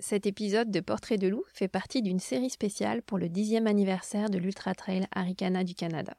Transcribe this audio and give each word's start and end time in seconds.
Cet 0.00 0.26
épisode 0.26 0.70
de 0.70 0.78
Portrait 0.78 1.18
de 1.18 1.26
loup 1.26 1.42
fait 1.52 1.66
partie 1.66 2.02
d'une 2.02 2.20
série 2.20 2.50
spéciale 2.50 3.02
pour 3.02 3.18
le 3.18 3.28
dixième 3.28 3.66
anniversaire 3.66 4.30
de 4.30 4.38
l'Ultra 4.38 4.72
Trail 4.72 5.08
Aricana 5.12 5.64
du 5.64 5.74
Canada. 5.74 6.14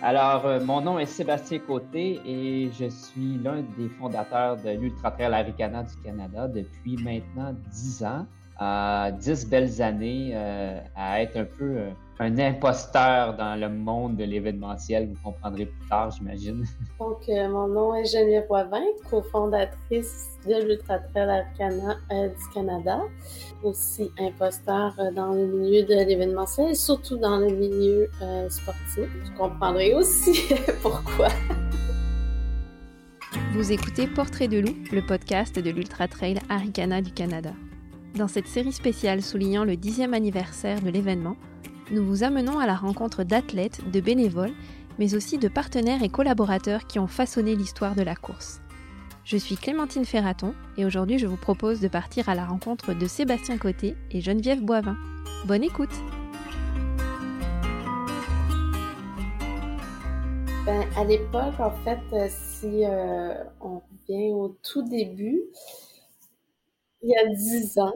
Alors, 0.00 0.46
euh, 0.46 0.60
mon 0.64 0.80
nom 0.80 0.98
est 0.98 1.04
Sébastien 1.04 1.58
Côté 1.58 2.20
et 2.24 2.70
je 2.72 2.88
suis 2.88 3.36
l'un 3.42 3.60
des 3.76 3.90
fondateurs 3.98 4.56
de 4.56 4.70
l'Ultra 4.70 5.10
Trail 5.10 5.34
Aricana 5.34 5.82
du 5.82 5.96
Canada 6.02 6.48
depuis 6.48 6.96
maintenant 6.96 7.54
dix 7.70 8.02
ans. 8.02 8.26
Euh, 8.62 9.10
dix 9.10 9.46
belles 9.46 9.82
années 9.82 10.30
euh, 10.34 10.80
à 10.94 11.20
être 11.20 11.36
un 11.36 11.44
peu 11.44 11.88
un 12.18 12.38
imposteur 12.38 13.36
dans 13.36 13.60
le 13.60 13.68
monde 13.68 14.16
de 14.16 14.24
l'événementiel. 14.24 15.08
Vous 15.08 15.22
comprendrez 15.22 15.66
plus 15.66 15.88
tard, 15.88 16.10
j'imagine. 16.10 16.64
Donc, 16.98 17.28
euh, 17.28 17.48
mon 17.48 17.68
nom 17.68 17.94
est 17.94 18.06
Geneviève 18.06 18.46
Boivin, 18.48 18.84
cofondatrice 19.10 20.38
de 20.46 20.66
l'Ultra 20.66 20.98
Trail 20.98 21.28
Arcana 21.28 21.96
euh, 22.12 22.28
du 22.28 22.54
Canada. 22.54 23.00
Aussi 23.62 24.10
imposteur 24.18 24.94
euh, 24.98 25.10
dans 25.12 25.32
le 25.32 25.46
milieu 25.46 25.82
de 25.82 25.94
l'événementiel 25.94 26.70
et 26.70 26.74
surtout 26.74 27.18
dans 27.18 27.38
le 27.38 27.48
milieu 27.48 28.08
euh, 28.22 28.48
sportif. 28.48 29.04
Vous 29.24 29.36
comprendrez 29.36 29.94
aussi 29.94 30.54
pourquoi. 30.82 31.28
Vous 33.52 33.72
écoutez 33.72 34.06
Portrait 34.06 34.48
de 34.48 34.58
loup, 34.58 34.76
le 34.92 35.04
podcast 35.04 35.58
de 35.58 35.70
l'Ultra 35.70 36.08
Trail 36.08 36.38
Aricana 36.48 37.02
du 37.02 37.10
Canada. 37.12 37.52
Dans 38.14 38.28
cette 38.28 38.46
série 38.46 38.72
spéciale 38.72 39.20
soulignant 39.20 39.64
le 39.64 39.76
dixième 39.76 40.14
anniversaire 40.14 40.80
de 40.80 40.88
l'événement, 40.88 41.36
nous 41.90 42.04
vous 42.04 42.24
amenons 42.24 42.58
à 42.58 42.66
la 42.66 42.74
rencontre 42.74 43.22
d'athlètes, 43.22 43.88
de 43.90 44.00
bénévoles, 44.00 44.54
mais 44.98 45.14
aussi 45.14 45.38
de 45.38 45.48
partenaires 45.48 46.02
et 46.02 46.08
collaborateurs 46.08 46.86
qui 46.86 46.98
ont 46.98 47.06
façonné 47.06 47.54
l'histoire 47.54 47.94
de 47.94 48.02
la 48.02 48.16
course. 48.16 48.60
Je 49.24 49.36
suis 49.36 49.56
Clémentine 49.56 50.04
Ferraton 50.04 50.54
et 50.76 50.84
aujourd'hui 50.84 51.18
je 51.18 51.26
vous 51.26 51.36
propose 51.36 51.80
de 51.80 51.88
partir 51.88 52.28
à 52.28 52.34
la 52.34 52.44
rencontre 52.44 52.94
de 52.94 53.06
Sébastien 53.06 53.58
Côté 53.58 53.96
et 54.10 54.20
Geneviève 54.20 54.62
Boivin. 54.62 54.96
Bonne 55.46 55.64
écoute 55.64 55.90
Ben, 60.64 60.84
à 60.96 61.04
l'époque, 61.04 61.60
en 61.60 61.70
fait, 61.84 62.00
euh, 62.12 62.26
si 62.28 62.84
euh, 62.84 63.34
on 63.60 63.82
revient 64.08 64.32
au 64.32 64.56
tout 64.64 64.82
début, 64.82 65.40
il 67.02 67.10
y 67.10 67.16
a 67.16 67.28
dix 67.32 67.78
ans, 67.78 67.94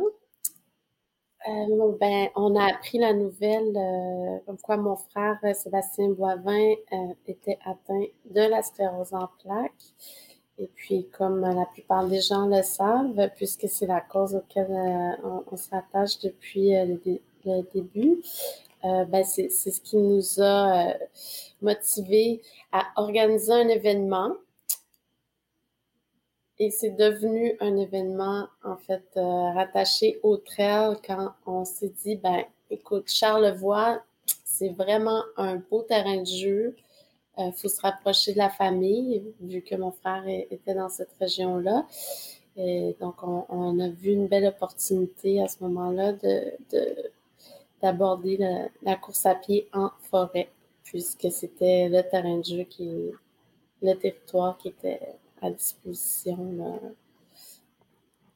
euh, 1.48 1.92
ben, 1.98 2.28
on 2.36 2.54
a 2.56 2.66
appris 2.70 2.98
la 2.98 3.12
nouvelle 3.14 3.72
euh, 3.76 4.38
comme 4.46 4.58
quoi 4.58 4.76
mon 4.76 4.96
frère 4.96 5.38
euh, 5.44 5.54
Sébastien 5.54 6.10
Boivin 6.10 6.74
euh, 6.92 6.96
était 7.26 7.58
atteint 7.64 8.04
de 8.30 8.40
la 8.42 8.62
sclérose 8.62 9.14
en 9.14 9.28
plaques. 9.42 9.72
Et 10.58 10.68
puis, 10.74 11.08
comme 11.16 11.40
la 11.40 11.64
plupart 11.66 12.06
des 12.06 12.20
gens 12.20 12.46
le 12.46 12.62
savent, 12.62 13.30
puisque 13.36 13.68
c'est 13.68 13.86
la 13.86 14.00
cause 14.02 14.34
auquel 14.34 14.68
euh, 14.70 15.42
on, 15.50 15.56
s'attache 15.56 16.18
depuis 16.20 16.76
euh, 16.76 16.84
le, 16.84 16.94
dé- 16.96 17.22
le 17.46 17.62
début, 17.72 18.20
euh, 18.84 19.04
ben, 19.06 19.24
c'est 19.24 19.48
ce 19.50 19.80
qui 19.80 19.96
nous 19.96 20.40
a 20.42 20.90
euh, 20.90 20.94
motivés 21.62 22.42
à 22.72 22.86
organiser 22.96 23.52
un 23.52 23.68
événement. 23.68 24.32
Et 26.62 26.70
c'est 26.70 26.90
devenu 26.90 27.56
un 27.60 27.74
événement, 27.76 28.46
en 28.62 28.76
fait, 28.76 29.02
euh, 29.16 29.52
rattaché 29.54 30.20
au 30.22 30.36
trail 30.36 30.94
quand 31.06 31.32
on 31.46 31.64
s'est 31.64 31.92
dit, 32.04 32.16
ben, 32.16 32.44
écoute, 32.68 33.08
Charlevoix, 33.08 34.02
c'est 34.44 34.68
vraiment 34.68 35.22
un 35.38 35.56
beau 35.56 35.82
terrain 35.82 36.18
de 36.18 36.26
jeu. 36.26 36.76
Il 37.38 37.52
faut 37.54 37.68
se 37.68 37.80
rapprocher 37.80 38.34
de 38.34 38.38
la 38.38 38.50
famille, 38.50 39.22
vu 39.40 39.62
que 39.62 39.74
mon 39.74 39.90
frère 39.90 40.22
était 40.28 40.74
dans 40.74 40.90
cette 40.90 41.12
région-là. 41.18 41.86
Et 42.56 42.94
donc, 43.00 43.14
on, 43.22 43.80
a 43.80 43.88
vu 43.88 44.12
une 44.12 44.26
belle 44.26 44.44
opportunité 44.44 45.42
à 45.42 45.48
ce 45.48 45.62
moment-là 45.64 46.12
de, 46.12 46.52
de- 46.72 47.10
d'aborder 47.80 48.36
la, 48.36 48.68
la 48.82 48.96
course 48.96 49.24
à 49.24 49.34
pied 49.34 49.66
en 49.72 49.90
forêt, 50.10 50.50
puisque 50.84 51.30
c'était 51.30 51.88
le 51.88 52.02
terrain 52.02 52.36
de 52.36 52.44
jeu 52.44 52.64
qui, 52.64 53.12
le 53.80 53.94
territoire 53.94 54.58
qui 54.58 54.68
était 54.68 55.00
à 55.42 55.50
disposition 55.50 56.36
là, 56.52 56.74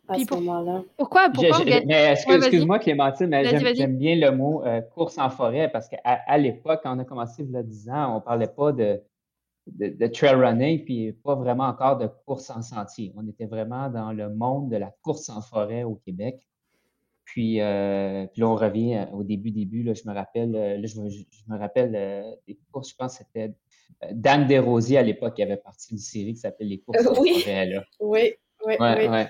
à 0.08 0.12
Puis 0.14 0.22
ce 0.22 0.26
pour- 0.28 0.40
moment-là. 0.40 0.82
Pourquoi, 0.96 1.30
pourquoi 1.30 1.58
je- 1.64 1.86
mais 1.86 2.14
Ouais, 2.28 2.36
excuse-moi, 2.36 2.78
Clémentine, 2.78 3.26
mais 3.28 3.74
j'aime 3.74 3.96
bien 3.96 4.16
le 4.16 4.30
mot 4.36 4.62
euh, 4.64 4.80
course 4.82 5.16
en 5.18 5.30
forêt 5.30 5.70
parce 5.70 5.88
qu'à 5.88 5.98
à, 6.04 6.36
l'époque, 6.38 6.80
quand 6.82 6.94
on 6.94 6.98
a 6.98 7.04
commencé 7.04 7.42
il 7.42 7.50
y 7.50 7.56
a 7.56 7.62
10 7.62 7.88
ans, 7.88 8.16
on 8.16 8.20
parlait 8.20 8.48
pas 8.48 8.72
de, 8.72 9.00
de, 9.66 9.88
de 9.88 10.06
trail 10.08 10.34
running 10.34 10.84
puis 10.84 11.12
pas 11.12 11.34
vraiment 11.34 11.64
encore 11.64 11.96
de 11.96 12.06
course 12.26 12.50
en 12.50 12.60
sentier. 12.60 13.12
On 13.16 13.26
était 13.26 13.46
vraiment 13.46 13.88
dans 13.88 14.12
le 14.12 14.28
monde 14.28 14.70
de 14.70 14.76
la 14.76 14.92
course 15.02 15.30
en 15.30 15.40
forêt 15.40 15.84
au 15.84 15.94
Québec. 15.94 16.46
Puis, 17.24 17.62
euh, 17.62 18.26
puis 18.26 18.42
là, 18.42 18.48
on 18.48 18.54
revient 18.56 19.06
au 19.14 19.22
début, 19.24 19.50
début, 19.50 19.82
là, 19.82 19.94
je 19.94 20.06
me 20.06 20.12
rappelle, 20.12 20.54
euh, 20.54 20.76
là, 20.76 20.86
je, 20.86 21.00
me- 21.00 21.08
je- 21.08 21.24
je 21.30 21.42
me 21.52 21.58
rappelle 21.58 21.94
euh, 21.96 22.30
des 22.46 22.58
courses, 22.70 22.90
je 22.90 22.94
pense 22.96 23.16
que 23.16 23.24
c'était 23.24 23.54
Dan 24.12 24.46
Desrosiers 24.46 24.98
à 24.98 25.02
l'époque 25.02 25.34
qui 25.34 25.42
avait 25.42 25.56
parti 25.56 25.88
d'une 25.88 25.98
série 25.98 26.34
qui 26.34 26.40
s'appelait 26.40 26.66
Les 26.66 26.78
courses 26.80 27.06
en 27.06 27.20
Oui. 27.20 27.42
Là. 27.46 27.84
Oui, 28.00 28.34
oui, 28.66 28.74
Ouais, 28.80 28.94
oui. 28.98 29.08
ouais. 29.08 29.26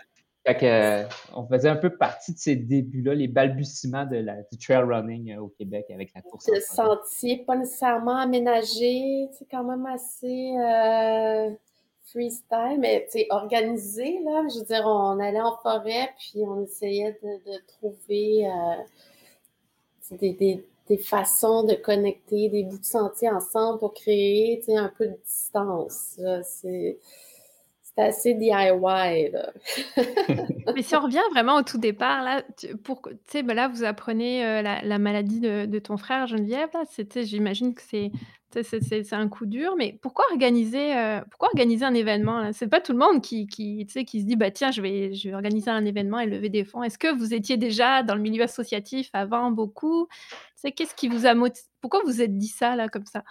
Fait 0.47 0.57
que, 0.57 0.67
euh, 0.67 1.05
on 1.35 1.47
faisait 1.47 1.71
un 1.71 1.77
peu 1.77 1.97
partie 1.97 2.35
de 2.35 2.39
ces 2.39 2.55
débuts-là, 2.55 3.15
les 3.15 3.29
balbutiements 3.29 4.05
de 4.05 4.17
la, 4.17 4.43
du 4.43 4.59
trail 4.59 4.83
running 4.83 5.33
euh, 5.33 5.41
au 5.41 5.49
Québec 5.49 5.87
avec 5.89 6.13
la 6.15 6.21
course. 6.21 6.51
Le 6.53 6.61
sentier, 6.61 7.45
pas 7.47 7.57
nécessairement 7.57 8.19
aménagé, 8.19 9.27
c'est 9.33 9.47
quand 9.51 9.65
même 9.65 9.87
assez 9.87 10.55
euh, 10.59 11.51
freestyle, 12.05 12.77
mais 12.79 13.09
organisé, 13.31 14.21
là. 14.23 14.43
Je 14.53 14.59
veux 14.59 14.67
dire, 14.67 14.83
on 14.85 15.19
allait 15.19 15.41
en 15.41 15.57
forêt, 15.63 16.11
puis 16.19 16.43
on 16.47 16.63
essayait 16.63 17.19
de, 17.23 17.51
de 17.51 17.59
trouver 17.67 18.47
euh, 18.47 20.17
des, 20.19 20.63
des 20.89 20.99
façons 20.99 21.65
de 21.65 21.75
connecter 21.75 22.49
des 22.49 22.65
bouts 22.65 22.79
de 22.79 22.85
sentier 22.85 23.31
ensemble 23.31 23.79
pour 23.79 23.95
créer, 23.95 24.59
tu 24.61 24.67
sais, 24.67 24.77
un 24.77 24.93
peu 24.97 25.07
de 25.07 25.19
distance. 25.25 26.19
C'est 26.43 26.99
c'est 27.97 28.03
assez 28.03 28.35
DIY, 28.35 29.31
là. 29.31 29.53
Mais 30.75 30.83
si 30.83 30.97
on 30.97 31.01
revient 31.01 31.23
vraiment 31.31 31.57
au 31.57 31.63
tout 31.63 31.79
départ, 31.79 32.23
là, 32.23 32.43
tu, 32.57 32.77
pour, 32.77 33.03
tu 33.03 33.17
sais, 33.27 33.43
ben 33.43 33.55
là, 33.55 33.69
vous 33.69 33.85
apprenez 33.85 34.45
euh, 34.45 34.63
la, 34.63 34.83
la 34.83 34.99
maladie 34.99 35.39
de, 35.41 35.67
de 35.67 35.79
ton 35.79 35.97
frère 35.97 36.27
Geneviève. 36.27 36.69
Là, 36.75 36.83
c'était, 36.91 37.25
j'imagine 37.25 37.73
que 37.75 37.83
c'est, 37.83 38.11
c'est, 38.63 39.13
un 39.13 39.29
coup 39.29 39.47
dur. 39.47 39.75
Mais 39.77 39.99
pourquoi 40.01 40.25
organiser, 40.31 40.97
euh, 40.97 41.21
pourquoi 41.31 41.49
organiser 41.49 41.85
un 41.85 41.95
événement 41.95 42.39
là 42.39 42.53
C'est 42.53 42.69
pas 42.69 42.81
tout 42.81 42.93
le 42.93 42.99
monde 42.99 43.23
qui, 43.23 43.47
qui, 43.47 43.87
qui 43.87 44.21
se 44.21 44.27
dit, 44.27 44.37
bah 44.37 44.51
tiens, 44.51 44.71
je 44.71 44.81
vais, 44.81 45.15
je 45.15 45.29
vais 45.29 45.35
organiser 45.35 45.71
un 45.71 45.85
événement 45.85 46.21
et 46.21 46.27
lever 46.27 46.49
des 46.49 46.65
fonds. 46.65 46.83
Est-ce 46.83 46.99
que 46.99 47.15
vous 47.15 47.35
étiez 47.35 47.57
déjà 47.57 48.03
dans 48.03 48.15
le 48.15 48.21
milieu 48.21 48.43
associatif 48.43 49.11
avant 49.13 49.51
beaucoup? 49.51 50.09
Qu'est-ce 50.63 50.95
qui 50.95 51.09
vous 51.09 51.27
a 51.27 51.35
motivé 51.35 51.67
Pourquoi 51.81 52.01
vous 52.05 52.23
êtes 52.23 52.37
dit 52.37 52.49
ça 52.49 52.77
là 52.77 52.89
comme 52.89 53.07
ça? 53.07 53.23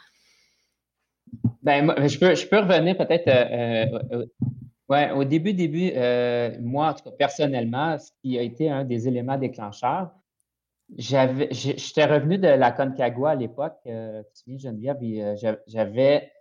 Ben, 1.63 1.93
je 2.07 2.19
peux, 2.19 2.35
je 2.35 2.47
peux 2.47 2.59
revenir 2.59 2.97
peut-être 2.97 3.27
euh, 3.27 3.99
euh, 4.11 4.25
ouais, 4.89 5.11
au 5.11 5.23
début, 5.23 5.53
début, 5.53 5.91
moi, 6.61 6.89
en 6.89 6.93
tout 6.93 7.03
cas, 7.05 7.11
personnellement, 7.17 7.97
ce 7.97 8.11
qui 8.21 8.37
a 8.37 8.41
été 8.41 8.69
un 8.69 8.83
des 8.83 9.07
éléments 9.07 9.37
déclencheurs, 9.37 10.11
j'étais 10.97 12.05
revenu 12.05 12.37
de 12.37 12.47
la 12.47 12.71
Concagua 12.71 13.31
à 13.31 13.35
l'époque, 13.35 13.77
euh, 13.87 14.21
tu 14.23 14.33
te 14.33 14.39
souviens, 14.39 14.57
Geneviève, 14.59 14.97
euh, 15.03 15.35
j'a- 15.35 15.59
j'avais, 15.67 16.31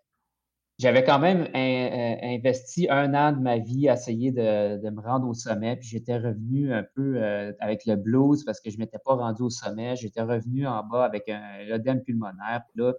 j'avais 0.78 1.04
quand 1.04 1.18
même 1.18 1.48
in- 1.54 1.56
euh, 1.92 2.16
investi 2.36 2.88
un 2.90 3.14
an 3.14 3.32
de 3.32 3.40
ma 3.40 3.58
vie 3.58 3.88
à 3.88 3.94
essayer 3.94 4.32
de, 4.32 4.90
me 4.90 5.00
rendre 5.00 5.28
au 5.28 5.34
sommet, 5.34 5.76
puis 5.76 5.88
j'étais 5.88 6.16
revenu 6.18 6.72
un 6.74 6.84
peu 6.94 7.22
euh, 7.22 7.52
avec 7.60 7.86
le 7.86 7.96
blues 7.96 8.44
parce 8.44 8.60
que 8.60 8.70
je 8.70 8.78
m'étais 8.78 8.98
pas 8.98 9.14
rendu 9.14 9.42
au 9.42 9.50
sommet, 9.50 9.96
j'étais 9.96 10.22
revenu 10.22 10.66
en 10.66 10.82
bas 10.84 11.04
avec 11.04 11.28
un 11.28 11.42
l'œdème 11.68 12.02
pulmonaire, 12.02 12.62
puis 12.68 12.82
là, 12.82 12.94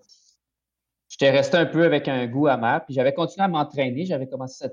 J'étais 1.10 1.30
resté 1.30 1.58
un 1.58 1.68
peu 1.68 1.84
avec 1.86 2.08
un 2.08 2.26
goût 2.26 2.48
amer, 2.48 2.84
puis 2.86 2.96
j'avais 2.96 3.14
continué 3.14 3.46
à 3.46 3.48
m'entraîner. 3.48 4.06
J'avais 4.06 4.28
commencé 4.28 4.66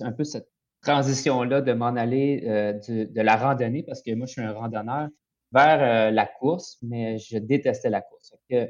un 0.00 0.12
peu 0.12 0.24
cette 0.24 0.48
transition-là 0.82 1.60
de 1.60 1.72
m'en 1.72 1.94
aller 1.94 2.42
euh, 2.48 2.72
de 2.88 3.20
la 3.20 3.36
randonnée, 3.36 3.84
parce 3.84 4.02
que 4.02 4.12
moi, 4.14 4.26
je 4.26 4.32
suis 4.32 4.42
un 4.42 4.52
randonneur, 4.52 5.08
vers 5.52 5.82
euh, 5.82 6.10
la 6.10 6.26
course, 6.26 6.78
mais 6.82 7.18
je 7.18 7.38
détestais 7.38 7.90
la 7.90 8.00
course. 8.00 8.34
Que, 8.50 8.64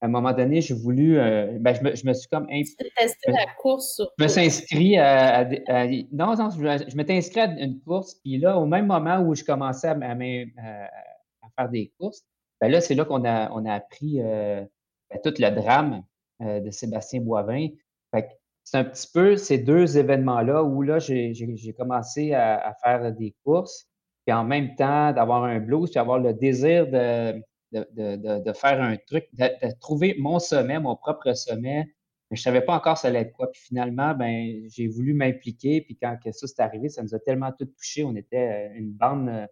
à 0.00 0.06
un 0.06 0.08
moment 0.08 0.32
donné, 0.32 0.60
j'ai 0.60 0.74
voulu, 0.74 1.18
euh, 1.18 1.56
ben, 1.60 1.74
je, 1.74 1.82
me, 1.82 1.94
je 1.94 2.06
me 2.06 2.12
suis 2.12 2.28
comme 2.28 2.46
Tu 2.48 2.64
testais 2.96 3.30
la 3.32 3.46
course 3.58 3.94
sur 3.94 4.10
je 4.18 4.24
me 4.24 4.28
suis 4.28 4.40
inscrit 4.42 4.98
à, 4.98 5.36
à 5.36 5.44
des- 5.44 5.62
à- 5.66 5.86
non, 6.12 6.34
non, 6.36 6.50
je, 6.50 6.84
je 6.90 6.96
m'étais 6.96 7.16
inscrit 7.16 7.40
à 7.40 7.46
une 7.46 7.80
course, 7.80 8.14
puis 8.16 8.38
là, 8.38 8.58
au 8.58 8.66
même 8.66 8.86
moment 8.86 9.18
où 9.20 9.34
je 9.34 9.44
commençais 9.44 9.88
à, 9.88 9.94
à 9.96 11.48
faire 11.56 11.68
des 11.70 11.92
courses, 11.98 12.22
ben 12.60 12.68
là, 12.70 12.80
c'est 12.80 12.94
là 12.94 13.04
qu'on 13.04 13.24
a, 13.24 13.50
on 13.52 13.64
a 13.66 13.74
appris 13.74 14.20
euh, 14.20 14.62
ben, 15.10 15.20
tout 15.22 15.34
le 15.38 15.50
drame 15.50 16.02
euh, 16.42 16.60
de 16.60 16.70
Sébastien 16.70 17.20
Boivin. 17.20 17.68
Fait 18.14 18.22
que 18.24 18.28
c'est 18.62 18.78
un 18.78 18.84
petit 18.84 19.08
peu 19.12 19.36
ces 19.36 19.58
deux 19.58 19.96
événements-là 19.98 20.62
où 20.64 20.82
là, 20.82 20.98
j'ai 20.98 21.32
j'ai- 21.34 21.56
j'ai 21.56 21.72
commencé 21.72 22.32
à 22.34 22.74
faire 22.82 23.12
des 23.12 23.34
courses, 23.44 23.86
puis 24.24 24.34
en 24.34 24.44
même 24.44 24.74
temps 24.74 25.12
d'avoir 25.12 25.44
un 25.44 25.60
blues, 25.60 25.90
puis 25.90 25.98
avoir 25.98 26.18
le 26.18 26.32
désir 26.32 26.86
de, 26.86 27.42
de, 27.72 27.86
de, 27.92 28.42
de- 28.42 28.52
faire 28.52 28.80
un 28.80 28.96
truc, 28.96 29.26
de, 29.34 29.48
trouver 29.80 30.16
mon 30.18 30.38
sommet, 30.38 30.78
mon 30.78 30.96
propre 30.96 31.34
sommet, 31.34 31.94
mais 32.30 32.36
je 32.36 32.42
savais 32.42 32.62
pas 32.62 32.74
encore 32.74 32.96
ça 32.96 33.08
allait 33.08 33.20
être 33.20 33.32
quoi. 33.32 33.50
Puis 33.50 33.60
finalement, 33.62 34.14
ben, 34.14 34.66
j'ai 34.68 34.88
voulu 34.88 35.12
m'impliquer. 35.12 35.82
Puis 35.82 35.96
quand 36.00 36.16
ça 36.32 36.46
s'est 36.46 36.62
arrivé, 36.62 36.88
ça 36.88 37.02
nous 37.02 37.14
a 37.14 37.18
tellement 37.18 37.52
tout 37.52 37.66
touché. 37.66 38.04
On 38.04 38.16
était 38.16 38.72
une 38.74 38.92
bande, 38.92 39.46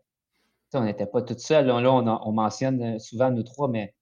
on 0.74 0.84
n'était 0.84 1.06
pas 1.06 1.22
tout 1.22 1.38
seul. 1.38 1.66
Là, 1.66 1.74
on, 1.76 2.32
mentionne 2.32 2.98
souvent 2.98 3.30
nous 3.30 3.42
trois, 3.42 3.68
mais 3.68 3.94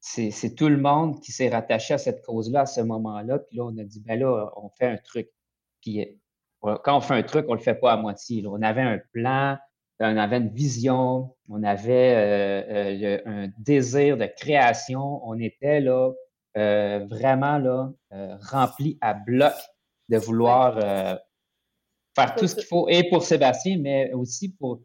c'est 0.00 0.54
tout 0.54 0.68
le 0.68 0.76
monde 0.76 1.20
qui 1.20 1.32
s'est 1.32 1.48
rattaché 1.48 1.94
à 1.94 1.98
cette 1.98 2.24
cause-là 2.24 2.62
à 2.62 2.66
ce 2.66 2.80
moment-là. 2.82 3.40
Puis 3.40 3.56
là, 3.56 3.64
on 3.64 3.76
a 3.78 3.84
dit, 3.84 4.00
ben 4.00 4.18
là, 4.20 4.52
on 4.56 4.68
fait 4.70 4.86
un 4.86 4.98
truc. 4.98 5.28
Puis 5.80 6.20
quand 6.60 6.96
on 6.96 7.00
fait 7.00 7.14
un 7.14 7.22
truc, 7.22 7.46
on 7.48 7.54
le 7.54 7.60
fait 7.60 7.74
pas 7.74 7.92
à 7.92 7.96
moitié. 7.96 8.44
On 8.46 8.62
avait 8.62 8.82
un 8.82 9.00
plan, 9.12 9.58
on 10.00 10.16
avait 10.16 10.38
une 10.38 10.48
vision, 10.48 11.34
on 11.48 11.62
avait 11.62 12.14
euh, 12.14 13.02
euh, 13.02 13.20
un 13.26 13.48
désir 13.58 14.16
de 14.16 14.26
création. 14.26 15.20
On 15.26 15.38
était 15.38 15.80
là 15.80 16.12
euh, 16.56 17.04
vraiment 17.08 17.58
là 17.58 17.92
rempli 18.50 18.98
à 19.00 19.14
bloc 19.14 19.54
de 20.08 20.18
vouloir 20.18 20.78
faire 22.14 22.34
tout 22.36 22.46
ce 22.46 22.54
qu'il 22.56 22.64
faut 22.64 22.88
et 22.88 23.08
pour 23.08 23.22
Sébastien, 23.22 23.78
mais 23.80 24.12
aussi 24.12 24.54
pour 24.54 24.82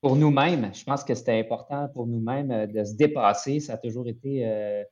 pour 0.00 0.16
nous-mêmes. 0.16 0.70
Je 0.74 0.82
pense 0.84 1.04
que 1.04 1.14
c'était 1.14 1.38
important 1.38 1.88
pour 1.92 2.06
nous-mêmes 2.06 2.66
de 2.66 2.84
se 2.84 2.94
dépasser. 2.94 3.60
Ça 3.60 3.74
a 3.74 3.78
toujours 3.78 4.08
été 4.08 4.84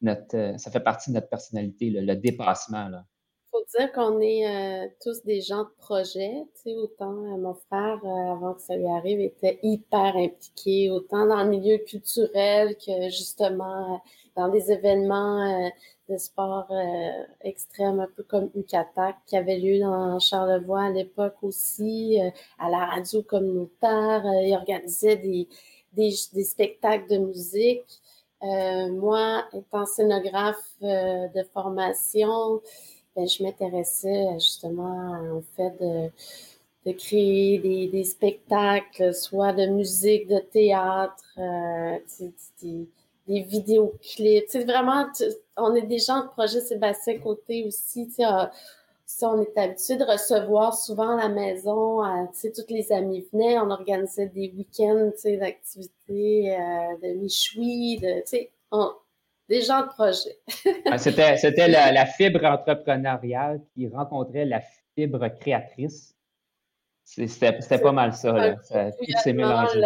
notre, 0.00 0.54
ça 0.58 0.70
fait 0.70 0.80
partie 0.80 1.10
de 1.10 1.14
notre 1.14 1.28
personnalité, 1.28 1.90
le 1.90 2.14
dépassement. 2.14 2.88
Là 2.88 3.04
faut 3.52 3.64
dire 3.78 3.92
qu'on 3.92 4.20
est 4.20 4.48
euh, 4.48 4.88
tous 5.02 5.22
des 5.24 5.40
gens 5.42 5.64
de 5.64 5.70
projet. 5.78 6.32
Tu 6.56 6.70
sais, 6.70 6.74
autant 6.76 7.12
euh, 7.12 7.36
mon 7.36 7.54
frère, 7.54 8.00
euh, 8.04 8.32
avant 8.32 8.54
que 8.54 8.62
ça 8.62 8.76
lui 8.76 8.86
arrive, 8.86 9.20
était 9.20 9.58
hyper 9.62 10.16
impliqué, 10.16 10.90
autant 10.90 11.26
dans 11.26 11.42
le 11.44 11.50
milieu 11.50 11.78
culturel 11.78 12.76
que 12.76 13.10
justement 13.10 14.02
dans 14.36 14.48
des 14.48 14.72
événements 14.72 15.70
de 16.08 16.16
sport 16.16 16.72
extrême, 17.42 18.00
un 18.00 18.08
peu 18.16 18.22
comme 18.22 18.50
UCATAC, 18.54 19.16
qui 19.26 19.36
avait 19.36 19.58
lieu 19.58 19.78
dans 19.80 20.18
Charlevoix 20.18 20.84
à 20.84 20.90
l'époque 20.90 21.36
aussi, 21.42 22.18
à 22.58 22.70
la 22.70 22.86
radio 22.86 23.22
communautaire. 23.22 24.22
il 24.24 24.54
organisait 24.54 25.16
des, 25.16 25.48
des, 25.92 26.14
des, 26.32 26.44
spectacles 26.44 27.08
de 27.10 27.18
musique. 27.18 28.00
moi, 28.40 29.44
étant 29.52 29.84
scénographe 29.84 30.72
de 30.80 31.42
formation, 31.52 32.62
ben, 33.16 33.26
je 33.26 33.42
m'intéressais 33.42 34.26
euh, 34.26 34.34
justement 34.34 35.20
au 35.36 35.42
fait 35.56 35.70
de, 35.80 36.10
de 36.86 36.92
créer 36.96 37.58
des, 37.58 37.88
des, 37.88 38.04
spectacles, 38.04 39.14
soit 39.14 39.52
de 39.52 39.66
musique, 39.66 40.28
de 40.28 40.38
théâtre, 40.38 41.24
euh, 41.38 41.98
des, 42.62 42.86
des, 43.26 43.40
vidéoclips. 43.42 44.44
C'est 44.48 44.64
vraiment, 44.64 45.06
on 45.56 45.74
est 45.74 45.82
des 45.82 45.98
gens 45.98 46.22
de 46.24 46.28
projet 46.28 46.60
Sébastien 46.60 47.18
Côté 47.18 47.64
aussi. 47.66 48.06
Tu 48.08 48.14
sais, 48.14 48.26
euh, 48.26 48.46
on 49.22 49.40
est 49.40 49.56
habitué 49.58 49.96
de 49.96 50.04
recevoir 50.04 50.74
souvent 50.74 51.16
à 51.16 51.22
la 51.22 51.28
maison, 51.28 52.04
euh, 52.04 52.24
tu 52.40 52.50
toutes 52.52 52.70
les 52.70 52.90
amis 52.92 53.26
venaient, 53.32 53.58
on 53.58 53.70
organisait 53.70 54.26
des 54.26 54.52
week-ends, 54.56 55.10
tu 55.12 55.20
sais, 55.20 55.36
d'activités, 55.36 56.56
euh, 56.56 56.96
de 57.02 57.18
michoui, 57.18 57.98
de, 57.98 58.20
tu 58.22 58.26
sais, 58.26 58.50
des 59.52 59.60
gens 59.60 59.82
de 59.82 59.88
projet. 59.88 60.38
Ah, 60.90 60.96
c'était, 60.98 61.36
c'était 61.36 61.68
la, 61.68 62.06
fibre 62.06 62.44
entrepreneuriale 62.44 63.60
qui 63.74 63.86
rencontrait 63.86 64.46
la 64.46 64.62
fibre 64.94 65.28
créatrice. 65.28 66.14
C'était, 67.04 67.78
pas 67.78 67.92
mal 67.92 68.14
ça. 68.14 68.32
Là. 68.32 68.56
ça 68.62 69.32
mélangé. 69.32 69.80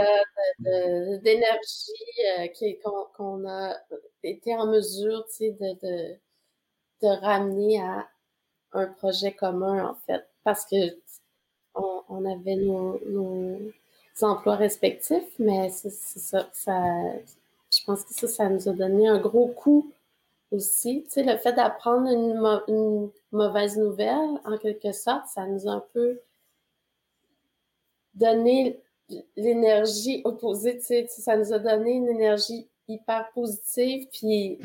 d'énergie 1.25 2.13
euh, 2.39 2.75
qu'on, 3.17 3.49
a 3.49 3.75
été 4.23 4.55
en 4.55 4.67
mesure 4.67 5.25
de, 5.41 6.17
de, 7.03 7.21
ramener 7.23 7.81
à 7.81 8.07
un 8.73 8.87
projet 8.87 9.33
commun, 9.33 9.89
en 9.91 9.95
fait. 10.07 10.25
Parce 10.45 10.65
que 10.67 10.77
on, 11.75 12.25
avait 12.25 12.57
nos, 12.57 13.01
emplois 14.23 14.57
respectifs, 14.57 15.33
mais 15.41 15.71
c'est, 15.71 15.91
ça, 15.91 16.49
ça 16.53 16.81
je 17.77 17.85
pense 17.85 18.05
que 18.05 18.15
ça, 18.15 18.27
ça 18.27 18.49
nous 18.49 18.69
a 18.69 18.73
donné 18.73 19.09
un 19.09 19.19
gros 19.19 19.49
coup 19.49 19.93
aussi. 20.51 21.05
Tu 21.05 21.11
sais, 21.11 21.23
le 21.23 21.37
fait 21.37 21.53
d'apprendre 21.53 22.09
une, 22.09 23.11
mauvaise 23.33 23.77
nouvelle, 23.77 24.41
en 24.45 24.57
quelque 24.57 24.93
sorte, 24.93 25.27
ça 25.27 25.47
nous 25.47 25.69
a 25.69 25.73
un 25.73 25.85
peu 25.93 26.21
donné 28.15 28.81
l'énergie 29.37 30.23
opposée, 30.25 30.79
tu 30.79 30.85
sais, 30.85 31.07
ça 31.07 31.37
nous 31.37 31.53
a 31.53 31.59
donné 31.59 31.93
une 31.93 32.09
énergie 32.09 32.67
hyper 32.89 33.31
positive, 33.33 34.09
puis 34.13 34.59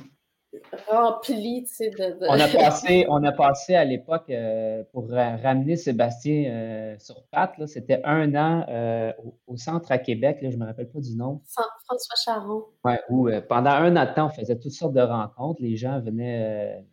rempli, 0.87 1.63
tu 1.63 1.73
sais, 1.73 1.89
de, 1.89 2.17
On 2.27 2.39
a 2.39 2.47
passé, 2.47 3.05
on 3.09 3.23
a 3.23 3.31
passé 3.31 3.75
à 3.75 3.85
l'époque, 3.85 4.29
euh, 4.29 4.83
pour 4.91 5.09
ramener 5.09 5.75
Sébastien 5.75 6.51
euh, 6.51 6.95
sur 6.99 7.23
patte, 7.31 7.65
c'était 7.67 8.01
un 8.03 8.35
an 8.35 8.65
euh, 8.69 9.13
au, 9.47 9.57
centre 9.57 9.91
à 9.91 9.97
Québec, 9.97 10.39
là, 10.41 10.49
je 10.49 10.57
me 10.57 10.65
rappelle 10.65 10.89
pas 10.89 10.99
du 10.99 11.15
nom. 11.15 11.41
François 11.85 12.15
Charon. 12.23 12.65
Oui, 12.83 12.93
où 13.09 13.29
pendant 13.47 13.71
un 13.71 13.95
an 13.95 14.05
de 14.05 14.13
temps, 14.13 14.27
on 14.27 14.29
faisait 14.29 14.57
toutes 14.57 14.71
sortes 14.71 14.93
de 14.93 15.01
rencontres. 15.01 15.61
Les 15.61 15.75
gens 15.75 15.99
venaient, 15.99 16.83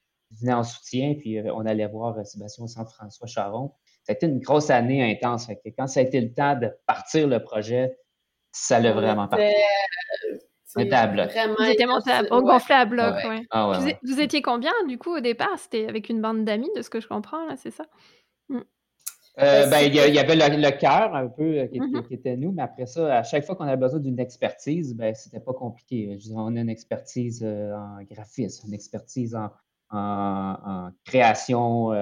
venaient 0.41 0.55
en 0.55 0.65
soutien, 0.65 1.15
puis 1.15 1.41
on 1.53 1.67
allait 1.67 1.87
voir 1.87 2.25
Sébastien 2.27 2.65
au 2.65 2.69
centre 2.69 2.93
François 2.93 3.27
Charon. 3.27 3.73
C'était 4.03 4.27
une 4.27 4.41
grosse 4.41 4.71
année 4.71 5.03
intense. 5.11 5.47
Fait 5.47 5.57
que 5.57 5.69
quand 5.77 5.87
ça 5.87 6.01
a 6.01 6.03
été 6.03 6.21
le 6.21 6.33
temps 6.33 6.57
de 6.57 6.71
partir 6.87 7.29
le 7.29 7.43
projet, 7.43 7.99
ça 8.53 8.81
l'a 8.81 8.93
vraiment 8.93 9.29
parti. 9.29 9.45
C'était 10.69 10.95
à 10.95 11.07
bloc. 11.07 11.31
Vous 11.59 11.65
étiez 11.65 11.87
monté 11.87 12.11
à, 12.11 12.23
gonflé 12.25 12.75
à 12.75 12.85
bloc, 12.85 13.15
ouais. 13.25 13.47
Ah 13.51 13.81
vous, 14.03 14.21
étiez 14.21 14.43
combien, 14.43 14.73
du 14.87 14.99
coup, 14.99 15.17
au 15.17 15.21
départ? 15.21 15.59
C'était 15.59 15.89
avec 15.89 16.11
une 16.11 16.21
bande 16.21 16.45
d'amis, 16.45 16.71
de 16.77 16.83
ce 16.83 16.91
que 16.91 17.01
je 17.01 17.09
comprends, 17.09 17.47
là, 17.47 17.57
c'est 17.57 17.71
ça? 17.71 17.85
Mmh. 18.51 18.61
Euh, 19.41 19.67
ben, 19.69 19.79
il 19.81 19.95
y, 19.95 20.19
avait 20.19 20.35
le, 20.35 20.71
cœur 20.79 21.15
un 21.15 21.29
peu 21.29 21.61
euh, 21.61 21.67
qui, 21.69 22.15
était 22.15 22.37
nous, 22.37 22.51
mais 22.51 22.63
après 22.63 22.87
ça, 22.87 23.19
à 23.19 23.23
chaque 23.23 23.45
fois 23.45 23.55
qu'on 23.55 23.65
avait 23.65 23.77
besoin 23.77 24.01
d'une 24.01 24.19
expertise, 24.19 24.95
ben, 24.95 25.15
c'était 25.15 25.41
pas 25.41 25.55
compliqué. 25.55 26.19
on 26.35 26.57
a 26.57 26.61
une 26.61 26.69
expertise 26.69 27.43
euh, 27.45 27.73
en 27.73 28.03
graphisme, 28.03 28.67
une 28.67 28.75
expertise 28.75 29.37
en, 29.37 29.51
en, 29.91 30.91
création, 31.05 31.93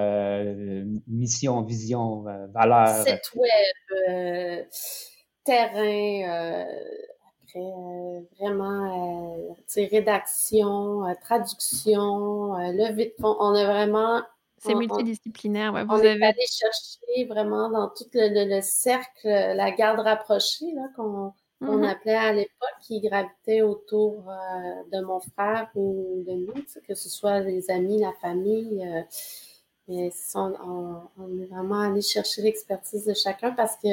mission, 1.06 1.62
vision, 1.62 2.24
valeur. 2.52 3.06
Site 3.06 3.32
web, 3.36 4.66
terrain, 5.44 6.64
euh, 7.56 8.20
vraiment 8.38 9.50
euh, 9.78 9.86
rédaction, 9.90 11.06
euh, 11.06 11.14
traduction, 11.20 12.54
levée 12.72 13.14
de. 13.18 13.24
On 13.24 13.54
a 13.54 13.64
vraiment. 13.64 14.22
C'est 14.58 14.74
multidisciplinaire, 14.74 15.72
ouais, 15.72 15.84
Vous 15.84 15.92
on 15.92 15.98
avez... 15.98 16.08
est 16.08 16.24
allé 16.24 16.46
chercher 16.46 17.24
vraiment 17.26 17.70
dans 17.70 17.88
tout 17.88 18.06
le, 18.14 18.60
cercle, 18.62 19.28
la 19.28 19.70
garde 19.70 20.00
rapprochée 20.00 20.72
qu'on 20.96 21.32
mmh 21.60 21.84
appelait 21.84 22.14
à 22.14 22.32
l'époque, 22.32 22.76
qui 22.80 23.00
gravitait 23.00 23.62
autour 23.62 24.24
de 24.92 25.04
mon 25.04 25.20
frère 25.20 25.70
ou 25.74 26.24
de 26.26 26.32
nous, 26.32 26.64
que 26.88 26.94
ce 26.94 27.08
soit 27.08 27.40
les 27.40 27.70
amis, 27.70 28.00
la 28.00 28.12
famille. 28.14 28.84
mais 29.88 30.10
on, 30.34 30.54
on, 31.18 31.38
est 31.38 31.46
vraiment 31.46 31.80
allé 31.80 32.00
chercher 32.00 32.42
l'expertise 32.42 33.04
de 33.04 33.14
chacun 33.14 33.52
parce 33.52 33.76
que 33.76 33.88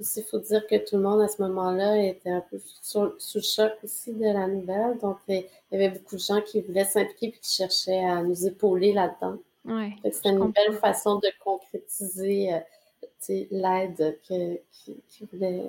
il 0.00 0.22
faut 0.24 0.38
dire 0.38 0.66
que 0.66 0.76
tout 0.76 0.96
le 0.96 1.02
monde 1.02 1.20
à 1.20 1.28
ce 1.28 1.42
moment-là 1.42 2.02
était 2.02 2.30
un 2.30 2.42
peu 2.50 2.58
sous, 2.82 3.02
le 3.02 3.40
choc 3.42 3.72
aussi 3.84 4.12
de 4.14 4.24
la 4.24 4.46
nouvelle. 4.46 4.98
Donc, 4.98 5.18
il 5.28 5.44
y 5.72 5.74
avait 5.74 5.90
beaucoup 5.90 6.16
de 6.16 6.20
gens 6.20 6.40
qui 6.40 6.60
voulaient 6.62 6.84
s'impliquer 6.84 7.26
et 7.26 7.32
qui 7.32 7.56
cherchaient 7.56 8.04
à 8.04 8.22
nous 8.22 8.46
épauler 8.46 8.92
là-dedans. 8.92 9.38
Ouais, 9.66 9.92
C'était 10.10 10.30
une 10.30 10.52
belle 10.52 10.78
façon 10.78 11.16
de 11.16 11.28
concrétiser 11.44 12.54
euh, 12.54 13.44
l'aide 13.50 14.18
qu'ils 14.22 14.60
qui 14.72 15.28
voulaient 15.30 15.66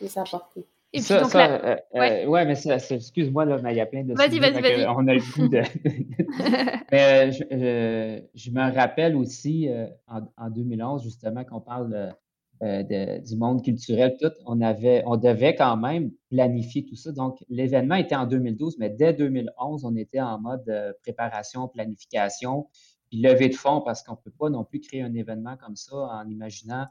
nous 0.00 0.18
apporter. 0.18 0.66
Et 0.92 0.98
puis, 0.98 1.02
ça, 1.02 1.20
donc, 1.20 1.30
ça, 1.30 1.50
euh, 1.50 1.76
euh, 1.96 2.26
ouais. 2.26 2.44
mais 2.44 2.54
excuse-moi, 2.90 3.44
là, 3.44 3.58
mais 3.62 3.72
il 3.72 3.76
y 3.76 3.80
a 3.80 3.86
plein 3.86 4.04
de 4.04 4.14
Vas-y, 4.14 4.38
vas-y, 4.38 4.60
vas-y. 4.60 4.86
On 4.86 5.06
a 5.06 5.14
le 5.14 5.20
coup 5.20 5.48
de. 5.48 5.60
mais 6.92 7.32
je, 7.32 8.22
je, 8.34 8.50
me 8.50 8.74
rappelle 8.74 9.16
aussi 9.16 9.68
en, 10.06 10.20
en, 10.36 10.50
2011, 10.50 11.02
justement, 11.02 11.44
qu'on 11.44 11.60
parle 11.60 12.14
euh, 12.62 13.18
du 13.18 13.36
monde 13.36 13.62
culturel, 13.62 14.16
tout, 14.20 14.32
on, 14.46 14.60
avait, 14.60 15.02
on 15.06 15.16
devait 15.16 15.54
quand 15.54 15.76
même 15.76 16.10
planifier 16.30 16.84
tout 16.84 16.96
ça. 16.96 17.12
Donc, 17.12 17.38
l'événement 17.48 17.94
était 17.94 18.16
en 18.16 18.26
2012, 18.26 18.76
mais 18.78 18.90
dès 18.90 19.12
2011, 19.12 19.84
on 19.84 19.94
était 19.96 20.20
en 20.20 20.40
mode 20.40 20.68
euh, 20.68 20.92
préparation, 21.02 21.68
planification, 21.68 22.68
puis 23.10 23.20
levée 23.20 23.48
de 23.48 23.54
fonds, 23.54 23.80
parce 23.80 24.02
qu'on 24.02 24.12
ne 24.12 24.18
peut 24.18 24.32
pas 24.36 24.50
non 24.50 24.64
plus 24.64 24.80
créer 24.80 25.02
un 25.02 25.14
événement 25.14 25.56
comme 25.56 25.76
ça 25.76 25.96
en 25.96 26.28
imaginant 26.28 26.86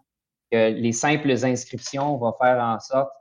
que 0.51 0.71
les 0.71 0.93
simples 0.93 1.31
inscriptions 1.31 2.17
vont 2.17 2.33
faire 2.41 2.63
en 2.63 2.79
sorte 2.79 3.11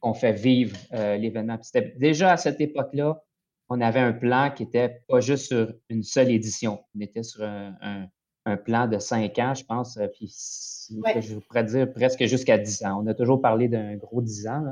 qu'on 0.00 0.14
fait 0.14 0.32
vivre 0.32 0.76
euh, 0.92 1.16
l'événement. 1.16 1.58
Déjà 1.96 2.32
à 2.32 2.36
cette 2.36 2.60
époque-là, 2.60 3.20
on 3.68 3.80
avait 3.80 4.00
un 4.00 4.12
plan 4.12 4.50
qui 4.54 4.64
n'était 4.64 5.02
pas 5.08 5.20
juste 5.20 5.46
sur 5.46 5.72
une 5.88 6.04
seule 6.04 6.30
édition. 6.30 6.80
On 6.94 7.00
était 7.00 7.24
sur 7.24 7.42
un 7.42 8.08
un 8.48 8.56
plan 8.56 8.86
de 8.88 8.98
cinq 8.98 9.38
ans, 9.38 9.54
je 9.54 9.64
pense, 9.64 9.98
euh, 10.92 11.20
je 11.20 11.34
pourrais 11.38 11.64
dire 11.64 11.92
presque 11.92 12.24
jusqu'à 12.24 12.58
dix 12.58 12.84
ans. 12.84 13.02
On 13.02 13.06
a 13.06 13.14
toujours 13.14 13.40
parlé 13.40 13.68
d'un 13.68 13.96
gros 13.96 14.22
dix 14.22 14.46
ans. 14.46 14.64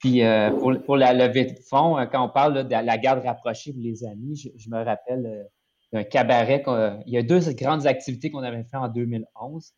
Puis 0.00 0.22
euh, 0.22 0.50
pour, 0.50 0.96
la 0.96 1.12
levée 1.12 1.44
de 1.44 1.58
fonds, 1.68 1.98
euh, 1.98 2.06
quand 2.06 2.24
on 2.24 2.28
parle 2.28 2.66
de 2.66 2.70
la 2.70 2.98
garde 2.98 3.24
rapprochée 3.24 3.72
pour 3.72 3.82
les 3.82 4.04
amis, 4.04 4.52
je, 4.56 4.70
me 4.70 4.82
rappelle 4.82 5.48
un 5.92 6.04
cabaret. 6.04 6.62
Il 7.06 7.12
y 7.12 7.18
a 7.18 7.22
deux 7.22 7.40
grandes 7.52 7.86
activités 7.86 8.30
qu'on 8.30 8.42
avait 8.42 8.64
fait 8.64 8.76
en 8.76 8.88
2011. 8.88 9.72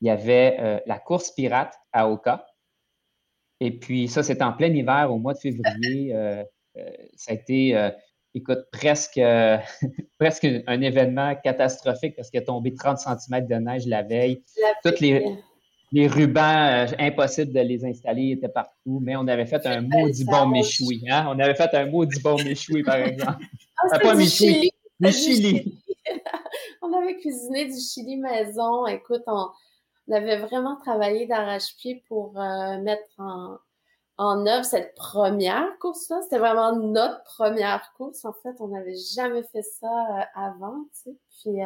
Il 0.00 0.06
y 0.06 0.10
avait 0.10 0.82
la 0.86 0.98
course 0.98 1.30
pirate 1.30 1.74
à 1.92 2.08
Oka. 2.08 2.46
Et 3.60 3.78
puis, 3.78 4.08
ça, 4.08 4.24
c'était 4.24 4.42
en 4.42 4.52
plein 4.52 4.72
hiver, 4.74 5.12
au 5.12 5.18
mois 5.18 5.34
de 5.34 5.38
février. 5.38 6.12
ça 7.14 7.30
a 7.30 7.34
été, 7.34 7.90
écoute, 8.34 8.60
presque, 8.72 9.20
presque 10.18 10.46
un 10.66 10.80
événement 10.80 11.34
catastrophique 11.42 12.16
parce 12.16 12.30
qu'il 12.30 12.40
a 12.40 12.44
tombé 12.44 12.74
30 12.74 12.98
cm 12.98 13.46
de 13.46 13.54
neige 13.54 13.86
la 13.86 14.02
veille. 14.02 14.42
Toutes 14.82 15.00
les, 15.00 15.24
les 15.92 16.06
rubans, 16.06 16.40
euh, 16.40 16.86
impossible 16.98 17.52
de 17.52 17.60
les 17.60 17.84
installer, 17.84 18.30
étaient 18.30 18.48
partout, 18.48 19.00
mais 19.02 19.14
on 19.14 19.28
avait 19.28 19.46
fait 19.46 19.64
un 19.66 19.82
maudit 19.82 20.24
bon 20.24 20.46
méchoui. 20.46 21.04
Hein? 21.08 21.26
On 21.28 21.38
avait 21.38 21.54
fait 21.54 21.72
un 21.74 21.86
maudit 21.86 22.20
bon 22.20 22.36
méchoui, 22.42 22.82
par 22.82 22.96
exemple. 22.96 23.44
Ah, 23.90 23.98
pas 23.98 24.14
du 24.14 24.26
chili. 24.26 24.70
Du 25.00 25.10
chili. 25.10 25.82
on 26.82 26.92
avait 26.92 27.16
cuisiné 27.16 27.64
du 27.64 27.80
chili 27.80 28.16
maison. 28.16 28.86
Écoute, 28.86 29.22
on, 29.26 29.48
avait 30.12 30.38
vraiment 30.38 30.76
travaillé 30.76 31.26
d'arrache-pied 31.26 32.04
pour 32.06 32.38
euh, 32.38 32.78
mettre 32.80 33.08
en, 33.18 33.56
en 34.18 34.46
œuvre 34.46 34.64
cette 34.64 34.94
première 34.94 35.78
course-là. 35.78 36.20
C'était 36.22 36.38
vraiment 36.38 36.76
notre 36.76 37.22
première 37.24 37.92
course. 37.96 38.24
En 38.24 38.32
fait, 38.32 38.54
on 38.60 38.68
n'avait 38.68 38.96
jamais 39.14 39.42
fait 39.42 39.62
ça 39.62 39.86
euh, 39.86 40.22
avant, 40.34 40.84
tu 40.94 41.10
sais. 41.10 41.16
Puis, 41.42 41.60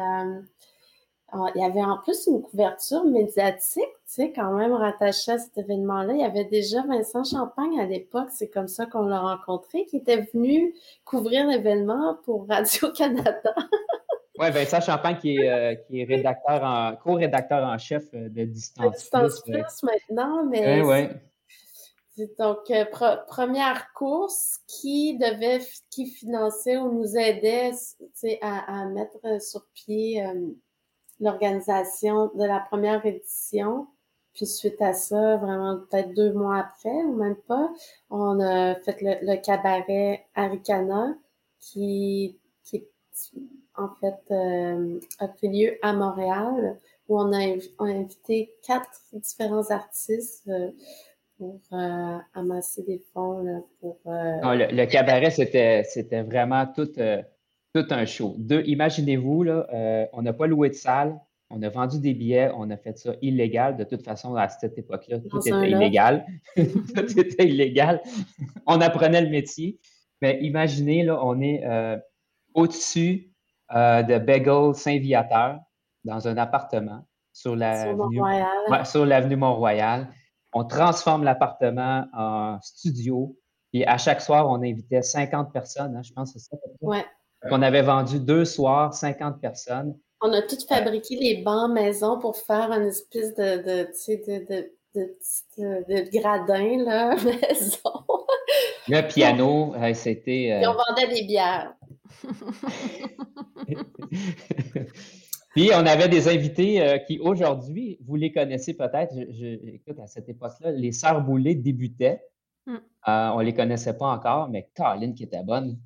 il 1.33 1.61
y 1.61 1.63
avait 1.63 1.83
en 1.83 1.97
plus 1.97 2.27
une 2.27 2.41
couverture 2.41 3.03
médiatique, 3.03 3.83
tu 3.83 4.13
sais, 4.13 4.31
quand 4.31 4.53
même 4.53 4.73
rattachée 4.73 5.33
à 5.33 5.37
cet 5.37 5.57
événement-là. 5.57 6.13
Il 6.13 6.21
y 6.21 6.23
avait 6.23 6.45
déjà 6.45 6.83
Vincent 6.87 7.23
Champagne 7.23 7.79
à 7.79 7.85
l'époque, 7.85 8.29
c'est 8.31 8.47
comme 8.47 8.69
ça 8.69 8.85
qu'on 8.85 9.05
l'a 9.05 9.19
rencontré, 9.19 9.85
qui 9.85 9.97
était 9.97 10.27
venu 10.33 10.73
couvrir 11.03 11.47
l'événement 11.47 12.17
pour 12.23 12.47
Radio-Canada. 12.47 13.53
oui, 14.39 14.51
Vincent 14.51 14.79
Champagne 14.79 15.17
qui 15.17 15.35
est, 15.35 15.49
euh, 15.49 15.75
qui 15.75 16.01
est 16.01 16.05
rédacteur 16.05 16.63
en, 16.63 16.95
co-rédacteur 16.95 17.63
en 17.63 17.77
chef 17.77 18.03
euh, 18.13 18.29
de 18.29 18.45
Distance, 18.45 18.97
Distance 18.97 19.41
Plus. 19.41 19.83
maintenant, 19.83 20.45
mais... 20.45 20.81
Oui, 20.81 21.09
Donc, 22.39 22.71
euh, 22.71 22.85
première 23.27 23.93
course 23.93 24.59
qui 24.67 25.17
devait, 25.17 25.59
qui 25.89 26.07
finançait 26.07 26.77
ou 26.77 26.91
nous 26.91 27.15
aidait, 27.15 27.71
à, 28.41 28.81
à, 28.81 28.85
mettre 28.85 29.41
sur 29.41 29.65
pied 29.73 30.23
l'organisation 31.19 32.31
de 32.35 32.43
la 32.43 32.59
première 32.59 33.05
édition. 33.05 33.87
Puis 34.33 34.45
suite 34.45 34.81
à 34.81 34.93
ça, 34.93 35.37
vraiment 35.37 35.79
peut-être 35.79 36.13
deux 36.13 36.31
mois 36.31 36.59
après 36.59 37.03
ou 37.03 37.15
même 37.15 37.35
pas, 37.47 37.71
on 38.11 38.39
a 38.39 38.75
fait 38.75 38.97
le, 39.01 39.35
cabaret 39.41 40.27
Aricana 40.35 41.15
qui, 41.59 42.39
qui 42.63 42.85
en 43.75 43.89
fait 43.99 44.19
euh, 44.31 44.99
a 45.17 45.27
fait 45.27 45.47
lieu 45.47 45.77
à 45.81 45.93
Montréal 45.93 46.79
où 47.07 47.19
on 47.19 47.33
a, 47.33 47.57
invité 47.79 48.53
quatre 48.61 49.01
différents 49.13 49.71
artistes 49.71 50.47
euh, 50.49 50.69
pour 51.37 51.59
euh, 51.73 52.17
amasser 52.33 52.83
des 52.83 53.01
fonds 53.13 53.63
pour. 53.79 53.99
le, 54.05 54.85
cabaret 54.85 55.29
c'était 55.29 55.83
c'était 55.83 56.23
vraiment 56.23 56.65
tout 56.65 56.89
tout 57.73 57.85
un 57.93 58.05
show. 58.05 58.35
Deux, 58.37 58.63
imaginez-vous, 58.65 59.43
là, 59.43 59.67
euh, 59.73 60.05
on 60.13 60.21
n'a 60.21 60.33
pas 60.33 60.47
loué 60.47 60.69
de 60.69 60.73
salle, 60.73 61.19
on 61.49 61.61
a 61.61 61.69
vendu 61.69 61.99
des 61.99 62.13
billets, 62.13 62.51
on 62.55 62.69
a 62.69 62.77
fait 62.77 62.97
ça 62.97 63.13
illégal. 63.21 63.77
De 63.77 63.83
toute 63.83 64.03
façon, 64.03 64.35
à 64.35 64.49
cette 64.49 64.77
époque-là, 64.77 65.19
tout 65.19 65.39
était 65.39 65.69
illégal. 65.69 66.25
tout 66.55 67.19
était 67.19 67.47
illégal. 67.47 68.01
on 68.65 68.81
apprenait 68.81 69.21
le 69.21 69.29
métier. 69.29 69.79
Mais 70.21 70.39
imaginez, 70.41 71.03
là, 71.03 71.19
on 71.23 71.39
est 71.41 71.63
euh, 71.65 71.97
au-dessus 72.53 73.31
euh, 73.75 74.01
de 74.03 74.17
Bagel 74.17 74.73
Saint-Viateur, 74.73 75.59
dans 76.03 76.27
un 76.27 76.37
appartement 76.37 77.05
sur 77.33 77.55
l'avenue 77.55 78.19
ouais, 78.19 79.35
Mont-Royal. 79.35 80.11
On 80.53 80.65
transforme 80.65 81.23
l'appartement 81.23 82.05
en 82.13 82.59
studio. 82.61 83.37
Et 83.73 83.85
à 83.85 83.97
chaque 83.97 84.21
soir, 84.21 84.49
on 84.49 84.63
invitait 84.63 85.01
50 85.01 85.51
personnes, 85.51 85.95
hein, 85.95 86.01
je 86.03 86.13
pense 86.13 86.33
que 86.33 86.39
c'est 86.39 86.49
ça. 86.49 86.57
Ouais. 86.81 87.05
On 87.51 87.61
avait 87.61 87.81
vendu 87.81 88.19
deux 88.19 88.45
soirs, 88.45 88.93
50 88.93 89.39
personnes. 89.39 89.97
On 90.21 90.33
a 90.33 90.41
tout 90.41 90.57
fabriqué 90.67 91.15
les 91.15 91.43
bancs 91.43 91.71
maison 91.71 92.19
pour 92.19 92.35
faire 92.37 92.71
une 92.71 92.87
espèce 92.87 93.35
de, 93.35 93.57
de, 93.57 93.87
de, 94.95 94.95
de, 94.95 95.15
de, 95.87 96.09
gradin, 96.17 96.83
là, 96.83 97.15
maison. 97.23 98.03
Le 98.87 99.07
piano, 99.07 99.75
c'était. 99.93 100.43
Et 100.43 100.67
on 100.67 100.71
euh, 100.71 100.77
vendait 100.89 101.07
des 101.13 101.23
bières. 101.23 101.75
Puis 105.57 105.71
on 105.73 105.87
avait 105.87 106.07
des 106.07 106.27
invités 106.27 106.83
euh, 106.83 106.99
qui 106.99 107.17
aujourd'hui, 107.17 107.97
vous 108.05 108.15
les 108.15 108.31
connaissez 108.31 108.75
peut-être, 108.75 109.15
je, 109.15 109.57
écoute, 109.73 109.99
à 109.99 110.05
cette 110.05 110.29
époque-là, 110.29 110.69
les 110.69 110.91
Sœurs 110.91 111.23
Boulay 111.23 111.55
débutaient. 111.55 112.21
Mm. 112.67 112.75
Euh, 112.75 113.29
on 113.33 113.39
ne 113.39 113.43
les 113.43 113.55
connaissait 113.55 113.97
pas 113.97 114.05
encore, 114.05 114.49
mais 114.49 114.69
Caroline 114.75 115.15
qui 115.15 115.23
était 115.23 115.41
bonne 115.41 115.79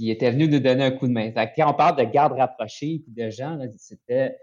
il 0.00 0.10
était 0.10 0.32
venu 0.32 0.48
nous 0.48 0.58
donner 0.58 0.82
un 0.82 0.90
coup 0.90 1.06
de 1.06 1.12
main. 1.12 1.30
quand 1.30 1.70
on 1.70 1.74
parle 1.74 1.96
de 1.98 2.02
garde 2.02 2.32
rapprochée 2.32 2.94
et 2.94 3.04
de 3.06 3.30
gens, 3.30 3.60
c'était, 3.78 4.36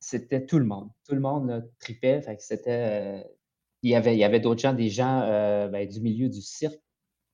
c'était 0.00 0.44
tout 0.44 0.58
le 0.58 0.64
monde. 0.64 0.88
Tout 1.06 1.14
le 1.14 1.20
monde 1.20 1.70
tripait. 1.78 2.20
c'était, 2.40 3.20
euh, 3.20 3.22
il 3.82 3.92
y 3.92 3.94
avait, 3.94 4.16
il 4.16 4.18
y 4.18 4.24
avait 4.24 4.40
d'autres 4.40 4.62
gens, 4.62 4.72
des 4.72 4.88
gens 4.88 5.20
ben, 5.70 5.88
du 5.88 6.00
milieu 6.00 6.28
du 6.28 6.42
cirque, 6.42 6.80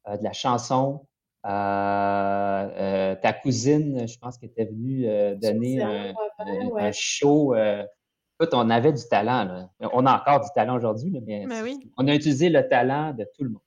de 0.06 0.22
la 0.22 0.34
chanson. 0.34 1.06
Ta 1.42 3.32
cousine, 3.42 4.06
je 4.06 4.18
pense, 4.18 4.38
qui 4.38 4.46
était 4.46 4.64
venue 4.66 5.06
donner 5.36 5.82
un, 5.82 6.92
show. 6.92 7.54
Écoute, 7.54 8.54
on 8.54 8.70
avait 8.70 8.92
du 8.92 9.02
talent. 9.08 9.70
On 9.80 10.06
a 10.06 10.16
encore 10.18 10.40
du 10.40 10.48
talent 10.54 10.76
aujourd'hui, 10.76 11.10
mais 11.10 11.46
ben 11.46 11.78
on 11.96 12.08
a 12.08 12.14
utilisé 12.14 12.48
le 12.48 12.66
talent 12.68 13.12
de 13.12 13.26
tout 13.34 13.44
le 13.44 13.50
monde. 13.50 13.62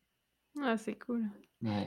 Ah, 0.64 0.78
c'est 0.78 0.96
cool. 0.96 1.24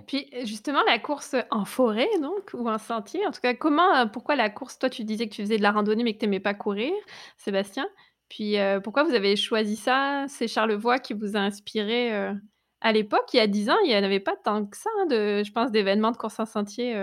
Puis 0.07 0.31
justement, 0.45 0.83
la 0.87 0.99
course 0.99 1.37
en 1.51 1.67
forêt, 1.67 2.09
donc, 2.23 2.51
ou 2.55 2.69
en 2.69 2.79
sentier, 2.79 3.27
en 3.27 3.31
tout 3.31 3.41
cas, 3.43 3.55
comment, 3.55 4.09
pourquoi 4.09 4.35
la 4.35 4.49
course 4.49 4.79
Toi, 4.79 4.89
tu 4.89 5.05
disais 5.05 5.29
que 5.29 5.35
tu 5.35 5.43
faisais 5.43 5.59
de 5.59 5.63
la 5.63 5.73
randonnée, 5.73 6.03
mais 6.03 6.15
que 6.15 6.19
tu 6.19 6.25
n'aimais 6.25 6.41
pas 6.41 6.55
courir, 6.55 6.93
Sébastien? 7.37 7.87
Puis 8.29 8.57
pourquoi 8.83 9.05
vous 9.05 9.15
avez 9.15 9.37
choisi 9.37 9.77
ça? 9.77 10.25
C'est 10.29 10.49
Charlevoix 10.49 10.99
qui 10.99 11.13
vous 11.13 11.37
a 11.37 11.41
inspiré 11.41 12.33
à 12.81 12.93
l'époque, 12.93 13.27
il 13.33 13.39
y 13.39 13.41
a 13.41 13.47
10 13.47 13.71
ans, 13.71 13.77
il 13.85 13.89
n'y 13.89 13.97
en 13.97 14.03
avait 14.03 14.21
pas 14.21 14.37
tant 14.45 14.65
que 14.65 14.77
ça, 14.77 14.91
hein, 15.01 15.07
de, 15.07 15.43
je 15.45 15.53
pense, 15.53 15.71
d'événements 15.71 16.11
de 16.13 16.17
course 16.17 16.39
en 16.39 16.47
sentier 16.47 16.97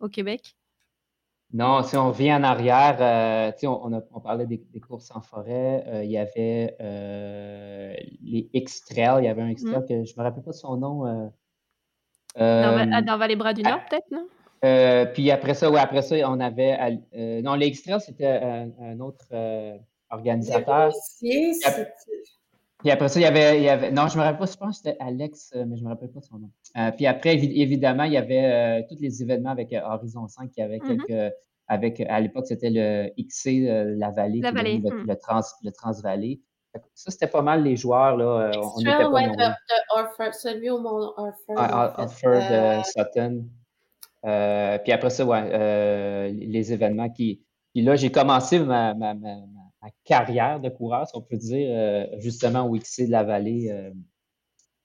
au 0.00 0.08
Québec. 0.08 0.56
Non, 1.52 1.82
si 1.82 1.96
on 1.96 2.08
revient 2.08 2.32
en 2.32 2.42
arrière, 2.42 3.54
on, 3.64 4.02
on, 4.12 4.20
parlait 4.20 4.46
des, 4.46 4.80
courses 4.80 5.10
en 5.10 5.20
forêt. 5.20 6.02
il 6.04 6.10
y 6.10 6.18
avait 6.18 6.76
les 8.22 8.48
X-Trails. 8.52 9.22
Il 9.22 9.26
y 9.26 9.28
avait 9.28 9.42
un 9.42 9.50
X-Trail 9.50 9.82
mmh. 9.82 9.86
que 9.86 10.04
je 10.04 10.12
ne 10.12 10.18
me 10.18 10.22
rappelle 10.22 10.42
pas 10.42 10.50
de 10.50 10.56
son 10.56 10.76
nom. 10.76 11.04
Dans, 12.36 12.92
ah, 12.92 13.02
dans 13.02 13.18
Vallée-Bras 13.18 13.52
du 13.52 13.62
Nord, 13.62 13.80
peut-être, 13.88 14.10
non? 14.10 14.26
Euh, 14.64 15.06
puis 15.06 15.30
après 15.30 15.54
ça, 15.54 15.70
oui, 15.70 15.78
après 15.78 16.02
ça, 16.02 16.16
on 16.30 16.38
avait. 16.38 16.78
Euh, 17.16 17.42
non, 17.42 17.54
l'extra, 17.54 17.98
c'était 17.98 18.26
un, 18.26 19.00
autre 19.00 19.26
euh, 19.32 19.76
organisateur. 20.10 20.92
Puis 22.82 22.90
après 22.90 23.08
ça, 23.08 23.20
il 23.20 23.22
y, 23.22 23.26
avait, 23.26 23.58
il 23.58 23.64
y 23.64 23.68
avait. 23.68 23.90
Non, 23.90 24.08
je 24.08 24.18
me 24.18 24.22
rappelle 24.22 24.38
pas, 24.38 24.46
je 24.46 24.56
pense 24.56 24.80
que 24.80 24.88
c'était 24.90 24.96
Alex, 25.00 25.52
mais 25.54 25.76
je 25.76 25.84
me 25.84 25.88
rappelle 25.88 26.10
pas 26.10 26.20
de 26.20 26.24
son 26.24 26.38
nom. 26.38 26.50
puis 26.96 27.06
après, 27.06 27.34
évidemment, 27.34 28.04
il 28.04 28.12
y 28.12 28.16
y 28.16 28.86
tous 28.88 29.00
les 29.00 29.22
événements 29.22 29.50
avec 29.50 29.72
Horizon 29.72 30.28
5 30.28 30.50
qui 30.50 30.62
avait 30.62 30.78
mm-hmm. 30.78 31.06
quelques. 31.06 31.34
Avec, 31.68 32.00
à 32.00 32.20
l'époque, 32.20 32.46
c'était 32.46 32.70
le 32.70 33.10
XC, 33.16 33.94
la 33.96 34.10
vallée, 34.10 34.40
la 34.40 34.50
vallée. 34.50 34.82
Le, 34.84 34.90
mm. 34.90 35.06
le, 35.06 35.16
trans, 35.16 35.40
le 35.62 35.70
Transvalley. 35.70 36.40
Ça, 36.94 37.10
c'était 37.10 37.26
pas 37.26 37.42
mal 37.42 37.62
les 37.62 37.76
joueurs. 37.76 38.16
Là. 38.16 38.24
Euh, 38.24 38.60
on 38.76 38.80
était 38.80 39.04
ouais, 39.04 39.28
de, 39.28 39.36
de 39.36 40.00
Orford, 40.00 40.34
celui 40.34 40.70
au 40.70 40.80
Mont 40.80 41.12
Orford. 41.16 41.56
Ah, 41.56 41.94
Orford, 41.98 42.42
euh, 42.50 42.82
Sutton. 42.82 43.44
Euh, 44.24 44.78
puis 44.78 44.92
après 44.92 45.10
ça, 45.10 45.24
ouais, 45.24 45.50
euh, 45.52 46.30
les 46.30 46.72
événements 46.72 47.10
qui. 47.10 47.42
Puis 47.74 47.82
là, 47.82 47.96
j'ai 47.96 48.10
commencé 48.10 48.58
ma, 48.58 48.94
ma, 48.94 49.14
ma, 49.14 49.36
ma, 49.36 49.61
carrière 50.04 50.60
de 50.60 50.68
coureur, 50.68 51.06
si 51.06 51.16
on 51.16 51.22
peut 51.22 51.36
dire, 51.36 51.68
euh, 51.70 52.06
justement 52.18 52.66
au 52.68 52.76
XC 52.76 53.06
de 53.06 53.10
la 53.10 53.22
vallée 53.22 53.70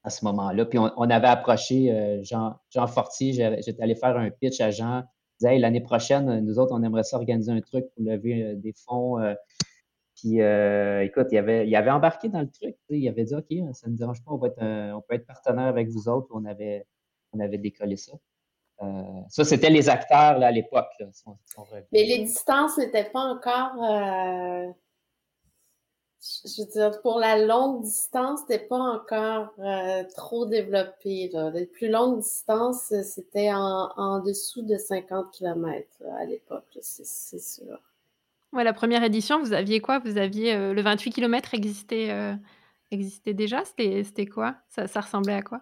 à 0.04 0.10
ce 0.10 0.24
moment-là. 0.24 0.64
Puis 0.64 0.78
on, 0.78 1.10
avait 1.10 1.28
approché 1.28 2.20
Jean, 2.22 2.56
Jean 2.70 2.86
Fortier, 2.86 3.32
j'étais 3.32 3.82
allé 3.82 3.94
faire 3.94 4.16
un 4.16 4.30
pitch 4.30 4.60
à 4.60 4.70
Jean. 4.70 5.04
disait, 5.40 5.54
hey, 5.54 5.60
l'année 5.60 5.80
prochaine, 5.80 6.40
nous 6.40 6.58
autres, 6.58 6.72
on 6.74 6.82
aimerait 6.82 7.02
ça 7.02 7.16
organiser 7.16 7.52
un 7.52 7.60
truc 7.60 7.86
pour 7.94 8.04
lever 8.04 8.54
des 8.56 8.72
fonds 8.72 9.18
puis, 10.18 10.40
euh, 10.40 11.04
écoute, 11.04 11.28
il 11.30 11.38
avait, 11.38 11.68
il 11.68 11.76
embarqué 11.76 12.28
dans 12.28 12.40
le 12.40 12.50
truc. 12.50 12.76
Il 12.88 13.08
avait 13.08 13.24
dit, 13.24 13.34
OK, 13.34 13.46
ça 13.72 13.86
ne 13.86 13.92
nous 13.92 13.98
dérange 13.98 14.22
pas, 14.24 14.32
on, 14.32 14.38
peut 14.38 15.14
être 15.14 15.26
partenaire 15.26 15.66
avec 15.66 15.88
vous 15.88 16.08
autres. 16.08 16.26
On 16.32 16.44
avait, 16.44 16.84
décollé 17.58 17.96
ça. 17.96 18.12
Euh, 18.82 19.02
ça, 19.28 19.44
c'était 19.44 19.70
les 19.70 19.88
acteurs 19.88 20.38
là, 20.38 20.48
à 20.48 20.50
l'époque. 20.50 20.90
Mais 21.92 22.04
les 22.04 22.18
distances 22.24 22.78
n'étaient 22.78 23.10
pas 23.10 23.20
encore. 23.20 23.80
Euh, 23.84 24.66
je 26.20 26.62
veux 26.62 26.68
dire, 26.68 27.00
pour 27.02 27.18
la 27.18 27.38
longue 27.38 27.82
distance, 27.82 28.40
c'était 28.40 28.66
pas 28.66 28.78
encore 28.78 29.52
euh, 29.60 30.02
trop 30.16 30.46
développé. 30.46 31.30
Là. 31.32 31.50
Les 31.50 31.66
plus 31.66 31.88
longues 31.88 32.20
distances, 32.20 32.92
c'était 33.04 33.52
en, 33.52 33.92
en, 33.96 34.20
dessous 34.20 34.62
de 34.62 34.76
50 34.76 35.30
km 35.30 35.86
à 36.18 36.24
l'époque, 36.24 36.78
c'est 36.80 37.40
sûr. 37.40 37.78
Ouais, 38.52 38.64
la 38.64 38.72
première 38.72 39.04
édition, 39.04 39.40
vous 39.40 39.52
aviez 39.52 39.80
quoi? 39.80 40.00
Vous 40.00 40.16
aviez 40.16 40.54
euh, 40.54 40.72
le 40.72 40.82
28 40.82 41.10
km 41.12 41.54
existait, 41.54 42.10
euh, 42.10 42.34
existait 42.90 43.34
déjà? 43.34 43.64
C'était 43.64 44.26
quoi? 44.26 44.56
Ça, 44.70 44.86
ça, 44.86 45.02
ressemblait 45.02 45.34
à 45.34 45.42
quoi? 45.42 45.60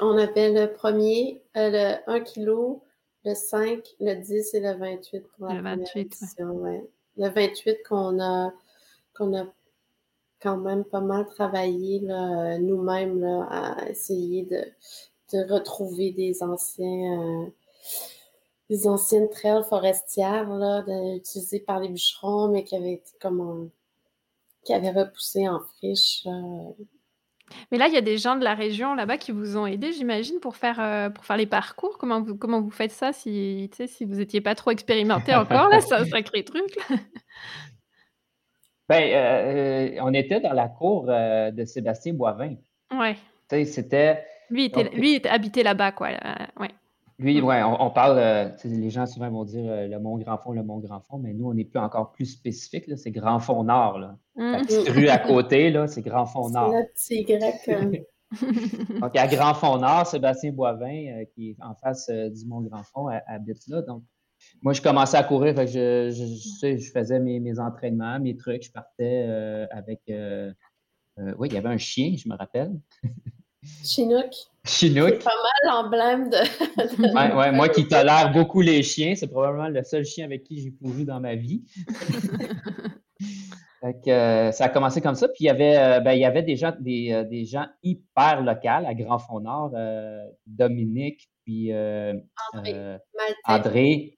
On 0.00 0.16
avait 0.16 0.52
le 0.52 0.72
premier, 0.72 1.42
le 1.54 1.96
1 2.06 2.20
kg, 2.20 2.80
le 3.24 3.34
5, 3.34 3.82
le 4.00 4.14
10 4.14 4.54
et 4.54 4.60
le 4.60 4.74
28 4.74 5.26
pour 5.36 5.48
la 5.48 5.54
le 5.54 5.62
28, 5.62 6.00
édition. 6.00 6.50
Ouais. 6.50 6.84
Le 7.16 7.28
28 7.30 7.78
qu'on 7.88 8.20
a, 8.20 8.52
qu'on 9.16 9.36
a 9.36 9.46
quand 10.40 10.56
même 10.56 10.84
pas 10.84 11.00
mal 11.00 11.26
travaillé 11.26 12.00
nous-mêmes 12.60 13.24
à 13.50 13.88
essayer 13.88 14.44
de, 14.44 14.64
de, 15.32 15.52
retrouver 15.52 16.12
des 16.12 16.42
anciens 16.42 17.44
euh, 17.44 17.46
des 18.70 18.86
anciennes 18.86 19.30
trails 19.30 19.64
forestières 19.68 20.48
là, 20.50 20.84
utilisées 21.16 21.60
par 21.60 21.80
les 21.80 21.88
bûcherons, 21.88 22.48
mais 22.48 22.64
qui 22.64 22.76
avaient 22.76 22.94
été 22.94 23.12
comme 23.20 23.70
qui 24.64 24.74
avaient 24.74 24.90
repoussé 24.90 25.48
en 25.48 25.60
friche. 25.60 26.26
Mais 27.70 27.78
là, 27.78 27.88
il 27.88 27.94
y 27.94 27.96
a 27.96 28.02
des 28.02 28.18
gens 28.18 28.36
de 28.36 28.44
la 28.44 28.54
région 28.54 28.94
là-bas 28.94 29.16
qui 29.16 29.32
vous 29.32 29.56
ont 29.56 29.66
aidé, 29.66 29.92
j'imagine, 29.92 30.38
pour 30.40 30.56
faire 30.56 30.80
euh, 30.80 31.10
pour 31.10 31.24
faire 31.24 31.36
les 31.36 31.46
parcours. 31.46 31.98
Comment 31.98 32.20
vous 32.20 32.36
comment 32.36 32.60
vous 32.60 32.70
faites 32.70 32.92
ça 32.92 33.12
si 33.12 33.70
si 33.72 34.04
vous 34.04 34.16
n'étiez 34.16 34.40
pas 34.40 34.54
trop 34.54 34.70
expérimenté 34.70 35.34
encore 35.34 35.68
là, 35.68 35.80
c'est 35.80 35.94
un 35.94 36.04
sacré 36.04 36.44
truc. 36.44 36.78
Ben, 38.88 39.02
euh, 39.12 39.98
on 40.00 40.14
était 40.14 40.40
dans 40.40 40.54
la 40.54 40.68
cour 40.68 41.06
euh, 41.08 41.50
de 41.50 41.64
Sébastien 41.64 42.14
Boivin. 42.14 42.54
Ouais. 42.90 43.14
Tu 43.14 43.56
sais, 43.56 43.64
c'était. 43.66 44.24
Lui, 44.50 44.64
était, 44.64 44.88
lui 44.90 45.14
était 45.14 45.28
habité 45.28 45.62
là-bas, 45.62 45.92
quoi. 45.92 46.08
ouais. 46.58 46.70
Lui, 47.18 47.40
ouais, 47.40 47.62
on, 47.64 47.90
parle, 47.90 48.18
euh, 48.18 48.48
les 48.64 48.90
gens 48.90 49.04
souvent 49.04 49.28
vont 49.28 49.44
dire 49.44 49.88
le 49.88 49.98
Mont 49.98 50.16
Grand 50.18 50.38
Fond, 50.38 50.52
le 50.52 50.62
Mont 50.62 50.78
Grand 50.78 51.00
Fond, 51.00 51.18
mais 51.18 51.34
nous, 51.34 51.50
on 51.50 51.56
est 51.56 51.64
plus 51.64 51.80
encore 51.80 52.12
plus 52.12 52.26
spécifique, 52.26 52.84
c'est 52.96 53.10
Grand 53.10 53.40
Fond 53.40 53.64
Nord. 53.64 53.98
Là. 53.98 54.16
La 54.36 54.60
mm. 54.60 54.66
petite 54.66 54.88
rue 54.90 55.08
à 55.08 55.18
côté, 55.18 55.70
là, 55.70 55.88
c'est 55.88 56.00
Grand 56.00 56.26
Fond 56.26 56.48
Nord. 56.48 56.72
C'est 56.94 57.22
grec. 57.22 58.06
donc, 59.00 59.16
à 59.16 59.26
Grand 59.26 59.54
Fond 59.54 59.78
Nord, 59.78 60.06
Sébastien 60.06 60.52
Boivin, 60.52 61.24
qui 61.34 61.50
est 61.50 61.56
en 61.60 61.74
face 61.74 62.08
du 62.08 62.46
Mont 62.46 62.60
Grand 62.60 62.84
Fond, 62.84 63.08
habite 63.26 63.66
là. 63.66 63.82
Donc, 63.82 64.04
moi, 64.62 64.72
je 64.72 64.82
commençais 64.82 65.16
à 65.16 65.22
courir, 65.22 65.54
je, 65.66 66.10
je, 66.10 66.90
faisais 66.92 67.20
mes, 67.20 67.60
entraînements, 67.60 68.18
mes 68.18 68.36
trucs. 68.36 68.64
Je 68.64 68.72
partais 68.72 69.26
euh, 69.28 69.66
avec. 69.70 70.00
Euh, 70.10 70.52
euh, 71.18 71.34
oui, 71.38 71.48
il 71.48 71.54
y 71.54 71.58
avait 71.58 71.68
un 71.68 71.78
chien, 71.78 72.14
je 72.16 72.28
me 72.28 72.36
rappelle. 72.36 72.72
Chinook. 73.84 74.30
Chinook. 74.64 75.16
C'est 75.18 75.24
pas 75.24 75.30
mal 75.30 75.82
l'emblème 75.82 76.30
de. 76.30 76.36
ouais, 77.14 77.34
ouais, 77.34 77.52
moi 77.52 77.68
qui 77.68 77.86
tolère 77.86 78.32
beaucoup 78.32 78.60
les 78.60 78.82
chiens, 78.82 79.14
c'est 79.16 79.26
probablement 79.26 79.68
le 79.68 79.82
seul 79.82 80.04
chien 80.04 80.24
avec 80.24 80.44
qui 80.44 80.60
j'ai 80.60 80.72
couru 80.72 81.04
dans 81.04 81.20
ma 81.20 81.34
vie. 81.34 81.64
ça 84.04 84.64
a 84.64 84.68
commencé 84.68 85.00
comme 85.00 85.16
ça. 85.16 85.26
Puis 85.28 85.44
il 85.44 85.46
y 85.46 85.50
avait, 85.50 86.00
ben, 86.00 86.12
il 86.12 86.20
y 86.20 86.24
avait 86.24 86.44
des, 86.44 86.56
gens, 86.56 86.72
des, 86.78 87.24
des 87.28 87.44
gens 87.44 87.66
hyper 87.82 88.42
locaux 88.42 88.86
à 88.86 88.94
Grand 88.94 89.18
Fond 89.18 89.40
Nord, 89.40 89.72
Dominique, 90.46 91.28
puis 91.44 91.72
André, 92.54 92.98
André 93.44 94.17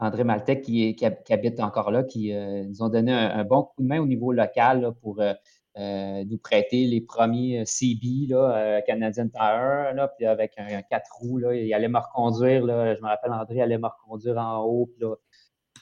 André 0.00 0.24
Maltec 0.24 0.62
qui, 0.62 0.96
habite 1.30 1.60
encore 1.60 1.90
là, 1.90 2.02
qui 2.02 2.32
euh, 2.32 2.64
nous 2.64 2.82
ont 2.82 2.88
donné 2.88 3.12
un, 3.12 3.44
bon 3.44 3.64
coup 3.64 3.82
de 3.82 3.86
main 3.86 4.00
au 4.00 4.06
niveau 4.06 4.32
local 4.32 4.92
pour 5.02 5.20
euh, 5.20 5.34
euh, 5.76 6.24
nous 6.24 6.38
prêter 6.38 6.86
les 6.86 7.02
premiers 7.02 7.64
CB 7.66 8.26
là, 8.28 8.80
Canadian 8.86 9.28
Tire, 9.28 9.92
là, 9.94 10.10
puis 10.16 10.26
avec 10.26 10.54
un, 10.56 10.80
4 10.82 11.04
roues, 11.20 11.38
là, 11.38 11.54
il 11.54 11.72
allait 11.74 11.88
me 11.88 11.98
reconduire. 11.98 12.64
Là, 12.64 12.94
je 12.94 13.02
me 13.02 13.06
rappelle, 13.08 13.32
André 13.32 13.60
allait 13.60 13.78
me 13.78 13.88
reconduire 13.88 14.38
en 14.38 14.64
haut. 14.64 14.90
Puis 14.96 15.04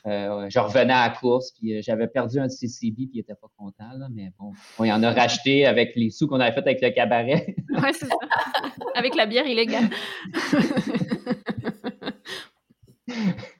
je 0.05 0.59
revenais 0.59 0.93
à 0.93 1.09
la 1.09 1.15
course, 1.15 1.53
puis 1.53 1.81
j'avais 1.81 2.09
perdu 2.09 2.41
un 2.41 2.47
de 2.47 2.53
ses 2.53 2.67
CB, 2.67 3.07
puis 3.07 3.11
il 3.15 3.19
n'était 3.19 3.37
pas 3.37 3.49
content. 3.57 3.93
Là, 3.97 4.09
mais 4.13 4.33
bon, 4.37 4.53
il 4.85 4.93
en 4.93 5.03
a 5.05 5.13
racheté 5.13 5.65
avec 5.65 5.95
les 5.95 6.11
sous 6.11 6.27
qu'on 6.27 6.41
avait 6.41 6.53
fait 6.53 6.61
avec 6.61 6.83
le 6.83 6.91
cabaret. 6.91 7.55
oui, 7.71 7.91
c'est 7.93 8.07
ça. 8.07 8.17
Avec 8.97 9.15
la 9.15 9.27
bière 9.27 9.47
illégale. 9.47 9.89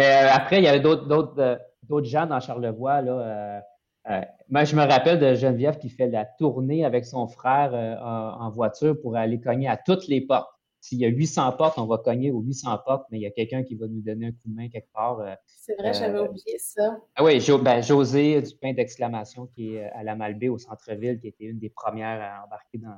Mais 0.00 0.06
euh, 0.06 0.32
après, 0.32 0.60
il 0.60 0.64
y 0.64 0.66
avait 0.66 0.80
d'autres 0.80 1.38
euh, 1.38 2.02
gens 2.04 2.24
dans 2.24 2.40
Charlevoix. 2.40 3.02
Là, 3.02 3.62
euh, 4.08 4.20
moi, 4.48 4.64
je 4.64 4.74
me 4.74 4.82
rappelle 4.82 5.18
de 5.18 5.34
Geneviève 5.34 5.76
qui 5.76 5.90
fait 5.90 6.08
la 6.08 6.24
tournée 6.24 6.86
avec 6.86 7.04
son 7.04 7.28
frère 7.28 7.74
en, 8.02 8.48
voiture 8.48 8.98
pour 8.98 9.14
aller 9.14 9.38
cogner 9.40 9.68
à 9.68 9.76
toutes 9.76 10.08
les 10.08 10.22
portes. 10.22 10.48
S'il 10.80 10.98
y 11.00 11.04
a 11.04 11.08
800 11.08 11.52
portes, 11.52 11.76
on 11.76 11.84
va 11.84 11.98
cogner 11.98 12.30
aux 12.30 12.40
800 12.40 12.78
portes, 12.86 13.04
mais 13.10 13.18
il 13.18 13.20
y 13.20 13.26
a 13.26 13.30
quelqu'un 13.30 13.62
qui 13.62 13.74
va 13.74 13.86
nous 13.88 14.00
donner 14.00 14.28
un 14.28 14.30
coup 14.30 14.48
de 14.48 14.54
main 14.54 14.70
quelque 14.70 14.90
part. 14.94 15.20
C'est 15.46 15.76
vrai, 15.76 15.92
j'avais 15.92 16.20
oublié 16.20 16.56
ça. 16.56 16.96
Ah 17.16 17.22
oui, 17.22 17.38
ben, 17.62 17.82
José 17.82 18.40
du 18.40 18.56
pain 18.56 18.72
d'exclamation 18.72 19.48
qui 19.48 19.74
est 19.76 19.84
à 19.90 20.02
la 20.02 20.16
Malbaie 20.16 20.48
au 20.48 20.56
centre-ville, 20.56 21.20
qui 21.20 21.28
était 21.28 21.44
une 21.44 21.58
des 21.58 21.68
premières 21.68 22.22
à 22.22 22.46
embarquer 22.46 22.78
dans, 22.78 22.96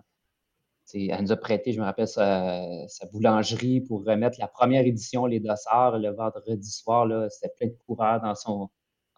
elle 0.94 1.22
nous 1.22 1.32
a 1.32 1.36
prêté, 1.36 1.72
je 1.72 1.80
me 1.80 1.84
rappelle, 1.84 2.08
sa, 2.08 3.06
boulangerie 3.12 3.80
pour 3.80 4.04
remettre 4.04 4.38
la 4.38 4.48
première 4.48 4.86
édition, 4.86 5.26
les 5.26 5.40
dossards, 5.40 5.98
le 5.98 6.10
vendredi 6.10 6.70
soir. 6.70 7.08
C'était 7.30 7.52
plein 7.56 7.68
de 7.68 7.76
coureurs 7.86 8.20
dans 8.20 8.34
son, 8.34 8.68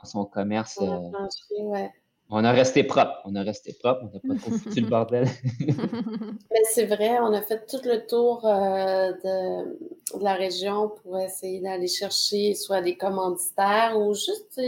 son 0.05 0.25
commerce. 0.25 0.79
Euh. 0.81 1.89
On 2.31 2.43
a 2.43 2.53
resté 2.53 2.85
propre. 2.85 3.21
On 3.27 3.35
a 3.37 3.43
resté 3.43 3.75
propre. 3.75 4.03
On 4.03 4.07
n'a 4.07 4.35
pas 4.35 4.41
trop 4.41 4.51
foutu 4.53 4.81
le 4.81 4.89
bordel. 4.89 5.29
Mais 6.51 6.63
c'est 6.73 6.87
vrai, 6.87 7.19
on 7.21 7.33
a 7.33 7.43
fait 7.43 7.67
tout 7.67 7.81
le 7.85 8.07
tour 8.07 8.47
euh, 8.47 9.13
de, 9.13 10.21
la 10.21 10.35
région 10.35 10.91
pour 11.03 11.19
essayer 11.19 11.61
d'aller 11.61 11.87
chercher 11.87 12.55
soit 12.55 12.81
des 12.81 12.97
commanditaires 12.97 13.99
ou 13.99 14.15
juste 14.15 14.61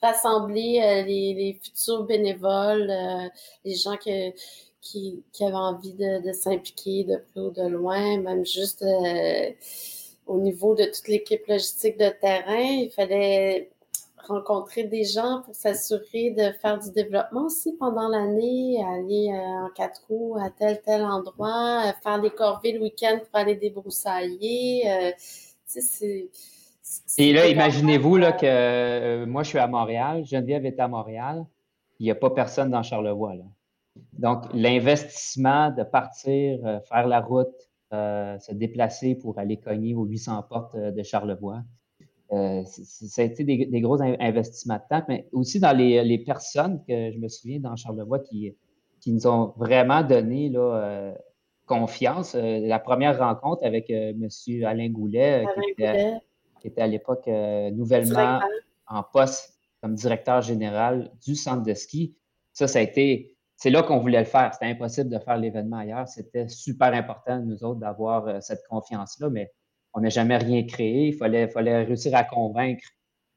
rassembler 0.00 0.80
euh, 0.82 1.02
les, 1.02 1.58
futurs 1.62 2.04
bénévoles, 2.04 2.92
les 3.64 3.74
gens 3.74 3.96
qui 3.96 4.32
qui, 4.80 5.22
qui 5.32 5.44
avaient 5.44 5.54
envie 5.54 5.94
de, 5.94 6.26
de 6.26 6.32
s'impliquer 6.32 7.04
de 7.04 7.16
près 7.16 7.40
ou 7.40 7.50
de 7.50 7.66
loin, 7.66 8.18
même 8.18 8.44
juste 8.44 8.82
euh, 8.82 9.50
au 10.26 10.38
niveau 10.38 10.74
de 10.74 10.84
toute 10.84 11.08
l'équipe 11.08 11.46
logistique 11.46 11.98
de 11.98 12.08
terrain. 12.20 12.82
Il 12.84 12.90
fallait 12.90 13.70
rencontrer 14.26 14.84
des 14.84 15.04
gens 15.04 15.42
pour 15.44 15.54
s'assurer 15.54 16.30
de 16.30 16.52
faire 16.60 16.78
du 16.78 16.90
développement 16.92 17.46
aussi 17.46 17.72
pendant 17.72 18.08
l'année, 18.08 18.82
aller 18.84 19.30
euh, 19.32 19.66
en 19.66 19.70
quatre 19.74 20.02
roues 20.08 20.36
à 20.40 20.50
tel 20.50 20.80
tel 20.82 21.02
endroit, 21.04 21.84
euh, 21.86 21.92
faire 22.02 22.20
des 22.20 22.30
corvées 22.30 22.72
le 22.72 22.80
week-end 22.80 23.18
pour 23.18 23.40
aller 23.40 23.56
débroussailler. 23.56 25.14
C'est 25.66 26.28
et 27.18 27.32
là, 27.32 27.46
imaginez-vous 27.46 28.16
là, 28.16 28.32
que 28.32 29.24
moi, 29.24 29.42
je 29.42 29.50
suis 29.50 29.58
à 29.58 29.66
Montréal, 29.66 30.24
Geneviève 30.24 30.66
est 30.66 30.80
à 30.80 30.88
Montréal, 30.88 31.46
il 32.00 32.04
n'y 32.04 32.10
a 32.10 32.16
pas 32.16 32.30
personne 32.30 32.70
dans 32.70 32.82
Charlevoix. 32.82 33.34
Là. 33.34 33.44
Donc, 34.12 34.44
l'investissement 34.52 35.70
de 35.70 35.82
partir, 35.82 36.64
euh, 36.64 36.80
faire 36.80 37.06
la 37.06 37.20
route, 37.20 37.48
euh, 37.92 38.38
se 38.38 38.52
déplacer 38.52 39.14
pour 39.14 39.38
aller 39.38 39.56
cogner 39.56 39.94
aux 39.94 40.04
800 40.04 40.44
portes 40.48 40.74
euh, 40.74 40.90
de 40.90 41.02
Charlevoix, 41.02 41.62
ça 42.30 43.22
a 43.22 43.24
été 43.24 43.42
des, 43.42 43.80
gros 43.80 44.00
investissements 44.00 44.76
de 44.76 44.82
temps, 44.88 45.04
mais 45.08 45.26
aussi 45.32 45.58
dans 45.58 45.76
les, 45.76 46.18
personnes 46.18 46.80
que 46.86 47.10
je 47.10 47.18
me 47.18 47.26
souviens 47.26 47.58
dans 47.58 47.74
Charlevoix 47.74 48.20
qui, 48.20 48.54
qui 49.00 49.12
nous 49.12 49.26
ont 49.26 49.52
vraiment 49.56 50.04
donné 50.04 50.48
là, 50.48 51.12
confiance. 51.66 52.36
la 52.36 52.78
première 52.78 53.18
rencontre 53.18 53.66
avec 53.66 53.90
M. 53.90 54.28
Alain 54.64 54.90
Goulet, 54.90 55.44
qui, 56.60 56.68
était, 56.68 56.80
à 56.80 56.86
l'époque 56.86 57.26
nouvellement 57.72 58.38
en 58.86 59.02
poste 59.02 59.58
comme 59.82 59.96
directeur 59.96 60.40
général 60.40 61.10
du 61.26 61.34
centre 61.34 61.64
de 61.64 61.74
ski. 61.74 62.14
Ça, 62.52 62.68
ça 62.68 62.78
a 62.78 62.82
été 62.82 63.36
c'est 63.60 63.68
là 63.68 63.82
qu'on 63.82 63.98
voulait 63.98 64.20
le 64.20 64.24
faire. 64.24 64.54
C'était 64.54 64.72
impossible 64.72 65.10
de 65.10 65.18
faire 65.18 65.36
l'événement 65.36 65.76
ailleurs. 65.76 66.08
C'était 66.08 66.48
super 66.48 66.94
important, 66.94 67.40
nous 67.40 67.62
autres, 67.62 67.78
d'avoir 67.78 68.26
euh, 68.26 68.40
cette 68.40 68.66
confiance-là, 68.66 69.28
mais 69.28 69.52
on 69.92 70.00
n'a 70.00 70.08
jamais 70.08 70.38
rien 70.38 70.64
créé. 70.64 71.08
Il 71.08 71.14
fallait, 71.14 71.46
fallait 71.46 71.84
réussir 71.84 72.16
à 72.16 72.24
convaincre. 72.24 72.88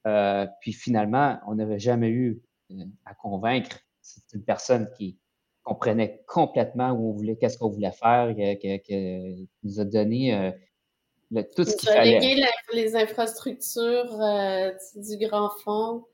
Euh, 0.07 0.47
puis 0.61 0.71
finalement, 0.71 1.39
on 1.45 1.55
n'avait 1.55 1.77
jamais 1.77 2.07
eu 2.07 2.41
euh, 2.71 2.85
à 3.05 3.13
convaincre. 3.15 3.77
C'est 4.01 4.33
une 4.33 4.45
personne 4.45 4.89
qui 4.97 5.19
comprenait 5.61 6.23
complètement 6.25 6.91
où 6.91 7.09
on 7.09 7.11
voulait, 7.11 7.35
qu'est-ce 7.35 7.57
qu'on 7.57 7.69
voulait 7.69 7.91
faire, 7.91 8.33
qui, 8.59 9.49
nous 9.63 9.79
a 9.81 9.85
donné 9.85 10.53
tout 11.55 11.63
ce 11.65 11.75
qu'il 11.75 11.89
fallait. 11.89 12.19
Les 12.73 12.95
infrastructures 12.95 14.17
du 14.95 15.17
grand 15.27 15.49
fond 15.63 16.05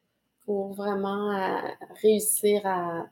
pour 0.46 0.74
vraiment 0.74 1.62
réussir 2.02 2.62
à, 2.66 3.06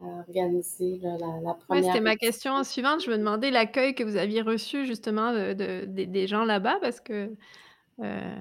organiser 0.00 1.00
la, 1.02 1.54
première. 1.54 1.84
c'était 1.84 2.00
ma 2.00 2.16
question 2.16 2.62
suivante. 2.64 3.02
Je 3.02 3.10
me 3.10 3.18
demandais 3.18 3.50
l'accueil 3.50 3.94
que 3.94 4.04
vous 4.04 4.16
aviez 4.16 4.42
reçu 4.42 4.86
justement 4.86 5.32
de, 5.32 5.84
des 5.86 6.26
gens 6.26 6.44
là-bas 6.44 6.78
parce 6.80 7.00
que 7.00 7.30
euh, 8.02 8.36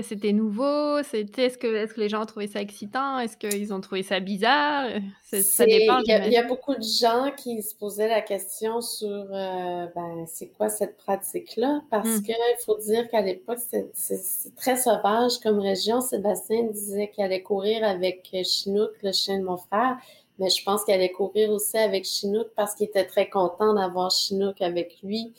c'était 0.00 0.32
nouveau? 0.32 1.02
C'était 1.02 1.46
est-ce 1.46 1.58
que 1.58 1.66
est-ce 1.66 1.92
que 1.92 2.00
les 2.00 2.08
gens 2.08 2.22
ont 2.22 2.26
trouvé 2.26 2.46
ça 2.46 2.62
excitant? 2.62 3.18
Est-ce 3.18 3.36
qu'ils 3.36 3.74
ont 3.74 3.80
trouvé 3.80 4.02
ça 4.02 4.20
bizarre? 4.20 4.88
ça 5.22 5.66
dépend, 5.66 5.98
il 5.98 6.32
y, 6.32 6.36
a, 6.36 6.46
beaucoup 6.46 6.74
de 6.74 6.82
gens 6.82 7.30
qui 7.36 7.62
se 7.62 7.74
posaient 7.74 8.08
la 8.08 8.22
question 8.22 8.80
sur 8.80 9.08
euh, 9.08 9.86
ben, 9.94 10.24
c'est 10.26 10.48
quoi 10.48 10.70
cette 10.70 10.96
pratique-là? 10.96 11.82
Parce 11.90 12.08
mmh. 12.08 12.22
qu'il 12.22 12.36
faut 12.64 12.78
dire 12.78 13.08
qu'à 13.10 13.20
l'époque, 13.20 13.58
c'est 13.94 14.54
très 14.56 14.76
sauvage 14.76 15.38
comme 15.42 15.58
région. 15.58 16.00
Sébastien 16.00 16.64
disait 16.64 17.08
qu'il 17.08 17.24
allait 17.24 17.42
courir 17.42 17.84
avec 17.84 18.34
Chinook, 18.44 18.90
le 19.02 19.12
chien 19.12 19.38
de 19.38 19.44
mon 19.44 19.58
frère. 19.58 19.98
Mais 20.38 20.48
je 20.50 20.62
pense 20.64 20.84
qu'il 20.84 20.94
allait 20.94 21.12
courir 21.12 21.50
aussi 21.50 21.76
avec 21.76 22.04
Chinook 22.04 22.48
parce 22.56 22.74
qu'il 22.74 22.86
était 22.86 23.04
très 23.04 23.28
content 23.28 23.74
d'avoir 23.74 24.10
Chinook 24.10 24.60
avec 24.60 24.98
lui. 25.02 25.32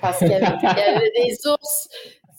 Parce 0.00 0.18
qu'il 0.18 0.28
y, 0.28 0.34
avait 0.34 1.12
des 1.16 1.46
ours 1.46 1.88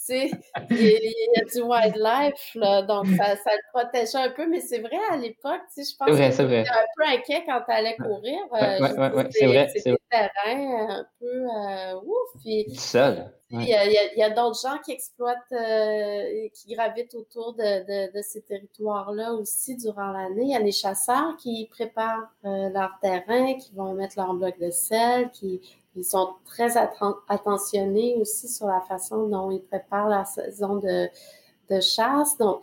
il, 0.09 1.13
y 1.35 1.39
a 1.39 1.45
du 1.45 1.61
wildlife, 1.61 2.55
là, 2.55 2.81
donc 2.83 3.07
ça, 3.07 3.35
ça, 3.35 3.51
le 3.51 3.71
protégeait 3.73 4.17
un 4.17 4.31
peu, 4.31 4.47
mais 4.47 4.61
c'est 4.61 4.79
vrai, 4.79 4.97
à 5.11 5.17
l'époque, 5.17 5.61
je 5.75 5.95
pense 5.97 6.09
que 6.09 6.15
j'étais 6.15 6.69
un 6.69 6.85
peu 6.97 7.03
inquiet 7.07 7.43
quand 7.45 7.61
tu 7.65 7.71
allais 7.71 7.95
courir. 7.95 8.39
Euh, 8.53 8.79
ouais, 8.79 9.15
ouais, 9.15 9.27
c'est 9.31 9.45
vrai. 9.45 9.67
C'est 9.73 9.91
des 9.91 9.97
terrains 10.09 10.89
un 10.89 11.05
peu 11.19 11.25
euh, 11.27 11.95
ouf. 12.03 12.41
Puis, 12.41 12.65
Seul. 12.75 13.31
Il 13.51 13.63
y 13.63 14.23
a, 14.23 14.29
d'autres 14.29 14.61
gens 14.61 14.77
qui 14.85 14.91
exploitent, 14.91 15.37
euh, 15.53 16.47
qui 16.53 16.75
gravitent 16.75 17.15
autour 17.15 17.53
de, 17.55 17.63
de, 17.63 18.15
de 18.15 18.21
ces 18.21 18.41
territoires-là 18.41 19.33
aussi 19.33 19.75
durant 19.75 20.11
l'année. 20.11 20.43
Il 20.43 20.51
y 20.51 20.55
a 20.55 20.59
les 20.59 20.71
chasseurs 20.71 21.35
qui 21.37 21.67
préparent 21.71 22.29
euh, 22.45 22.69
leur 22.69 22.91
terrain, 23.01 23.55
qui 23.55 23.73
vont 23.73 23.93
mettre 23.93 24.17
leur 24.17 24.35
bloc 24.35 24.59
de 24.59 24.69
sel, 24.69 25.31
qui 25.31 25.61
ils 25.99 26.05
sont 26.05 26.35
très 26.45 26.77
attentionnés 27.27 28.15
aussi 28.19 28.47
sur 28.47 28.67
la 28.67 28.81
façon 28.81 29.27
dont 29.27 29.51
ils 29.51 29.61
préparent 29.61 30.09
la 30.09 30.25
saison 30.25 30.77
de, 30.77 31.09
de 31.69 31.79
chasse. 31.81 32.37
Donc, 32.37 32.61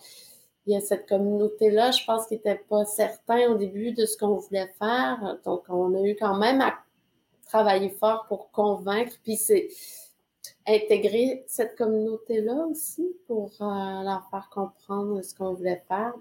il 0.67 0.73
y 0.73 0.77
a 0.77 0.81
cette 0.81 1.09
communauté-là, 1.09 1.93
je 1.93 2.05
pense 2.05 2.27
qu'ils 2.27 2.39
n'étaient 2.39 2.63
pas 2.69 2.85
certains 2.85 3.49
au 3.51 3.55
début 3.55 3.93
de 3.93 4.05
ce 4.05 4.17
qu'on 4.17 4.37
voulait 4.37 4.73
faire. 4.79 5.39
Donc, 5.45 5.65
on 5.69 5.95
a 5.95 6.01
eu 6.01 6.17
quand 6.17 6.37
même 6.37 6.61
à 6.61 6.75
travailler 7.47 7.91
fort 7.91 8.27
pour 8.27 8.51
convaincre. 8.51 9.13
Puis, 9.23 9.37
c'est 9.37 9.69
intégrer 10.67 11.45
cette 11.47 11.77
communauté-là 11.77 12.67
aussi 12.67 13.17
pour 13.27 13.53
euh, 13.61 14.03
leur 14.03 14.27
faire 14.31 14.49
comprendre 14.51 15.23
ce 15.23 15.35
qu'on 15.35 15.55
voulait 15.55 15.85
faire. 15.87 16.15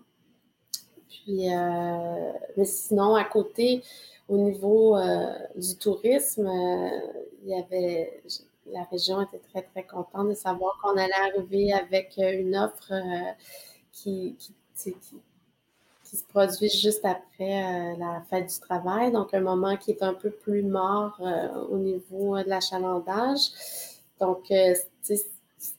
Puis, 1.24 1.54
euh, 1.54 2.32
mais 2.58 2.66
sinon, 2.66 3.16
à 3.16 3.24
côté, 3.24 3.84
au 4.28 4.38
niveau 4.38 4.98
euh, 4.98 5.34
du 5.56 5.76
tourisme, 5.78 6.48
euh, 6.48 6.90
il 7.44 7.50
y 7.50 7.56
avait 7.56 8.22
la 8.68 8.84
région 8.86 9.22
était 9.22 9.42
très, 9.52 9.62
très 9.62 9.84
contente 9.84 10.30
de 10.30 10.34
savoir 10.34 10.80
qu'on 10.82 10.98
allait 10.98 11.14
arriver 11.14 11.72
avec 11.72 12.16
une 12.18 12.56
offre 12.56 12.92
qui, 13.92 14.36
qui, 14.40 14.56
qui, 14.76 16.18
se 16.18 16.24
produit 16.24 16.70
juste 16.70 17.06
après 17.06 17.96
la 18.00 18.24
fête 18.28 18.48
du 18.50 18.60
travail, 18.60 19.12
donc 19.12 19.36
un 19.36 19.42
moment 19.42 19.78
qui 19.78 19.92
est 19.92 20.02
un 20.02 20.16
peu 20.16 20.32
plus 20.32 20.64
mort 20.64 21.22
au 21.70 21.78
niveau 21.78 22.42
de 22.42 22.50
l'achalandage. 22.50 23.52
Donc, 24.20 24.52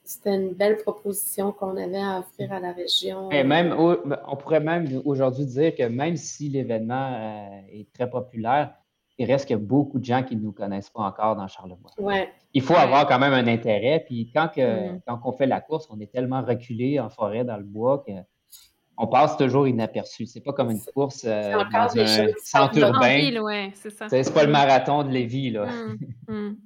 c'était 0.05 0.35
une 0.35 0.53
belle 0.53 0.77
proposition 0.79 1.53
qu'on 1.53 1.77
avait 1.77 1.99
à 1.99 2.21
offrir 2.21 2.53
à 2.53 2.61
la 2.61 2.73
région. 2.73 3.31
Et 3.31 3.45
même, 3.45 3.75
on 3.77 4.37
pourrait 4.37 4.61
même 4.61 5.03
aujourd'hui 5.05 5.47
dire 5.47 5.75
que 5.75 5.85
même 5.85 6.17
si 6.17 6.49
l'événement 6.49 7.13
euh, 7.15 7.61
est 7.73 7.93
très 7.93 8.09
populaire, 8.09 8.75
il 9.19 9.31
reste 9.31 9.53
beaucoup 9.55 9.99
de 9.99 10.05
gens 10.05 10.23
qui 10.23 10.37
ne 10.37 10.43
nous 10.43 10.53
connaissent 10.53 10.91
pas 10.91 11.03
encore 11.03 11.37
dans 11.37 11.49
Charlevoix. 11.49 11.91
Ouais. 11.99 12.31
Il 12.53 12.63
faut 12.63 12.75
avoir 12.75 13.07
quand 13.07 13.19
même 13.19 13.33
un 13.33 13.47
intérêt. 13.47 14.05
Puis 14.07 14.31
quand, 14.35 14.49
que, 14.49 14.93
mm. 14.93 15.01
quand 15.07 15.21
on 15.25 15.33
fait 15.33 15.47
la 15.47 15.61
course, 15.61 15.89
on 15.91 15.99
est 16.01 16.13
tellement 16.13 16.43
reculé 16.43 17.01
en 17.01 17.09
forêt, 17.09 17.45
dans 17.45 17.57
le 17.57 17.65
bois, 17.65 18.05
qu'on 18.05 19.07
passe 19.07 19.37
toujours 19.37 19.67
inaperçu. 19.67 20.27
C'est 20.27 20.43
pas 20.43 20.53
comme 20.53 20.71
une 20.71 20.83
course 20.95 21.25
euh, 21.27 21.53
dans 21.73 21.99
un 21.99 22.27
centre 22.43 22.79
urbain. 22.79 23.43
Ouais, 23.43 23.73
c'est 23.75 24.35
pas 24.35 24.45
le 24.45 24.53
marathon 24.53 25.03
de 25.03 25.11
Lévis. 25.11 25.51
Là. 25.51 25.67
Mm, 25.67 25.99
mm. 26.29 26.57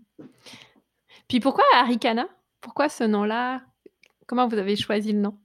Puis 1.28 1.38
pourquoi 1.38 1.64
Arikana? 1.74 2.26
Pourquoi 2.60 2.88
ce 2.88 3.04
nom-là? 3.04 3.62
Comment 4.26 4.48
vous 4.48 4.56
avez 4.56 4.76
choisi 4.76 5.12
le 5.12 5.20
nom? 5.20 5.38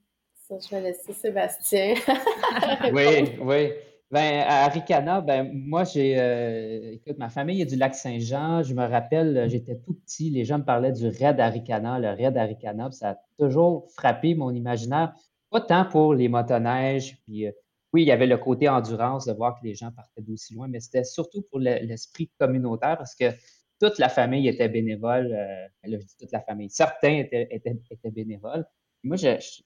Ça, 0.47 0.56
je 0.60 0.75
vais 0.75 0.82
laisser 0.82 1.13
Sébastien. 1.13 1.95
oui, 2.93 3.32
oui. 3.41 3.71
Ben, 4.12 4.43
à 4.47 4.65
Aricana, 4.65 5.21
ben, 5.21 5.49
moi, 5.51 5.84
j'ai. 5.84 6.19
Euh, 6.19 6.91
écoute, 6.91 7.17
ma 7.17 7.30
famille 7.30 7.62
est 7.62 7.65
du 7.65 7.75
lac 7.75 7.95
Saint-Jean. 7.95 8.62
Je 8.62 8.73
me 8.75 8.86
rappelle, 8.86 9.49
j'étais 9.49 9.80
tout 9.80 9.93
petit, 9.93 10.30
les 10.30 10.45
gens 10.45 10.60
me 10.60 10.63
parlaient 10.63 10.91
du 10.91 11.08
raid 11.08 11.39
Aricana, 11.39 11.99
le 11.99 12.10
raid 12.10 12.38
Aricana. 12.38 12.91
ça 12.91 13.12
a 13.12 13.17
toujours 13.39 13.88
frappé 13.95 14.36
mon 14.36 14.51
imaginaire. 14.51 15.13
Pas 15.49 15.62
tant 15.62 15.86
pour 15.86 16.13
les 16.13 16.28
motoneiges, 16.30 17.17
puis. 17.23 17.47
Euh, 17.47 17.51
oui, 17.93 18.01
il 18.01 18.08
y 18.08 18.12
avait 18.12 18.28
le 18.28 18.38
côté 18.38 18.67
endurance 18.67 19.25
de 19.25 19.32
voir 19.32 19.58
que 19.58 19.65
les 19.65 19.73
gens 19.73 19.89
partaient 19.89 20.21
d'aussi 20.21 20.54
loin, 20.54 20.67
mais 20.67 20.82
c'était 20.82 21.06
surtout 21.06 21.43
pour 21.43 21.60
l'esprit 21.60 22.30
communautaire 22.38 22.97
parce 22.97 23.15
que 23.15 23.32
toute 23.80 24.00
la 24.00 24.10
famille 24.10 24.48
était 24.48 24.70
bénévole. 24.70 25.34
Euh, 25.34 25.68
ben 25.84 25.92
là, 25.92 25.98
je 26.00 26.06
dis 26.06 26.16
toute 26.18 26.32
la 26.32 26.42
famille. 26.42 26.70
Certains 26.70 27.24
étaient, 27.32 28.12
bénévoles. 28.12 28.66
Moi, 29.04 29.18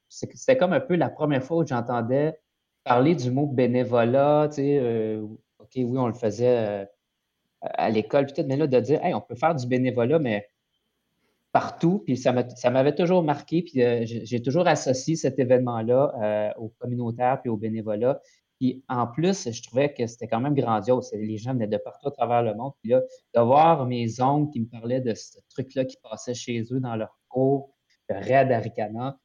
c'était 0.10 0.58
comme 0.58 0.74
un 0.74 0.80
peu 0.80 0.95
la 0.95 1.10
première 1.10 1.43
fois 1.43 1.58
où 1.58 1.67
j'entendais 1.67 2.38
parler 2.84 3.15
du 3.15 3.32
mot 3.32 3.45
bénévolat. 3.45 4.50
Euh, 4.58 5.22
OK, 5.60 5.72
oui, 5.76 5.98
on 5.98 6.08
le 6.08 6.13
faisait 6.13 6.58
euh, 6.58 6.86
à 7.62 7.89
l'école, 7.89 8.26
peut-être, 8.26 8.48
mais 8.48 8.58
là, 8.58 8.67
de 8.67 8.80
dire, 8.80 9.04
hey, 9.04 9.13
on 9.13 9.22
peut 9.22 9.36
faire 9.36 9.56
du 9.56 9.67
bénévolat, 9.67 10.19
mais 10.19 10.50
partout. 11.52 12.04
Puis 12.06 12.17
ça 12.17 12.32
m'avait 12.72 12.95
toujours 12.95 13.24
marqué. 13.24 13.62
Puis 13.62 13.82
j'ai 14.26 14.41
toujours 14.41 14.67
associé 14.67 15.15
cet 15.15 15.39
événement-là 15.39 16.54
au 16.58 16.69
communautaire 16.80 17.41
puis 17.41 17.50
au 17.50 17.58
bénévolat. 17.58 18.22
Puis 18.60 18.84
en 18.89 19.08
plus, 19.08 19.50
je 19.50 19.63
trouvais 19.63 19.93
que 19.93 20.06
c'était 20.06 20.28
quand 20.28 20.41
même 20.41 20.54
grandiose. 20.54 21.12
Les 21.13 21.38
gens 21.38 21.54
venaient 21.54 21.67
de 21.67 21.78
partout 21.78 22.10
à 22.10 22.12
travers 22.12 22.43
le 22.43 22.54
monde. 22.56 22.74
Puis 22.82 22.91
là, 22.91 23.02
de 23.34 23.39
voir 23.39 23.86
mes 23.86 24.22
oncles 24.22 24.52
qui 24.52 24.60
me 24.60 24.65
parlaient 24.65 25.00
de 25.00 25.13
ce 25.13 25.39
truc-là 25.50 25.86
qui 25.86 25.95
passait 26.04 26.34
chez 26.34 26.62
eux 26.72 26.82
dans 26.82 26.98
leur 26.98 27.17
cours, 27.30 27.74
le 28.10 28.15
raid 28.15 28.52
Aricana. 28.52 29.17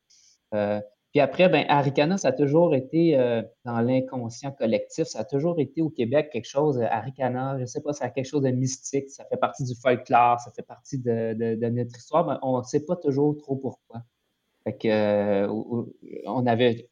Euh, 0.55 0.81
puis 1.11 1.21
après, 1.21 1.49
ben, 1.49 1.65
Aricana, 1.69 2.17
ça 2.17 2.29
a 2.29 2.33
toujours 2.33 2.77
été 2.77 3.19
euh, 3.19 3.43
dans 3.65 3.81
l'inconscient 3.81 4.53
collectif. 4.53 5.07
Ça 5.07 5.21
a 5.21 5.25
toujours 5.25 5.59
été 5.59 5.83
au 5.83 5.91
Québec 5.91 6.31
quelque 6.33 6.49
chose, 6.49 6.79
euh, 6.79 6.87
Aricana, 6.89 7.57
je 7.57 7.63
ne 7.63 7.67
sais 7.67 7.81
pas, 7.81 7.93
ça 7.93 8.05
a 8.05 8.11
quelque 8.11 8.27
chose 8.27 8.43
de 8.43 8.51
mystique. 8.51 9.11
Ça 9.11 9.25
fait 9.25 9.37
partie 9.37 9.65
du 9.65 9.75
folklore, 9.75 10.39
ça 10.39 10.53
fait 10.53 10.63
partie 10.63 10.99
de, 10.99 11.69
notre 11.71 11.97
histoire, 11.97 12.27
mais 12.27 12.35
on 12.43 12.59
ne 12.59 12.63
sait 12.63 12.85
pas 12.85 12.97
toujours 12.97 13.37
trop 13.37 13.57
pourquoi. 13.57 14.03
Fait 14.63 14.77
que, 14.77 15.47
on 16.27 16.47
avait 16.47 16.89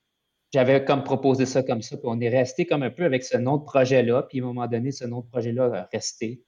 j'avais 0.52 0.84
comme 0.84 1.02
proposé 1.02 1.46
ça 1.46 1.62
comme 1.62 1.82
ça, 1.82 1.96
puis 1.96 2.06
on 2.08 2.20
est 2.20 2.28
resté 2.28 2.66
comme 2.66 2.82
un 2.82 2.90
peu 2.90 3.04
avec 3.04 3.24
ce 3.24 3.38
nom 3.38 3.56
de 3.56 3.64
projet-là, 3.64 4.22
puis 4.24 4.40
à 4.40 4.42
un 4.42 4.46
moment 4.46 4.66
donné, 4.66 4.92
ce 4.92 5.04
nom 5.04 5.20
de 5.20 5.26
projet-là 5.26 5.64
a 5.74 5.88
resté. 5.92 6.42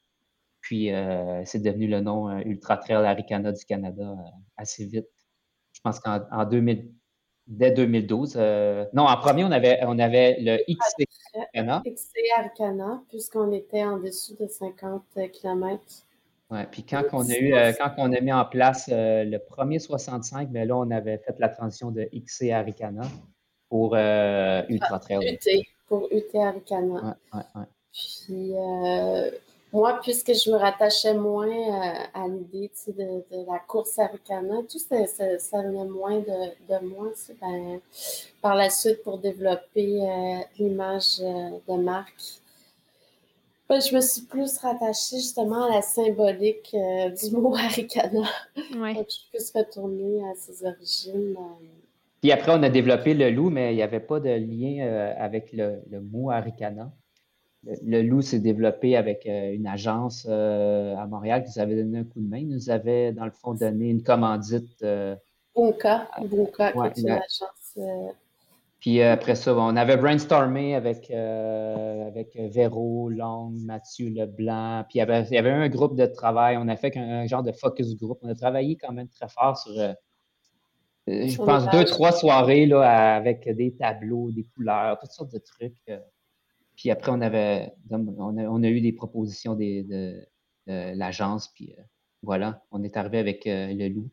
Puis 0.60 0.92
euh, 0.92 1.42
c'est 1.44 1.62
devenu 1.62 1.86
le 1.86 2.00
nom 2.00 2.28
euh, 2.28 2.40
Ultra 2.44 2.76
Trail 2.76 3.04
Aricana 3.04 3.52
du 3.52 3.64
Canada 3.64 4.02
euh, 4.02 4.30
assez 4.56 4.84
vite. 4.86 5.08
Je 5.72 5.80
pense 5.82 6.00
qu'en 6.00 6.44
2000, 6.44 6.90
dès 7.46 7.70
2012. 7.72 8.36
non, 8.92 9.04
en 9.04 9.16
premier, 9.16 9.44
on 9.44 9.50
avait, 9.50 9.80
on 9.82 9.98
avait 9.98 10.36
le 10.40 10.58
XC 10.58 11.06
Aricana. 11.34 11.82
XC 11.84 12.12
Aricana, 12.38 13.02
puisqu'on 13.08 13.52
était 13.52 13.84
en 13.84 13.98
dessous 13.98 14.36
de 14.38 14.46
50 14.46 15.02
km. 15.32 15.82
Oui, 16.50 16.58
puis 16.70 16.84
quand 16.84 17.02
on 17.12 17.28
a 17.28 17.36
eu, 17.36 17.52
quand 17.76 17.92
on 17.98 18.12
a 18.12 18.20
mis 18.20 18.32
en 18.32 18.44
place 18.44 18.88
le 18.88 19.38
premier 19.38 19.78
65, 19.78 20.50
bien 20.50 20.64
là, 20.64 20.76
on 20.76 20.90
avait 20.90 21.18
fait 21.18 21.34
la 21.38 21.48
transition 21.48 21.90
de 21.90 22.08
XC 22.14 22.50
Aricana 22.52 23.02
pour 23.74 23.92
euh, 23.96 24.62
Ultra 24.68 25.00
Trail. 25.00 25.34
UT, 25.34 25.66
pour 25.88 26.08
UT 26.12 26.38
Aricana. 26.38 27.16
Ouais, 27.32 27.40
ouais, 27.56 27.62
Puis, 27.92 28.52
euh, 28.54 29.32
moi, 29.72 29.98
puisque 30.00 30.32
je 30.32 30.48
me 30.52 30.56
rattachais 30.56 31.14
moins 31.14 31.48
euh, 31.48 32.04
à 32.14 32.28
l'idée 32.28 32.70
de, 32.86 33.02
de, 33.02 33.50
la 33.50 33.58
course 33.58 33.98
Aricana, 33.98 34.58
tout 34.70 34.78
ça, 34.78 35.04
ça, 35.08 35.60
venait 35.60 35.86
moins 35.86 36.20
de, 36.20 36.72
de 36.72 36.86
moi. 36.86 37.08
Ben, 37.40 37.80
par 38.40 38.54
la 38.54 38.70
suite, 38.70 39.02
pour 39.02 39.18
développer 39.18 40.06
l'image 40.56 41.18
de 41.18 41.74
marque, 41.74 42.22
ben, 43.68 43.80
je 43.80 43.92
me 43.92 44.00
suis 44.00 44.22
plus 44.22 44.56
rattachée 44.58 45.16
justement 45.16 45.64
à 45.64 45.74
la 45.74 45.82
symbolique 45.82 46.70
du 46.70 47.36
mot 47.36 47.56
Aricana. 47.56 48.28
Ouais. 48.76 49.04
je 49.08 49.14
suis 49.14 49.28
plus 49.32 49.50
retournée 49.52 50.22
à 50.30 50.36
ses 50.36 50.64
origines. 50.64 51.36
Puis 52.24 52.32
après, 52.32 52.52
on 52.54 52.62
a 52.62 52.70
développé 52.70 53.12
le 53.12 53.28
loup, 53.28 53.50
mais 53.50 53.74
il 53.74 53.76
n'y 53.76 53.82
avait 53.82 54.00
pas 54.00 54.18
de 54.18 54.30
lien 54.30 54.82
euh, 54.86 55.12
avec 55.18 55.52
le, 55.52 55.82
mot 56.10 56.30
Aricana. 56.30 56.90
Le, 57.84 58.00
loup 58.00 58.22
s'est 58.22 58.38
développé 58.38 58.96
avec 58.96 59.26
euh, 59.26 59.52
une 59.52 59.66
agence 59.66 60.26
euh, 60.26 60.96
à 60.96 61.06
Montréal 61.06 61.44
qui 61.44 61.50
nous 61.50 61.62
avait 61.62 61.76
donné 61.76 61.98
un 61.98 62.04
coup 62.04 62.22
de 62.22 62.26
main. 62.26 62.38
Ils 62.38 62.48
nous 62.48 62.70
avait, 62.70 63.12
dans 63.12 63.26
le 63.26 63.30
fond, 63.30 63.52
donné 63.52 63.90
une 63.90 64.02
commandite. 64.02 64.82
Bunka, 65.54 66.08
Bunka, 66.22 66.72
qui 66.72 66.78
est 66.78 67.02
une 67.02 67.10
agence. 67.10 67.78
Puis 68.80 69.02
après 69.02 69.34
ça, 69.34 69.54
on 69.54 69.76
avait 69.76 69.98
brainstormé 69.98 70.76
avec, 70.76 71.10
avec 71.10 72.36
Véro, 72.36 73.10
Long, 73.10 73.50
Mathieu 73.50 74.08
Leblanc. 74.08 74.84
Puis 74.88 74.96
il 74.96 74.98
y, 75.00 75.02
avait, 75.02 75.24
il 75.24 75.34
y 75.34 75.38
avait 75.38 75.50
un 75.50 75.68
groupe 75.68 75.94
de 75.94 76.06
travail. 76.06 76.56
On 76.58 76.68
a 76.68 76.76
fait 76.76 76.96
un, 76.96 77.02
un 77.02 77.26
genre 77.26 77.42
de 77.42 77.52
focus 77.52 77.94
group. 77.98 78.18
On 78.22 78.30
a 78.30 78.34
travaillé 78.34 78.76
quand 78.76 78.94
même 78.94 79.08
très 79.08 79.28
fort 79.28 79.58
sur 79.58 79.74
je 81.06 81.36
pense 81.36 81.68
deux, 81.70 81.84
trois 81.84 82.12
soirées 82.12 82.66
là, 82.66 83.16
avec 83.16 83.48
des 83.48 83.74
tableaux, 83.74 84.30
des 84.30 84.44
couleurs, 84.44 84.98
toutes 84.98 85.12
sortes 85.12 85.32
de 85.32 85.38
trucs. 85.38 85.76
Euh. 85.88 85.98
Puis 86.76 86.90
après, 86.90 87.12
on 87.12 87.20
avait 87.20 87.72
on 87.90 88.62
a, 88.62 88.68
eu 88.68 88.80
des 88.80 88.92
propositions 88.92 89.54
de, 89.54 90.26
l'agence, 90.66 91.48
puis 91.54 91.74
voilà, 92.22 92.64
on 92.70 92.82
est 92.82 92.96
arrivé 92.96 93.18
avec 93.18 93.42
le 93.46 93.88
loup. 93.88 94.10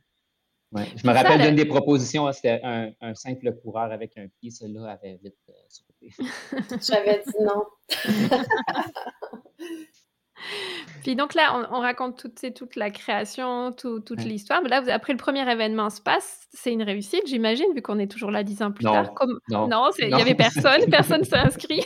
Je 0.74 1.08
me 1.08 1.14
rappelle 1.14 1.42
d'une 1.42 1.56
des 1.56 1.66
propositions, 1.66 2.28
hein, 2.28 2.34
c'était 2.34 2.62
un, 2.64 3.16
simple 3.16 3.52
coureur 3.62 3.92
avec 3.92 4.18
un 4.18 4.28
pied. 4.28 4.52
Celle-là 4.52 4.92
avait 4.92 5.20
vite 5.24 5.36
sauté. 5.68 6.12
J'avais 6.82 7.24
dit 7.26 7.44
non. 7.44 7.64
Puis 11.04 11.16
donc 11.16 11.34
là, 11.34 11.68
on, 11.72 11.80
raconte 11.80 12.18
toute, 12.18 12.54
toute 12.54 12.76
la 12.76 12.92
création, 12.92 13.72
toute 13.72 14.24
l'histoire. 14.24 14.62
Mais 14.62 14.70
là, 14.70 14.82
vous, 14.82 14.90
après 14.90 15.14
le 15.14 15.18
premier 15.18 15.50
événement 15.50 15.90
se 15.90 16.02
passe, 16.02 16.48
c'est 16.54 16.72
une 16.72 16.84
réussite, 16.84 17.24
j'imagine, 17.26 17.74
vu 17.74 17.82
qu'on 17.82 18.00
est 18.00 18.12
toujours 18.12 18.32
là 18.32 18.44
dix 18.44 18.62
ans 18.62 18.72
plus 18.72 18.86
tard. 18.86 19.14
Comme... 19.14 19.40
Non, 19.50 19.90
il 20.00 20.08
n'y 20.14 20.22
avait 20.22 20.36
personne, 20.36 20.86
personne 20.92 21.24
s'est 21.24 21.38
inscrit. 21.38 21.84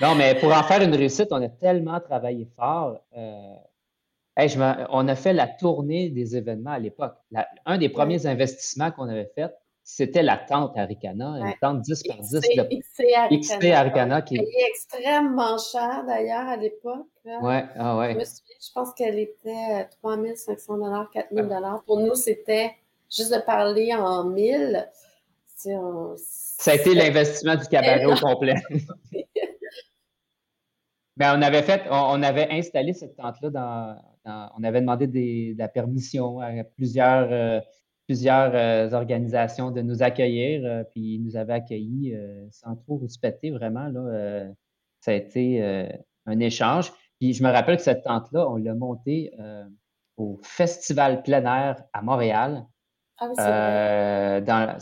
non, 0.00 0.14
mais 0.14 0.34
pour 0.34 0.52
en 0.54 0.62
faire 0.62 0.82
une 0.82 0.94
réussite, 0.94 1.28
on 1.30 1.42
a 1.42 1.48
tellement 1.48 2.00
travaillé 2.00 2.46
fort. 2.56 2.98
Euh, 3.16 3.54
on 4.90 5.08
a 5.08 5.14
fait 5.16 5.32
la 5.32 5.48
tournée 5.48 6.10
des 6.10 6.36
événements 6.36 6.72
à 6.72 6.78
l'époque. 6.78 7.16
Un 7.66 7.78
des 7.78 7.88
premiers 7.88 8.26
investissements 8.26 8.90
qu'on 8.90 9.08
avait 9.08 9.30
fait, 9.34 9.52
c'était 9.90 10.22
la 10.22 10.36
tente 10.36 10.76
Aricana, 10.76 11.38
une 11.38 11.54
tente 11.62 11.80
10 11.80 12.02
par 12.08 12.18
10 12.18 12.30
de 12.32 12.78
XP 13.40 13.72
Aricana. 13.72 14.20
qui 14.20 14.36
est 14.36 14.46
extrêmement 14.68 15.56
chère 15.56 16.04
d'ailleurs 16.06 16.46
à 16.46 16.58
l'époque. 16.58 17.06
Ouais, 17.24 17.64
ah 17.74 17.96
ouais. 17.96 18.12
Je 18.12 18.18
me 18.18 18.24
souviens, 18.24 18.56
je 18.60 18.72
pense 18.74 18.92
qu'elle 18.92 19.18
était 19.18 19.88
3500 20.02 20.76
dollars, 20.76 21.10
4000 21.10 21.48
dollars. 21.48 21.82
Pour 21.86 22.00
nous, 22.00 22.14
c'était 22.14 22.72
juste 23.10 23.34
de 23.34 23.40
parler 23.40 23.94
en 23.94 24.24
1000. 24.24 24.90
Ça 25.56 26.70
a 26.70 26.74
été 26.74 26.94
l'investissement 26.94 27.56
du 27.56 27.66
cabaret 27.66 28.04
au 28.04 28.14
complet. 28.14 28.56
Ben, 31.16 31.36
on 31.36 31.42
avait 31.42 31.62
fait, 31.62 31.82
on, 31.90 32.22
avait 32.22 32.46
installé 32.52 32.92
cette 32.92 33.16
tente-là 33.16 33.50
dans, 33.50 34.50
on 34.56 34.62
avait 34.62 34.80
demandé 34.80 35.08
de 35.08 35.58
la 35.58 35.66
permission 35.66 36.38
à 36.38 36.62
plusieurs 36.62 37.32
euh, 37.32 37.60
plusieurs 38.08 38.52
euh, 38.54 38.90
organisations 38.96 39.70
de 39.70 39.82
nous 39.82 40.02
accueillir, 40.02 40.62
euh, 40.64 40.82
puis 40.82 41.16
ils 41.16 41.22
nous 41.22 41.36
avaient 41.36 41.52
accueillis 41.52 42.14
euh, 42.14 42.46
sans 42.50 42.74
trop 42.74 42.96
respecter 42.96 43.50
vraiment. 43.50 43.86
Là, 43.88 44.48
ça 45.00 45.10
a 45.12 45.14
été 45.14 45.62
un 46.26 46.40
échange. 46.40 46.92
Puis 47.20 47.34
je 47.34 47.44
me 47.44 47.50
rappelle 47.50 47.76
que 47.76 47.82
cette 47.82 48.02
tente-là, 48.02 48.48
on 48.48 48.56
l'a 48.56 48.74
montée 48.74 49.32
au 50.16 50.40
Festival 50.42 51.22
plein 51.22 51.44
air 51.44 51.84
à 51.92 52.02
Montréal. 52.02 52.66
Ah 53.20 54.40
dans, 54.40 54.76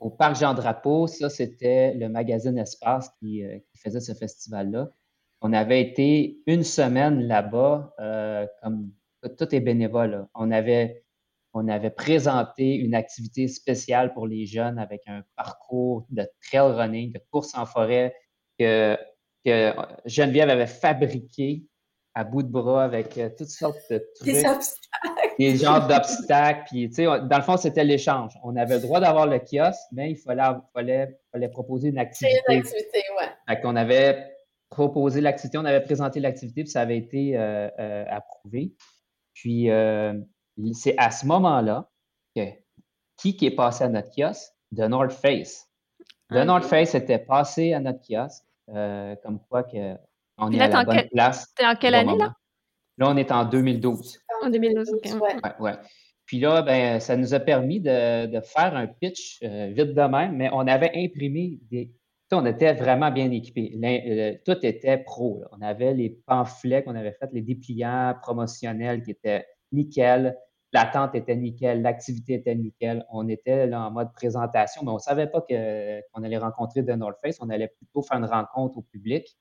au 0.00 0.08
Parc 0.08 0.36
Jean-Drapeau. 0.36 1.06
Ça, 1.08 1.28
c'était 1.28 1.92
le 1.94 2.08
magazine 2.08 2.56
Espace 2.56 3.10
qui, 3.18 3.42
faisait 3.74 4.00
ce 4.00 4.14
festival-là. 4.14 4.88
On 5.42 5.52
avait 5.52 5.82
été 5.82 6.40
une 6.46 6.64
semaine 6.64 7.20
là-bas, 7.20 7.94
comme 8.62 8.92
tout 9.36 9.54
est 9.54 9.60
bénévole. 9.60 10.26
On 10.34 10.50
avait 10.50 11.05
on 11.56 11.68
avait 11.68 11.90
présenté 11.90 12.74
une 12.74 12.94
activité 12.94 13.48
spéciale 13.48 14.12
pour 14.12 14.26
les 14.26 14.44
jeunes 14.44 14.78
avec 14.78 15.02
un 15.06 15.22
parcours 15.36 16.06
de 16.10 16.28
trail 16.42 16.72
running, 16.72 17.12
de 17.12 17.20
course 17.30 17.54
en 17.54 17.64
forêt 17.64 18.14
que, 18.58 18.96
Geneviève 20.04 20.50
avait 20.50 20.66
fabriqué 20.66 21.62
à 22.14 22.24
bout 22.24 22.42
de 22.42 22.48
bras 22.48 22.82
avec 22.82 23.16
euh, 23.16 23.30
toutes 23.38 23.48
sortes 23.48 23.78
de 23.90 23.98
trucs. 24.16 24.26
Des 24.26 24.44
obstacles. 24.44 25.34
Des 25.38 25.56
genres 25.56 25.86
d'obstacles. 25.86 26.62
Puis, 26.66 26.88
tu 26.88 26.96
sais, 26.96 27.04
dans 27.04 27.36
le 27.36 27.42
fond, 27.42 27.56
c'était 27.56 27.84
l'échange. 27.84 28.32
On 28.42 28.56
avait 28.56 28.74
le 28.74 28.80
droit 28.80 28.98
d'avoir 28.98 29.28
le 29.28 29.38
kiosque, 29.38 29.78
mais 29.92 30.10
il 30.10 30.16
fallait, 30.16 30.42
fallait, 30.74 31.16
fallait 31.30 31.48
proposer 31.48 31.90
une 31.90 31.98
activité. 31.98 32.40
une 32.48 32.58
activité, 32.58 33.02
ouais. 33.20 33.28
Fait 33.48 33.60
qu'on 33.60 33.76
avait 33.76 34.32
proposé 34.68 35.20
l'activité, 35.20 35.58
on 35.58 35.64
avait 35.64 35.82
présenté 35.82 36.18
l'activité, 36.18 36.64
puis 36.64 36.70
ça 36.72 36.80
avait 36.80 36.98
été 36.98 37.36
euh, 37.36 37.68
euh, 37.78 38.04
approuvé. 38.08 38.72
Puis, 39.32 39.70
c'est 40.72 40.94
à 40.98 41.10
ce 41.10 41.26
moment-là 41.26 41.90
que 42.34 42.42
qui, 43.16 43.36
qui 43.36 43.46
est 43.46 43.54
passé 43.54 43.84
à 43.84 43.88
notre 43.88 44.10
kiosque? 44.10 44.52
The 44.74 44.80
North 44.80 45.12
Face. 45.12 45.68
The 46.30 46.44
North 46.44 46.64
Face 46.64 46.94
était 46.94 47.18
passé 47.18 47.72
à 47.72 47.80
notre 47.80 48.00
kiosque, 48.00 48.44
euh, 48.68 49.14
comme 49.22 49.40
quoi 49.48 49.62
que 49.62 49.94
on 50.38 50.52
est 50.52 50.60
à 50.60 50.68
la 50.68 50.84
bonne 50.84 51.08
place. 51.12 51.46
C'était 51.48 51.66
en 51.66 51.76
quelle 51.76 51.94
année, 51.94 52.16
là? 52.16 52.34
Là, 52.98 53.10
on 53.10 53.16
est 53.16 53.30
en 53.30 53.44
2012. 53.44 54.18
En 54.42 54.50
2012, 54.50 54.94
OK. 54.94 55.22
Ouais. 55.22 55.52
ouais, 55.60 55.72
Puis 56.24 56.40
là, 56.40 56.62
ben, 56.62 57.00
ça 57.00 57.16
nous 57.16 57.34
a 57.34 57.40
permis 57.40 57.80
de, 57.80 58.26
de 58.26 58.40
faire 58.40 58.74
un 58.74 58.86
pitch 58.86 59.38
euh, 59.42 59.72
vite 59.74 59.94
de 59.94 60.02
même, 60.02 60.36
mais 60.36 60.50
on 60.52 60.66
avait 60.66 60.92
imprimé 60.94 61.58
des. 61.70 61.92
On 62.32 62.44
était 62.44 62.72
vraiment 62.72 63.12
bien 63.12 63.30
équipés. 63.30 63.72
Euh, 63.84 64.34
tout 64.44 64.58
était 64.66 64.98
pro. 64.98 65.44
On 65.52 65.62
avait 65.62 65.94
les 65.94 66.10
pamphlets 66.26 66.82
qu'on 66.82 66.96
avait 66.96 67.12
faits, 67.12 67.30
les 67.32 67.42
dépliants 67.42 68.16
promotionnels 68.20 69.02
qui 69.02 69.12
étaient 69.12 69.46
nickel. 69.70 70.36
L'attente 70.76 71.14
était 71.14 71.36
nickel, 71.36 71.80
l'activité 71.80 72.34
était 72.34 72.54
nickel. 72.54 73.06
On 73.10 73.28
était 73.30 73.66
là 73.66 73.86
en 73.86 73.90
mode 73.90 74.12
présentation, 74.12 74.82
mais 74.84 74.90
on 74.90 74.96
ne 74.96 74.98
savait 74.98 75.26
pas 75.26 75.40
qu'on 75.40 76.22
allait 76.22 76.36
rencontrer 76.36 76.84
The 76.84 76.90
North 76.90 77.16
Face. 77.22 77.38
On 77.40 77.48
allait 77.48 77.68
plutôt 77.68 78.02
faire 78.02 78.18
une 78.18 78.26
rencontre 78.26 78.76
au 78.76 78.82
public. 78.82 79.38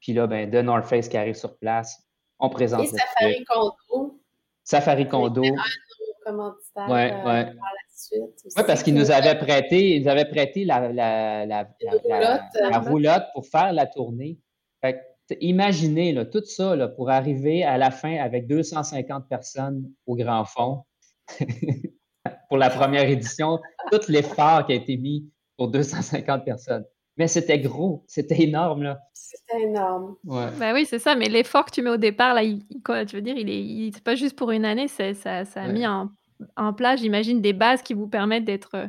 Puis 0.00 0.12
là, 0.12 0.26
ben, 0.26 0.50
The 0.50 0.56
North 0.56 0.84
Face 0.84 1.08
qui 1.08 1.16
arrive 1.16 1.34
sur 1.34 1.56
place, 1.56 2.06
on 2.38 2.50
présente. 2.50 2.82
Et 2.82 2.88
Safari 2.88 3.44
Condo. 3.46 4.20
Safari 4.62 5.08
Condo. 5.08 5.42
commanditaire 6.26 6.90
ouais, 6.90 7.10
euh, 7.10 7.24
ouais. 7.24 7.44
par 7.44 7.54
la 7.54 7.86
suite. 7.88 8.52
Oui, 8.54 8.62
parce 8.66 8.82
qu'ils 8.82 8.94
nous 8.94 9.10
avaient 9.10 9.38
prêté, 9.38 9.96
ils 9.96 10.08
avaient 10.10 10.28
prêté 10.28 10.66
la, 10.66 10.92
la, 10.92 11.46
la, 11.46 11.68
la 12.04 12.78
roulotte 12.80 13.24
pour 13.32 13.46
faire 13.46 13.72
la 13.72 13.86
tournée. 13.86 14.38
Fait 14.82 15.00
Imaginez 15.40 16.12
là, 16.12 16.24
tout 16.24 16.44
ça 16.44 16.76
là, 16.76 16.88
pour 16.88 17.10
arriver 17.10 17.62
à 17.64 17.78
la 17.78 17.90
fin 17.90 18.16
avec 18.16 18.46
250 18.46 19.28
personnes 19.28 19.90
au 20.06 20.16
Grand 20.16 20.44
Fond 20.44 20.84
pour 22.48 22.58
la 22.58 22.70
première 22.70 23.08
édition, 23.08 23.58
tout 23.92 24.00
l'effort 24.08 24.66
qui 24.66 24.72
a 24.72 24.74
été 24.76 24.96
mis 24.96 25.30
pour 25.56 25.68
250 25.68 26.44
personnes. 26.44 26.84
Mais 27.16 27.28
c'était 27.28 27.58
gros, 27.58 28.04
c'était 28.06 28.42
énorme. 28.42 28.82
là. 28.82 29.00
C'était 29.12 29.62
énorme. 29.62 30.16
Ben 30.24 30.72
oui, 30.72 30.86
c'est 30.86 30.98
ça, 30.98 31.14
mais 31.14 31.28
l'effort 31.28 31.66
que 31.66 31.70
tu 31.70 31.82
mets 31.82 31.90
au 31.90 31.96
départ, 31.96 32.34
là, 32.34 32.42
il, 32.42 32.64
tu 32.64 33.16
veux 33.16 33.22
dire, 33.22 33.36
il 33.36 33.50
est, 33.88 33.90
c'est 33.92 34.02
pas 34.02 34.14
juste 34.14 34.36
pour 34.36 34.50
une 34.50 34.64
année, 34.64 34.88
ça, 34.88 35.12
ça 35.14 35.62
a 35.62 35.68
mis 35.68 35.86
en, 35.86 36.10
en 36.56 36.72
place, 36.72 37.00
j'imagine, 37.00 37.40
des 37.40 37.52
bases 37.52 37.82
qui 37.82 37.94
vous 37.94 38.08
permettent 38.08 38.44
d'être, 38.44 38.88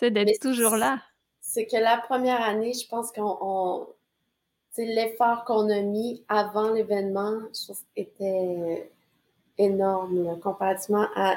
d'être 0.00 0.40
toujours 0.40 0.76
là. 0.76 0.98
C'est 1.40 1.66
que 1.66 1.76
la 1.76 1.98
première 1.98 2.42
année, 2.42 2.72
je 2.72 2.88
pense 2.88 3.12
qu'on 3.12 3.86
l'effort 4.82 5.44
qu'on 5.44 5.70
a 5.70 5.80
mis 5.80 6.22
avant 6.28 6.70
l'événement 6.70 7.38
était 7.96 8.90
énorme 9.58 10.38
comparativement 10.40 11.06
à, 11.14 11.36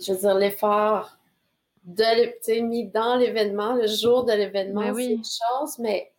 je 0.00 0.12
veux 0.12 0.18
dire, 0.18 0.34
l'effort 0.34 1.16
de 1.84 2.60
mis 2.60 2.86
dans 2.86 3.16
l'événement, 3.16 3.74
le 3.74 3.86
jour 3.86 4.24
de 4.24 4.32
l'événement, 4.32 4.82
ben 4.82 4.94
c'est 4.94 5.12
une 5.12 5.24
chose, 5.24 5.78
mais 5.78 6.12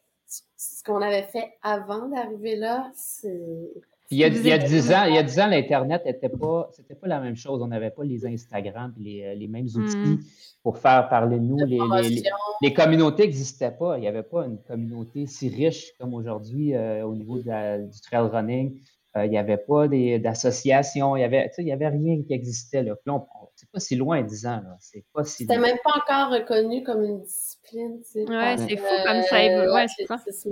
ce 0.57 0.83
qu'on 0.83 1.01
avait 1.01 1.23
fait 1.23 1.53
avant 1.61 2.07
d'arriver 2.07 2.55
là, 2.55 2.91
c'est 2.95 3.71
il 4.13 4.19
y 4.19 4.23
a, 4.23 4.27
il 4.27 4.45
y 4.45 4.51
a 4.51 4.57
10 4.57 4.91
ans, 4.91 5.03
il 5.07 5.15
y 5.15 5.17
a 5.17 5.23
10 5.23 5.39
ans, 5.39 5.47
l'Internet 5.47 6.05
n'était 6.05 6.29
pas, 6.29 6.69
c'était 6.71 6.95
pas 6.95 7.07
la 7.07 7.19
même 7.19 7.35
chose. 7.35 7.61
On 7.61 7.67
n'avait 7.67 7.89
pas 7.89 8.03
les 8.03 8.25
Instagram 8.25 8.93
et 8.99 9.03
les, 9.03 9.35
les, 9.35 9.47
mêmes 9.47 9.65
outils 9.65 9.97
hmm. 9.97 10.19
pour 10.61 10.77
faire 10.77 11.09
parler 11.09 11.39
de 11.39 11.43
nous. 11.43 11.57
Les, 11.65 11.79
les, 12.01 12.23
les, 12.61 12.73
communautés 12.73 13.23
n'existaient 13.23 13.71
pas. 13.71 13.97
Il 13.97 14.01
n'y 14.01 14.07
avait 14.07 14.23
pas 14.23 14.45
une 14.45 14.59
communauté 14.59 15.25
si 15.25 15.49
riche 15.49 15.93
comme 15.99 16.13
aujourd'hui 16.13 16.75
euh, 16.75 17.05
au 17.05 17.15
niveau 17.15 17.37
de 17.39 17.87
du 17.87 18.01
trail 18.01 18.29
running. 18.31 18.79
Euh, 19.15 19.25
il 19.25 19.31
n'y 19.31 19.37
avait 19.37 19.57
pas 19.57 19.87
d'associations. 19.87 21.15
Il 21.15 21.19
n'y 21.19 21.25
avait, 21.25 21.49
il 21.57 21.67
y 21.67 21.71
avait 21.71 21.89
rien 21.89 22.21
qui 22.23 22.33
existait. 22.33 22.83
Là. 22.83 22.95
là 23.05 23.25
c'est 23.55 23.69
pas 23.69 23.79
si 23.79 23.95
loin, 23.95 24.21
10 24.21 24.45
ans. 24.47 24.61
C'est 24.79 25.05
pas 25.13 25.23
si 25.23 25.43
C'était 25.43 25.59
même 25.59 25.77
pas 25.83 25.91
encore 25.97 26.33
reconnu 26.33 26.83
comme 26.83 27.03
une 27.03 27.21
discipline. 27.21 28.01
Ouais, 28.15 28.55
c'est 28.57 28.77
fou 28.77 28.95
comme 29.05 29.21
ça. 29.23 29.35
Ouais, 29.73 29.85
c'est 29.87 30.05
ça. 30.07 30.49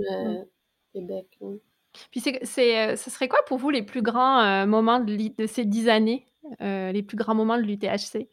Québec. 0.92 1.26
Puis 2.10 2.20
c'est, 2.20 2.78
euh, 2.78 2.96
ce 2.96 3.10
serait 3.10 3.28
quoi 3.28 3.40
pour 3.46 3.58
vous 3.58 3.70
les 3.70 3.82
plus 3.82 4.02
grands 4.02 4.40
euh, 4.40 4.66
moments 4.66 5.00
de, 5.00 5.46
ces 5.46 5.64
dix 5.64 5.88
années, 5.88 6.26
euh, 6.60 6.92
les 6.92 7.02
plus 7.02 7.16
grands 7.16 7.34
moments 7.34 7.56
de 7.56 7.62
l'UTHC? 7.62 8.28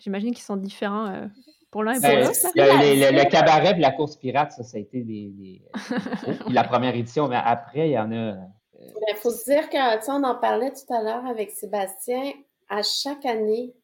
J'imagine 0.00 0.34
qu'ils 0.34 0.44
sont 0.44 0.56
différents 0.56 1.28
pour 1.70 1.84
l'un 1.84 1.92
et 1.92 2.00
pour 2.00 2.08
ben, 2.08 2.24
l'autre. 2.24 2.36
Le, 2.54 3.30
cabaret 3.30 3.76
et 3.76 3.80
la 3.80 3.92
course 3.92 4.16
pirate, 4.16 4.52
ça, 4.52 4.62
ça 4.62 4.76
a 4.76 4.80
été 4.80 5.02
des, 5.02 5.62
la 6.50 6.64
première 6.64 6.94
édition, 6.94 7.28
mais 7.28 7.40
après, 7.42 7.88
il 7.88 7.92
y 7.92 7.98
en 7.98 8.12
a. 8.12 8.34
Il 8.78 8.92
ben, 8.92 9.16
faut 9.16 9.30
se 9.30 9.44
dire 9.44 9.70
que, 9.70 10.10
on 10.10 10.24
en 10.24 10.34
parlait 10.34 10.72
tout 10.72 10.92
à 10.92 11.02
l'heure 11.02 11.24
avec 11.26 11.50
Sébastien, 11.52 12.32
à 12.68 12.82
chaque 12.82 13.24
année, 13.24 13.74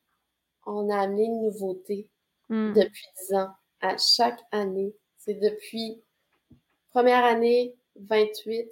on 0.67 0.91
a 0.91 0.99
amené 0.99 1.25
une 1.25 1.43
nouveauté 1.43 2.09
mmh. 2.49 2.73
depuis 2.75 3.07
dix 3.19 3.35
ans. 3.37 3.51
À 3.81 3.97
chaque 3.97 4.41
année. 4.53 4.95
C'est 5.17 5.35
depuis 5.35 6.03
première 6.91 7.25
année, 7.25 7.75
28, 8.09 8.69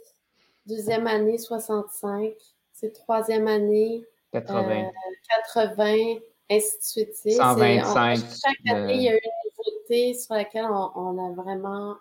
deuxième 0.66 1.06
année 1.06 1.38
65, 1.38 2.32
c'est 2.72 2.92
troisième 2.92 3.48
année 3.48 4.04
80. 4.32 4.90
80, 5.44 6.18
ainsi 6.50 6.78
de 6.78 7.12
suite. 7.12 7.36
125. 7.36 8.18
chaque 8.18 8.74
année, 8.74 8.94
il 8.94 9.02
y 9.02 9.08
a 9.08 9.12
une 9.12 9.20
nouveauté 9.56 10.14
sur 10.14 10.34
laquelle 10.34 10.66
on, 10.66 11.18
a 11.18 11.32
vraiment. 11.34 11.96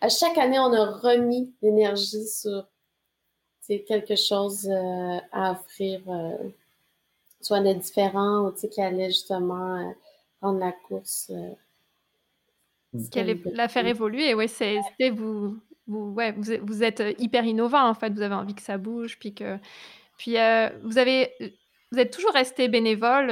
à 0.00 0.08
chaque 0.08 0.38
année, 0.38 0.58
on 0.58 0.72
a 0.72 0.90
remis 0.90 1.52
l'énergie 1.62 2.26
sur 2.26 2.66
quelque 3.66 4.16
chose 4.16 4.70
à 5.32 5.52
offrir, 5.52 6.00
soit 7.40 7.60
de 7.60 7.72
différent 7.72 8.48
ou 8.48 8.52
qui 8.52 8.80
allait 8.80 9.10
justement 9.10 9.94
rendre 10.40 10.58
la 10.58 10.72
course. 10.72 11.32
Qu'elle 13.10 13.40
la 13.46 13.68
faire 13.68 13.86
évoluer, 13.86 14.34
oui, 14.34 14.48
c'était 14.48 15.10
vous, 15.10 15.58
vous, 15.86 16.12
ouais, 16.12 16.32
vous, 16.32 16.52
vous, 16.62 16.82
êtes 16.82 17.02
hyper 17.18 17.44
innovant 17.44 17.88
en 17.88 17.94
fait, 17.94 18.12
vous 18.12 18.22
avez 18.22 18.34
envie 18.34 18.54
que 18.54 18.62
ça 18.62 18.78
bouge, 18.78 19.18
puis 19.18 19.34
que, 19.34 19.58
puis 20.16 20.36
vous 20.82 20.98
avez, 20.98 21.30
vous 21.92 21.98
êtes 21.98 22.12
toujours 22.12 22.32
resté 22.32 22.68
bénévole 22.68 23.28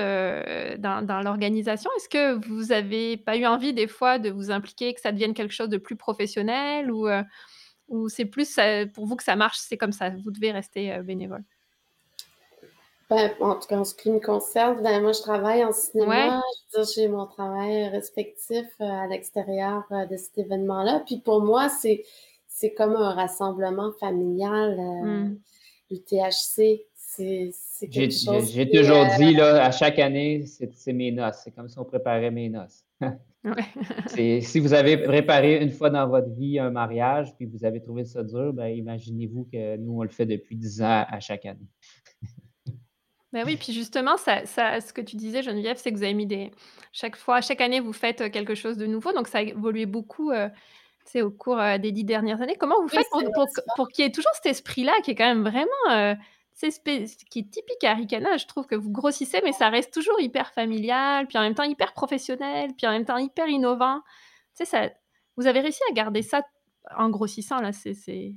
dans, 0.79 1.05
dans 1.05 1.21
l'organisation. 1.21 1.91
Est-ce 1.97 2.09
que 2.09 2.35
vous 2.47 2.73
avez 2.73 3.17
pas 3.17 3.37
eu 3.37 3.47
envie 3.47 3.73
des 3.73 3.88
fois 3.88 4.19
de 4.19 4.31
vous 4.31 4.51
impliquer, 4.51 4.93
que 4.95 5.01
ça 5.01 5.12
devienne 5.12 5.35
quelque 5.35 5.55
chose 5.55 5.69
de 5.69 5.79
plus 5.79 5.97
professionnel, 5.97 6.91
ou, 6.91 7.09
ou 7.88 8.09
c'est 8.09 8.27
plus 8.27 8.59
pour 8.95 9.07
vous 9.07 9.17
que 9.17 9.25
ça 9.25 9.37
marche, 9.37 9.59
c'est 9.59 9.79
comme 9.79 9.93
ça, 9.93 10.11
vous 10.11 10.31
devez 10.31 10.53
rester 10.53 10.99
bénévole? 11.03 11.45
Ben, 13.12 13.31
en 13.41 13.57
tout 13.57 13.69
cas, 13.69 13.77
en 13.77 13.85
ce 13.85 13.95
qui 13.95 14.11
me 14.11 14.21
concerne, 14.21 14.83
ben, 14.83 15.03
moi, 15.03 15.12
je 15.12 15.21
travaille 15.21 15.62
en 15.62 15.73
cinéma. 15.73 16.41
j'ai 16.95 17.09
mon 17.09 17.27
travail 17.27 17.88
respectif 17.91 18.65
à 18.81 19.07
l'extérieur 19.07 19.85
de 20.11 20.17
cet 20.17 20.38
événement-là. 20.38 21.03
Puis 21.05 21.19
pour 21.19 21.43
moi, 21.43 21.69
c'est 21.69 22.05
c'est 22.55 22.75
comme 22.75 22.95
un 22.95 23.15
rassemblement 23.15 23.93
familial. 23.99 24.79
Euh, 24.79 25.25
hmm. 25.25 25.38
Le 25.91 25.97
THC, 25.99 26.87
c'est 26.95 27.88
quelque 27.88 28.15
chose. 28.15 28.53
J'ai 28.53 28.71
toujours 28.71 29.05
euh, 29.05 29.17
dit, 29.19 29.35
là, 29.35 29.65
à 29.65 29.71
chaque 29.71 29.99
année, 29.99 30.45
c'est 30.47 30.93
mes 30.93 31.12
noces. 31.12 31.41
C'est 31.45 31.51
comme 31.51 31.69
si 31.69 31.79
on 31.79 31.85
préparait 31.85 32.31
mes 32.31 32.49
noces. 32.49 32.85
si 34.07 34.61
vous 34.61 34.73
avez 34.73 34.97
préparé 34.97 35.61
une 35.61 35.71
fois 35.71 35.91
dans 35.91 36.09
votre 36.09 36.31
vie 36.31 36.59
un 36.59 36.71
mariage, 36.71 37.35
puis 37.37 37.47
vous 37.47 37.65
avez 37.65 37.83
trouvé 37.83 38.05
ça 38.05 38.23
dur, 38.23 38.53
ben, 38.53 38.69
imaginez-vous 38.69 39.49
que 39.53 39.77
nous, 39.77 39.99
on 39.99 40.03
le 40.03 40.09
fait 40.09 40.27
depuis 40.27 40.57
dix 40.57 40.81
ans 40.81 41.05
à 41.09 41.21
chaque 41.21 41.45
année. 41.45 41.67
Ben 43.33 43.45
oui, 43.47 43.57
puis 43.57 43.73
justement, 43.73 44.17
ça, 44.19 44.45
ça, 44.45 44.81
ce 44.81 44.93
que 44.93 45.01
tu 45.01 45.17
disais, 45.17 45.43
Geneviève, 45.43 45.79
c'est 45.79 45.91
que 45.91 45.97
vous 45.97 46.05
avez 46.05 46.15
mis 46.15 46.27
des. 46.27 46.51
Chaque 46.93 47.17
fois, 47.17 47.41
chaque 47.41 47.62
année, 47.62 47.81
vous 47.81 47.95
faites 47.95 48.31
quelque 48.31 48.55
chose 48.55 48.77
de 48.77 48.87
nouveau, 48.87 49.12
donc 49.12 49.27
ça 49.27 49.38
a 49.38 49.43
évolué 49.43 49.87
beaucoup. 49.87 50.31
Euh, 50.31 50.49
au 51.17 51.31
cours 51.31 51.61
des 51.81 51.93
dix 51.93 52.05
dernières 52.05 52.41
années. 52.41 52.57
Comment 52.57 52.81
vous 52.81 52.88
faites 52.88 53.07
pour, 53.77 53.88
qu'il 53.88 54.05
y 54.05 54.09
ait 54.09 54.12
toujours 54.12 54.33
cet 54.35 54.47
esprit-là 54.47 54.93
qui 55.05 55.12
est 55.12 55.15
quand 55.15 55.27
même 55.27 55.43
vraiment, 55.43 56.17
qui 56.59 57.38
est 57.38 57.51
typique 57.51 57.85
à 57.85 57.95
Ricana 57.95 58.37
Je 58.37 58.47
trouve 58.47 58.67
que 58.67 58.75
vous 58.75 58.91
grossissez, 58.91 59.41
mais 59.45 59.53
ça 59.53 59.69
reste 59.69 59.93
toujours 59.93 60.21
hyper 60.21 60.53
familial, 60.53 61.27
puis 61.27 61.38
en 61.38 61.43
même 61.43 61.55
temps 61.55 61.65
hyper 61.65 61.93
professionnel, 61.93 62.71
puis 62.77 62.87
en 62.87 62.91
même 62.91 63.05
temps 63.05 63.19
hyper 63.19 63.49
innovant. 63.49 64.01
Tu 64.57 64.65
sais, 64.65 64.71
ça, 64.71 64.91
vous 65.37 65.47
avez 65.47 65.61
réussi 65.61 65.81
à 65.91 65.93
garder 65.93 66.23
ça 66.23 66.43
en 66.97 67.11
grossissant, 67.11 67.61
là, 67.61 67.73
c'est... 67.73 68.35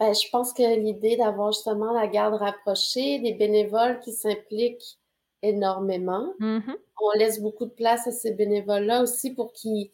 Ben, 0.00 0.12
je 0.12 0.28
pense 0.30 0.52
que 0.52 0.80
l'idée 0.80 1.16
d'avoir 1.16 1.52
justement 1.52 1.92
la 1.92 2.08
garde 2.08 2.34
rapprochée, 2.34 3.20
des 3.20 3.32
bénévoles 3.32 4.00
qui 4.00 4.12
s'impliquent 4.12 4.98
énormément, 5.42 6.32
mmh 6.40 6.72
on 7.00 7.18
laisse 7.18 7.40
beaucoup 7.40 7.66
de 7.66 7.72
place 7.72 8.06
à 8.06 8.12
ces 8.12 8.32
bénévoles-là 8.32 9.02
aussi 9.02 9.34
pour 9.34 9.52
qu'ils, 9.52 9.90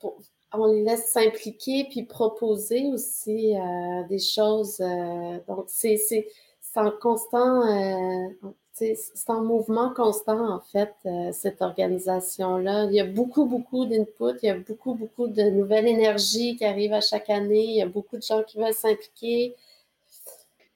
pour, 0.00 0.18
on 0.60 0.72
les 0.72 0.82
laisse 0.82 1.06
s'impliquer 1.06 1.86
puis 1.90 2.02
proposer 2.02 2.86
aussi 2.86 3.56
euh, 3.56 4.02
des 4.08 4.18
choses. 4.18 4.80
Euh, 4.80 5.38
donc, 5.48 5.64
c'est, 5.68 5.96
c'est, 5.96 6.26
en 6.74 6.90
constant, 6.90 7.66
euh, 7.66 8.28
c'est 8.72 8.96
en 9.28 9.42
mouvement 9.42 9.94
constant, 9.94 10.56
en 10.56 10.60
fait, 10.60 10.94
cette 11.32 11.62
organisation-là. 11.62 12.84
Il 12.84 12.92
y 12.92 13.00
a 13.00 13.06
beaucoup, 13.06 13.46
beaucoup 13.46 13.86
d'input, 13.86 14.38
il 14.42 14.46
y 14.46 14.50
a 14.50 14.58
beaucoup, 14.58 14.94
beaucoup 14.94 15.26
de 15.28 15.42
nouvelles 15.42 15.86
énergies 15.86 16.56
qui 16.56 16.66
arrivent 16.66 16.92
à 16.92 17.00
chaque 17.00 17.30
année, 17.30 17.64
il 17.64 17.76
y 17.76 17.82
a 17.82 17.86
beaucoup 17.86 18.18
de 18.18 18.22
gens 18.22 18.42
qui 18.42 18.58
veulent 18.58 18.74
s'impliquer. 18.74 19.54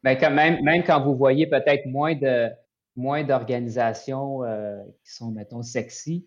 ben, 0.03 0.17
quand 0.17 0.31
même, 0.31 0.63
même 0.63 0.83
quand 0.83 1.05
vous 1.05 1.15
voyez 1.15 1.47
peut-être 1.47 1.85
moins 1.85 2.15
de 2.15 2.49
moins 2.97 3.23
d'organisations 3.23 4.41
qui 5.05 5.13
sont, 5.13 5.31
mettons, 5.31 5.63
sexy, 5.63 6.27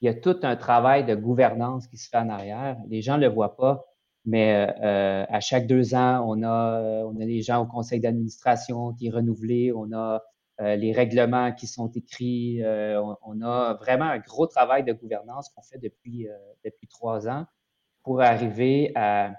il 0.00 0.06
y 0.06 0.08
a 0.08 0.14
tout 0.14 0.36
un 0.42 0.56
travail 0.56 1.04
de 1.04 1.14
gouvernance 1.14 1.86
qui 1.88 1.96
se 1.96 2.08
fait 2.08 2.18
en 2.18 2.28
arrière. 2.28 2.76
Les 2.88 3.02
gens 3.02 3.16
ne 3.16 3.26
le 3.26 3.32
voient 3.32 3.56
pas, 3.56 3.84
mais 4.24 4.68
euh, 4.82 5.24
à 5.28 5.40
chaque 5.40 5.66
deux 5.66 5.94
ans, 5.94 6.24
on 6.28 6.42
a, 6.42 7.04
on 7.04 7.18
a 7.20 7.24
les 7.24 7.42
gens 7.42 7.62
au 7.62 7.66
conseil 7.66 8.00
d'administration 8.00 8.92
qui 8.92 9.06
est 9.08 9.10
renouvelé, 9.10 9.72
on 9.74 9.90
a 9.92 10.22
euh, 10.60 10.76
les 10.76 10.92
règlements 10.92 11.52
qui 11.52 11.66
sont 11.66 11.88
écrits, 11.92 12.62
euh, 12.62 13.02
on, 13.22 13.40
a 13.42 13.74
vraiment 13.74 14.04
un 14.04 14.18
gros 14.18 14.46
travail 14.46 14.84
de 14.84 14.92
gouvernance 14.92 15.48
qu'on 15.48 15.62
fait 15.62 15.78
depuis, 15.78 16.28
depuis 16.64 16.88
trois 16.88 17.28
ans 17.28 17.46
pour 18.02 18.20
arriver 18.20 18.92
à, 18.94 19.32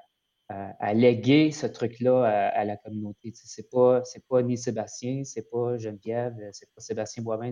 à, 0.49 0.93
léguer 0.93 1.51
ce 1.51 1.67
truc-là 1.67 2.23
à, 2.25 2.65
la 2.65 2.77
communauté. 2.77 3.31
C'est 3.33 3.69
pas, 3.69 4.03
c'est 4.05 4.25
pas 4.27 4.41
ni 4.41 4.57
Sébastien, 4.57 5.23
c'est 5.23 5.49
pas 5.49 5.77
Geneviève, 5.77 6.35
c'est 6.51 6.73
pas 6.73 6.81
Sébastien 6.81 7.23
Boivin, 7.23 7.51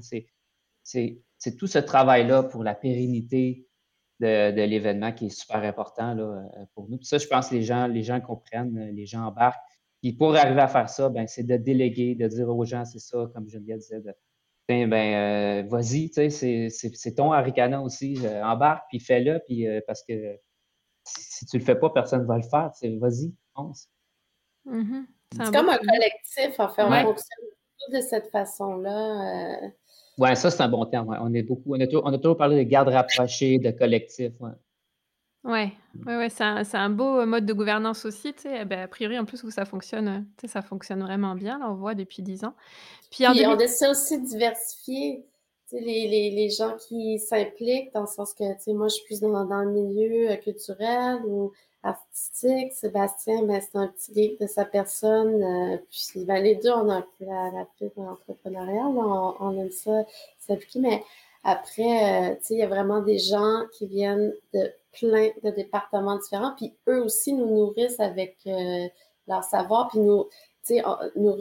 c'est 0.87 1.57
tout 1.57 1.67
ce 1.67 1.79
travail-là 1.79 2.43
pour 2.43 2.63
la 2.63 2.75
pérennité 2.75 3.67
de, 4.19 4.65
l'événement 4.65 5.11
qui 5.11 5.27
est 5.27 5.29
super 5.29 5.63
important 5.63 6.13
là, 6.13 6.23
euh, 6.23 6.65
pour 6.73 6.89
nous. 6.89 6.97
Puis 6.97 7.05
ça, 7.05 7.17
je 7.17 7.27
pense 7.27 7.49
que 7.49 7.55
les 7.55 7.63
gens, 7.63 7.87
les 7.87 8.03
gens 8.03 8.19
comprennent, 8.19 8.91
les 8.95 9.05
gens 9.05 9.25
embarquent. 9.25 9.61
Puis 10.01 10.13
pour 10.13 10.35
arriver 10.35 10.61
à 10.61 10.67
faire 10.67 10.89
ça, 10.89 11.09
ben, 11.09 11.27
c'est 11.27 11.43
de 11.43 11.57
déléguer, 11.57 12.15
de 12.15 12.27
dire 12.27 12.49
aux 12.49 12.65
gens, 12.65 12.85
c'est 12.85 12.99
ça, 12.99 13.29
comme 13.33 13.47
Geneviève 13.49 13.79
disait, 13.79 14.01
de, 14.01 14.13
ben, 14.67 14.89
ben 14.89 15.65
euh, 15.65 15.67
vas-y, 15.67 16.09
c'est 16.09 17.15
ton 17.15 17.31
Aricana 17.31 17.81
aussi, 17.81 18.17
euh, 18.23 18.43
embarque, 18.43 18.85
puis 18.89 18.99
fais-le, 18.99 19.39
puis 19.45 19.65
parce 19.85 20.03
que 20.03 20.39
si, 21.03 21.45
tu 21.45 21.57
le 21.57 21.63
fais 21.63 21.75
pas, 21.75 21.89
personne 21.89 22.21
ne 22.21 22.27
va 22.27 22.37
le 22.37 22.43
faire. 22.43 22.71
Vas-y, 22.99 23.33
pense. 23.53 23.89
Mm-hmm. 24.65 25.05
C'est 25.31 25.53
comme 25.53 25.69
un 25.69 25.77
collectif, 25.77 26.59
en 26.59 26.69
fait, 26.69 26.83
on 26.83 26.91
fonctionne 26.91 27.93
de 27.93 28.01
cette 28.01 28.29
façon-là. 28.31 29.61
Oui, 30.17 30.35
ça, 30.35 30.49
c'est 30.49 30.61
un 30.61 30.69
bon 30.69 30.85
terme. 30.85 31.15
On, 31.21 31.33
est 31.33 31.43
beaucoup, 31.43 31.75
on, 31.75 31.79
a 31.79 32.17
toujours, 32.17 32.37
parlé 32.37 32.63
de 32.63 32.69
garde 32.69 32.89
rapprochée, 32.89 33.59
de 33.59 33.71
collectif. 33.71 34.31
Oui, 34.39 34.49
ouais, 35.43 35.71
ouais, 36.05 36.17
ouais 36.17 36.29
c'est 36.29 36.43
un, 36.77 36.89
beau 36.89 37.25
mode 37.25 37.45
de 37.45 37.53
gouvernance 37.53 38.05
aussi. 38.05 38.33
Ben, 38.43 38.79
a 38.79 38.87
priori, 38.87 39.19
en 39.19 39.25
plus, 39.25 39.43
où 39.43 39.51
ça 39.51 39.65
fonctionne, 39.65 40.25
ça 40.45 40.61
fonctionne 40.61 41.01
vraiment 41.01 41.35
bien. 41.35 41.59
Là, 41.59 41.69
on 41.69 41.75
voit 41.75 41.93
depuis 41.93 42.23
dix 42.23 42.43
ans. 42.43 42.55
Puis, 43.11 43.25
on 43.27 43.59
essaie 43.59 43.89
aussi 43.89 44.19
de 44.19 44.25
diversifier 44.25 45.23
les, 45.71 46.07
les, 46.07 46.31
les, 46.31 46.49
gens 46.49 46.75
qui 46.77 47.19
s'impliquent, 47.19 47.93
dans 47.93 48.01
le 48.01 48.07
sens 48.07 48.33
que 48.33 48.43
moi, 48.71 48.87
je 48.87 48.95
suis 48.95 49.05
plus 49.05 49.19
dans, 49.19 49.45
dans 49.45 49.63
le 49.63 49.71
milieu 49.71 50.31
euh, 50.31 50.35
culturel 50.37 51.19
ou 51.25 51.51
artistique. 51.83 52.73
Sébastien, 52.73 53.43
ben, 53.43 53.61
c'est 53.61 53.77
un 53.77 53.87
petit 53.87 54.13
geek 54.13 54.41
de 54.41 54.47
sa 54.47 54.65
personne. 54.65 55.43
Euh, 55.43 55.77
puis 55.89 56.25
ben, 56.25 56.43
les 56.43 56.55
deux, 56.55 56.71
on 56.71 56.89
a 56.89 56.95
un 56.97 57.05
la, 57.19 57.51
la 57.51 57.67
fibre 57.77 58.01
entrepreneuriale. 58.01 58.87
On, 58.87 59.35
on, 59.39 59.59
aime 59.59 59.71
ça 59.71 60.03
s'appliquer. 60.39 60.79
Mais 60.79 61.03
après, 61.43 62.31
euh, 62.31 62.35
tu 62.35 62.45
sais, 62.45 62.53
il 62.55 62.59
y 62.59 62.63
a 62.63 62.67
vraiment 62.67 63.01
des 63.01 63.19
gens 63.19 63.63
qui 63.73 63.87
viennent 63.87 64.33
de 64.53 64.71
plein 64.93 65.29
de 65.43 65.51
départements 65.51 66.17
différents. 66.17 66.53
Puis 66.57 66.73
eux 66.87 67.03
aussi 67.03 67.33
nous 67.33 67.47
nourrissent 67.47 67.99
avec 67.99 68.37
euh, 68.47 68.87
leur 69.27 69.43
savoir. 69.43 69.89
Puis 69.89 69.99
nous, 69.99 70.25
tu 70.65 70.75
sais, 70.75 70.83
nous, 71.15 71.37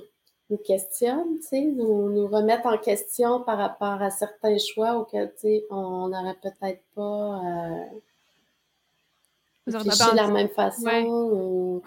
nous 0.51 0.59
questionnent, 0.59 1.39
tu 1.41 1.49
sais, 1.49 1.61
nous, 1.63 2.09
nous 2.11 2.29
remettent 2.29 2.67
en 2.67 2.79
question 2.79 3.41
par 3.41 3.59
rapport 3.59 4.01
à 4.01 4.11
certains 4.11 4.59
choix 4.59 4.95
auxquels, 4.97 5.33
tu 5.35 5.41
sais, 5.41 5.67
on 5.71 6.09
n'aurait 6.09 6.37
peut-être 6.41 6.83
pas 6.95 7.41
de 9.67 10.17
la 10.17 10.29
même 10.29 10.49
façon. 10.49 11.83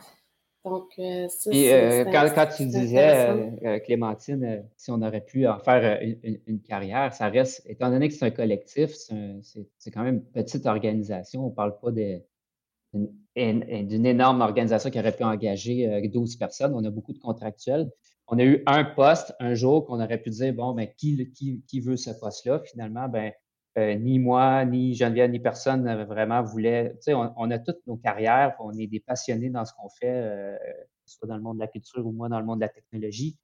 Donc, 0.66 0.90
euh, 1.00 1.28
ça, 1.30 1.50
euh, 1.52 2.04
quand, 2.06 2.30
quand, 2.36 2.48
tu 2.56 2.66
disais, 2.66 3.30
euh, 3.30 3.80
Clémentine, 3.80 4.66
si 4.76 4.92
on 4.92 5.02
aurait 5.02 5.24
pu 5.24 5.48
en 5.48 5.58
faire 5.58 6.00
une, 6.02 6.62
carrière, 6.62 7.14
ça 7.14 7.30
reste, 7.30 7.62
étant 7.66 7.90
donné 7.90 8.10
que 8.10 8.14
c'est 8.14 8.26
un 8.26 8.32
collectif, 8.32 8.92
c'est 8.92 9.92
quand 9.92 10.04
même 10.04 10.16
une 10.16 10.26
petite 10.26 10.66
organisation. 10.66 11.46
On 11.46 11.50
ne 11.50 11.56
parle 11.56 11.80
pas 11.80 11.92
d'une 11.92 14.06
énorme 14.06 14.42
organisation 14.42 14.90
qui 14.90 15.00
aurait 15.00 15.16
pu 15.16 15.24
engager 15.24 16.10
12 16.10 16.36
personnes. 16.36 16.74
On 16.76 16.84
a 16.84 16.90
beaucoup 16.90 17.14
de 17.14 17.20
contractuels. 17.20 17.90
On 18.28 18.38
a 18.38 18.44
eu 18.44 18.62
un 18.68 18.84
poste 18.84 19.34
un 19.40 19.56
jour 19.56 19.86
qu'on 19.86 20.02
aurait 20.02 20.22
pu 20.22 20.30
dire, 20.30 20.54
bon, 20.54 20.74
ben, 20.74 20.88
qui, 20.98 21.32
qui, 21.32 21.64
qui 21.66 21.80
veut 21.80 21.98
ce 21.98 22.12
poste-là? 22.12 22.62
Finalement, 22.66 23.08
ben, 23.08 23.32
euh, 23.78 23.96
ni 23.96 24.20
moi, 24.20 24.66
ni 24.66 24.96
Geneviève, 24.96 25.30
ni 25.30 25.40
personne 25.40 26.04
vraiment 26.06 26.42
voulait. 26.42 26.92
Tu 26.96 27.12
sais, 27.12 27.14
on, 27.14 27.52
a 27.52 27.60
toutes 27.60 27.86
nos 27.88 27.98
carrières, 27.98 28.56
on 28.60 28.74
est 28.78 28.88
des 28.88 29.00
passionnés 29.00 29.50
dans 29.50 29.66
ce 29.66 29.74
qu'on 29.74 29.90
fait, 29.90 30.10
euh, 30.10 30.58
soit 31.06 31.28
dans 31.28 31.38
le 31.38 31.44
monde 31.44 31.58
de 31.58 31.62
la 31.62 31.68
culture 31.68 32.06
ou 32.06 32.12
moi 32.12 32.30
dans 32.30 32.40
le 32.40 32.46
monde 32.46 32.60
de 32.60 32.66
la 32.66 32.70
technologie. 32.70 33.38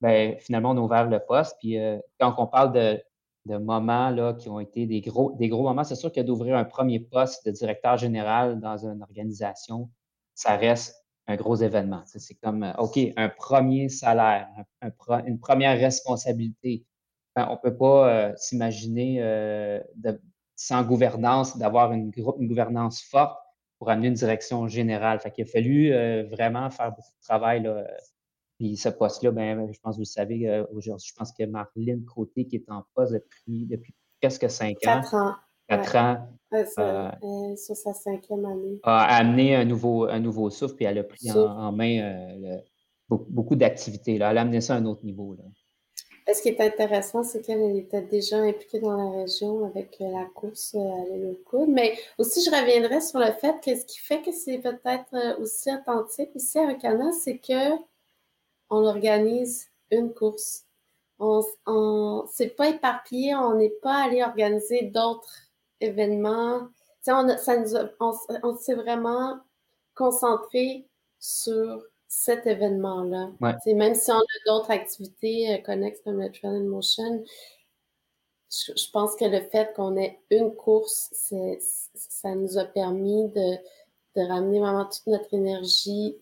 Ben, 0.00 0.36
finalement, 0.38 0.70
on 0.72 0.76
a 0.76 0.80
ouvert 0.80 1.08
le 1.08 1.20
poste. 1.20 1.56
Puis 1.60 1.78
euh, 1.78 1.98
quand 2.20 2.34
on 2.38 2.46
parle 2.46 2.72
de, 2.72 3.02
moments 3.46 4.10
là, 4.10 4.34
qui 4.34 4.50
ont 4.50 4.60
été 4.60 4.86
des 4.86 5.00
gros, 5.00 5.32
des 5.38 5.48
gros 5.48 5.62
moments, 5.62 5.84
c'est 5.84 5.96
sûr 5.96 6.12
que 6.12 6.20
d'ouvrir 6.20 6.56
un 6.56 6.64
premier 6.64 7.00
poste 7.00 7.46
de 7.46 7.50
directeur 7.50 7.96
général 7.96 8.60
dans 8.60 8.84
une 8.84 9.00
organisation, 9.02 9.90
ça 10.34 10.56
reste 10.56 10.94
un 11.26 11.36
gros 11.36 11.56
événement. 11.56 12.02
C'est 12.06 12.34
comme, 12.34 12.62
euh, 12.62 12.72
OK, 12.78 12.98
un 13.16 13.28
premier 13.30 13.88
salaire, 13.88 14.48
une 15.26 15.38
première 15.38 15.78
responsabilité. 15.78 16.84
On 17.48 17.52
ne 17.52 17.58
peut 17.58 17.76
pas 17.76 18.08
euh, 18.08 18.32
s'imaginer 18.36 19.22
sans 20.56 20.82
gouvernance, 20.82 21.56
d'avoir 21.56 21.92
une, 21.92 22.10
une, 22.16 22.48
gouvernance 22.48 23.00
forte 23.02 23.38
pour 23.78 23.90
amener 23.90 24.08
une 24.08 24.14
direction 24.14 24.66
générale. 24.66 25.20
Fait 25.20 25.30
qu'il 25.30 25.44
a 25.44 25.46
fallu 25.46 25.92
vraiment 26.28 26.68
faire 26.70 26.90
beaucoup 26.90 27.02
de 27.02 27.26
travail. 27.26 27.62
Là. 27.62 27.84
Puis 28.58 28.76
ce 28.76 28.88
poste-là, 28.88 29.30
ben, 29.30 29.70
je 29.72 29.78
pense 29.78 29.94
que 29.94 29.98
vous 29.98 30.00
le 30.00 30.04
savez, 30.04 30.64
aujourd'hui, 30.72 31.06
je 31.08 31.14
pense 31.14 31.32
que 31.32 31.44
Marlène 31.44 32.04
Côté, 32.04 32.46
qui 32.46 32.56
est 32.56 32.70
en 32.70 32.84
poste 32.94 33.12
depuis, 33.12 33.66
depuis 33.66 33.94
presque 34.20 34.50
cinq 34.50 34.78
ans. 34.78 35.00
Quatre 35.00 35.14
ans. 35.14 35.34
Quatre 35.68 35.98
ans. 35.98 36.28
Euh, 36.54 37.56
sur 37.56 37.76
sa 37.76 37.92
cinquième 37.92 38.44
année. 38.46 38.80
A 38.82 39.16
amené 39.16 39.54
un 39.54 39.64
nouveau, 39.64 40.04
un 40.04 40.18
nouveau 40.18 40.48
souffle, 40.50 40.76
puis 40.76 40.86
elle 40.86 40.98
a 40.98 41.04
pris 41.04 41.30
en, 41.30 41.72
main 41.72 42.00
euh, 42.00 42.56
beaucoup, 43.08 43.54
d'activités. 43.54 44.14
Elle 44.14 44.22
a 44.22 44.40
amené 44.40 44.60
ça 44.60 44.74
à 44.74 44.78
un 44.78 44.86
autre 44.86 45.04
niveau. 45.04 45.34
Là. 45.34 45.44
Ce 46.32 46.42
qui 46.42 46.50
est 46.50 46.60
intéressant, 46.60 47.22
c'est 47.22 47.40
qu'elle 47.40 47.76
était 47.76 48.02
déjà 48.02 48.38
impliquée 48.38 48.80
dans 48.80 48.96
la 48.96 49.22
région 49.22 49.64
avec 49.64 49.96
euh, 50.00 50.10
la 50.12 50.26
course 50.26 50.74
à 50.74 51.04
l'île 51.10 51.38
Mais 51.68 51.98
aussi, 52.18 52.44
je 52.44 52.50
reviendrai 52.50 53.00
sur 53.00 53.18
le 53.18 53.32
fait 53.32 53.54
que 53.64 53.74
ce 53.74 53.86
qui 53.86 53.98
fait 53.98 54.20
que 54.20 54.30
c'est 54.32 54.58
peut-être 54.58 55.40
aussi 55.40 55.70
authentique 55.72 56.30
aussi 56.34 56.58
avec 56.58 56.84
Anna, 56.84 57.12
c'est 57.12 57.38
que 57.38 57.76
on 58.70 58.84
organise 58.84 59.68
une 59.90 60.12
course. 60.12 60.64
On, 61.18 61.42
on 61.66 62.26
c'est 62.30 62.54
pas 62.56 62.68
éparpillé, 62.68 63.34
on 63.34 63.54
n'est 63.54 63.70
pas 63.70 64.04
allé 64.04 64.22
organiser 64.22 64.82
d'autres 64.82 65.48
événement. 65.80 66.68
On, 67.06 67.38
ça 67.38 67.56
nous 67.56 67.74
on, 68.00 68.56
s'est 68.56 68.74
vraiment 68.74 69.38
concentré 69.94 70.86
sur 71.18 71.82
cet 72.08 72.46
événement-là. 72.46 73.30
Même 73.66 73.94
si 73.94 74.10
on 74.10 74.18
a 74.18 74.44
d'autres 74.46 74.70
activités 74.70 75.54
euh, 75.54 75.58
connexes 75.58 76.00
comme 76.02 76.20
le 76.20 76.32
Trail 76.32 76.56
in 76.56 76.64
Motion, 76.64 77.22
je, 78.50 78.90
pense 78.90 79.14
que 79.14 79.26
le 79.26 79.42
fait 79.42 79.74
qu'on 79.76 79.94
ait 79.98 80.18
une 80.30 80.54
course, 80.54 81.12
ça 81.94 82.34
nous 82.34 82.56
a 82.56 82.64
permis 82.64 83.28
de, 83.28 83.56
de 84.16 84.26
ramener 84.26 84.58
vraiment 84.58 84.86
toute 84.86 85.06
notre 85.06 85.34
énergie 85.34 86.16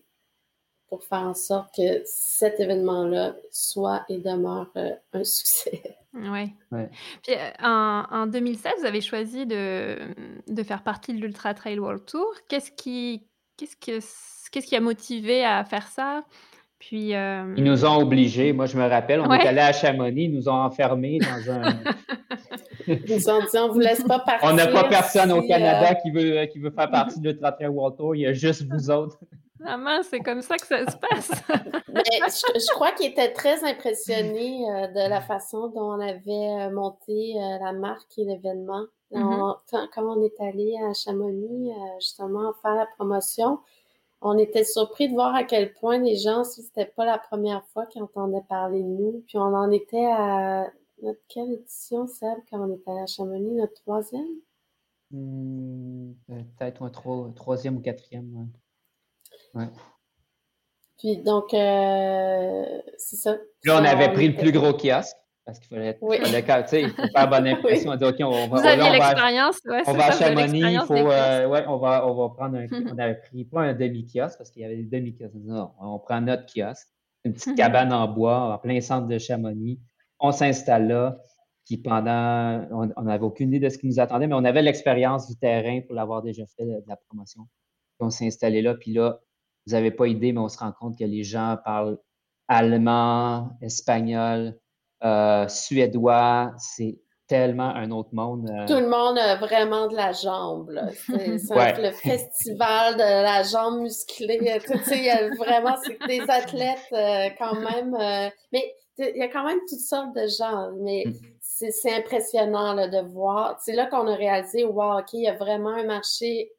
pour 0.89 1.03
faire 1.03 1.19
en 1.19 1.33
sorte 1.33 1.73
que 1.75 2.01
cet 2.05 2.59
événement-là 2.59 3.35
soit 3.49 4.03
et 4.09 4.17
demeure 4.17 4.69
euh, 4.75 4.93
un 5.13 5.23
succès. 5.23 5.97
Oui. 6.13 6.53
Ouais. 6.71 6.89
Puis 7.23 7.33
euh, 7.33 7.51
en, 7.61 8.05
en, 8.09 8.27
2016, 8.27 8.73
vous 8.79 8.85
avez 8.85 9.01
choisi 9.01 9.45
de, 9.45 9.99
de 10.47 10.63
faire 10.63 10.83
partie 10.83 11.13
de 11.13 11.19
l'Ultra 11.19 11.53
Trail 11.53 11.79
World 11.79 12.05
Tour. 12.05 12.33
Qu'est-ce 12.47 12.71
qui, 12.71 13.27
qu'est-ce, 13.57 13.75
que, 13.75 13.99
qu'est-ce 14.51 14.67
qui 14.67 14.75
a 14.75 14.81
motivé 14.81 15.43
à 15.43 15.63
faire 15.65 15.87
ça? 15.87 16.23
Puis, 16.79 17.15
euh, 17.15 17.53
Ils 17.57 17.63
nous 17.63 17.85
ont 17.85 17.97
obligés. 17.97 18.53
Moi, 18.53 18.67
je 18.67 18.77
me 18.77 18.87
rappelle, 18.87 19.19
on 19.19 19.31
est 19.33 19.47
allé 19.47 19.61
à 19.61 19.73
Chamonix, 19.73 20.25
ils 20.25 20.33
nous 20.33 20.47
ont 20.47 20.61
enfermés 20.61 21.19
dans 21.19 21.51
un. 21.51 21.79
ils 22.87 23.01
nous 23.09 23.29
ont 23.29 23.39
dit 23.39 23.57
on 23.57 23.67
ne 23.67 23.73
vous 23.73 23.79
laisse 23.79 24.03
pas 24.03 24.19
partir. 24.19 24.47
On 24.47 24.53
n'a 24.53 24.67
pas 24.67 24.83
personne 24.83 25.31
au 25.31 25.41
Canada 25.41 25.95
qui, 25.95 26.11
veut, 26.11 26.45
qui 26.45 26.59
veut 26.59 26.71
faire 26.71 26.89
partie 26.91 27.19
de 27.19 27.29
l'Ultra 27.29 27.51
Trail 27.51 27.67
World 27.67 27.97
Tour. 27.97 28.15
Il 28.15 28.21
y 28.21 28.27
a 28.27 28.33
juste 28.33 28.63
vous 28.69 28.91
autres. 28.91 29.17
Ah 29.65 29.99
c'est 30.03 30.19
comme 30.19 30.41
ça 30.41 30.57
que 30.57 30.67
ça 30.67 30.85
se 30.85 30.97
passe. 30.97 31.31
je, 31.49 32.73
crois 32.73 32.91
qu'il 32.91 33.07
était 33.07 33.33
très 33.33 33.63
impressionné 33.63 34.63
euh, 34.69 34.87
de 34.87 35.09
la 35.09 35.21
façon 35.21 35.69
dont 35.69 35.93
on 35.93 35.99
avait 35.99 36.67
euh, 36.67 36.71
monté 36.71 37.35
euh, 37.35 37.57
la 37.63 37.73
marque 37.73 38.17
et 38.17 38.25
l'événement. 38.25 38.85
Mm-hmm. 39.11 39.89
quand, 39.93 40.03
on 40.03 40.21
est 40.21 40.39
allé 40.41 40.75
à 40.83 40.93
Chamonix, 40.93 41.71
justement, 41.99 42.53
faire 42.61 42.75
la 42.75 42.85
promotion, 42.85 43.59
on 44.21 44.37
était 44.37 44.63
surpris 44.63 45.09
de 45.09 45.13
voir 45.13 45.35
à 45.35 45.43
quel 45.43 45.73
point 45.73 45.99
les 45.99 46.17
gens, 46.17 46.43
si 46.43 46.63
c'était 46.63 46.85
pas 46.85 47.05
la 47.05 47.17
première 47.17 47.63
fois 47.67 47.85
qu'ils 47.85 48.01
entendaient 48.01 48.43
parler 48.49 48.81
de 48.81 48.87
nous, 48.87 49.23
puis 49.27 49.37
on 49.37 49.53
en 49.53 49.71
était 49.71 50.05
à 50.05 50.67
notre 51.03 51.19
quelle 51.27 51.51
édition, 51.51 52.07
Seb, 52.07 52.39
quand 52.49 52.59
on 52.59 52.73
était 52.73 52.89
allé 52.89 53.01
à 53.01 53.05
Chamonix, 53.05 53.51
notre 53.51 53.75
troisième? 53.75 54.27
Hmm, 55.11 56.13
peut-être 56.27 56.81
un 56.81 56.89
troisième 57.31 57.77
ou 57.77 57.81
quatrième. 57.81 58.49
Puis 60.97 61.17
donc, 61.17 61.53
euh, 61.53 62.81
c'est 62.97 63.15
ça. 63.15 63.37
Là, 63.63 63.79
on 63.79 63.85
avait 63.85 64.11
pris 64.11 64.27
le 64.29 64.35
plus 64.35 64.51
gros 64.51 64.73
kiosque 64.73 65.15
parce 65.47 65.59
qu'il 65.59 65.69
fallait, 65.69 65.97
oui. 66.01 66.17
fallait 66.17 66.81
il 66.81 66.89
faut 66.89 67.07
faire 67.07 67.29
bonne 67.29 67.47
impression. 67.53 67.91
On 67.91 67.95
dit, 67.95 68.03
OK, 68.03 68.15
on 68.19 68.47
va, 68.49 68.59
Vous 68.59 68.67
aviez 68.67 68.91
l'expérience, 68.91 69.61
ouais, 69.65 69.81
on 69.87 69.93
va 69.93 70.07
à 70.07 70.11
Chamonix, 70.11 70.59
il 70.59 70.81
faut, 70.85 70.93
euh, 70.93 71.47
ouais, 71.47 71.63
on 71.69 71.77
va, 71.77 72.05
on 72.05 72.13
va 72.15 72.35
prendre 72.35 72.57
un, 72.57 72.67
on 72.93 72.97
avait 72.99 73.15
pris 73.15 73.45
pas 73.45 73.61
un 73.61 73.73
demi-kiosque 73.73 74.37
parce 74.37 74.51
qu'il 74.51 74.63
y 74.63 74.65
avait 74.65 74.75
des 74.75 74.83
demi-kiosques. 74.83 75.35
Non, 75.35 75.71
on 75.79 75.99
prend 75.99 76.19
notre 76.19 76.45
kiosque, 76.53 76.89
une 77.23 77.31
petite 77.31 77.47
mhm. 77.47 77.55
cabane 77.55 77.93
en 77.93 78.09
bois 78.09 78.53
en 78.53 78.57
plein 78.57 78.81
centre 78.81 79.07
de 79.07 79.17
Chamonix. 79.17 79.79
On 80.19 80.33
s'installe 80.33 80.89
là. 80.89 81.17
Puis 81.65 81.77
pendant, 81.77 82.67
on 82.71 83.03
n'avait 83.03 83.23
aucune 83.23 83.47
idée 83.53 83.65
de 83.65 83.69
ce 83.69 83.77
qui 83.77 83.87
nous 83.87 84.01
attendait, 84.01 84.27
mais 84.27 84.35
on 84.35 84.43
avait 84.43 84.61
l'expérience 84.61 85.29
du 85.29 85.37
terrain 85.37 85.79
pour 85.81 85.95
l'avoir 85.95 86.23
déjà 86.23 86.43
fait 86.57 86.65
de, 86.65 86.71
de 86.71 86.85
la 86.87 86.97
promotion. 87.07 87.43
Puis 87.43 88.05
on 88.05 88.09
s'est 88.09 88.27
installé 88.27 88.61
là, 88.61 88.75
puis 88.75 88.91
là, 88.91 89.19
vous 89.65 89.73
n'avez 89.73 89.91
pas 89.91 90.07
idée, 90.07 90.33
mais 90.33 90.39
on 90.39 90.49
se 90.49 90.57
rend 90.57 90.73
compte 90.73 90.97
que 90.97 91.05
les 91.05 91.23
gens 91.23 91.57
parlent 91.63 91.99
allemand, 92.49 93.57
espagnol, 93.61 94.57
euh, 95.03 95.47
suédois. 95.47 96.51
C'est 96.57 96.97
tellement 97.27 97.75
un 97.75 97.91
autre 97.91 98.09
monde. 98.13 98.49
Euh. 98.49 98.65
Tout 98.67 98.79
le 98.79 98.87
monde 98.87 99.17
a 99.17 99.35
vraiment 99.35 99.87
de 99.87 99.95
la 99.95 100.13
jambe. 100.13 100.71
C'est 101.07 101.81
le 101.81 101.91
festival 101.91 102.95
de 102.95 103.23
la 103.23 103.43
jambe 103.43 103.81
musclée. 103.81 104.39
il 104.41 105.03
y 105.03 105.09
a 105.09 105.27
vraiment 105.35 105.75
des 106.07 106.21
athlètes 106.21 106.87
euh, 106.93 107.29
quand 107.37 107.55
même. 107.59 108.31
mais 108.51 108.75
il 108.99 109.17
y 109.17 109.21
a 109.21 109.27
quand 109.27 109.45
même 109.45 109.59
toutes 109.69 109.79
sortes 109.79 110.15
de 110.15 110.25
gens. 110.27 110.71
Mais 110.79 111.03
mm. 111.05 111.69
c'est 111.69 111.93
impressionnant 111.93 112.75
de 112.75 113.11
voir. 113.11 113.59
C'est 113.61 113.73
là 113.73 113.85
qu'on 113.87 114.07
a 114.07 114.15
réalisé, 114.15 114.63
wow, 114.63 114.99
OK, 114.99 115.13
il 115.13 115.23
y 115.23 115.27
a 115.27 115.35
vraiment 115.35 115.69
un 115.69 115.85
marché 115.85 116.51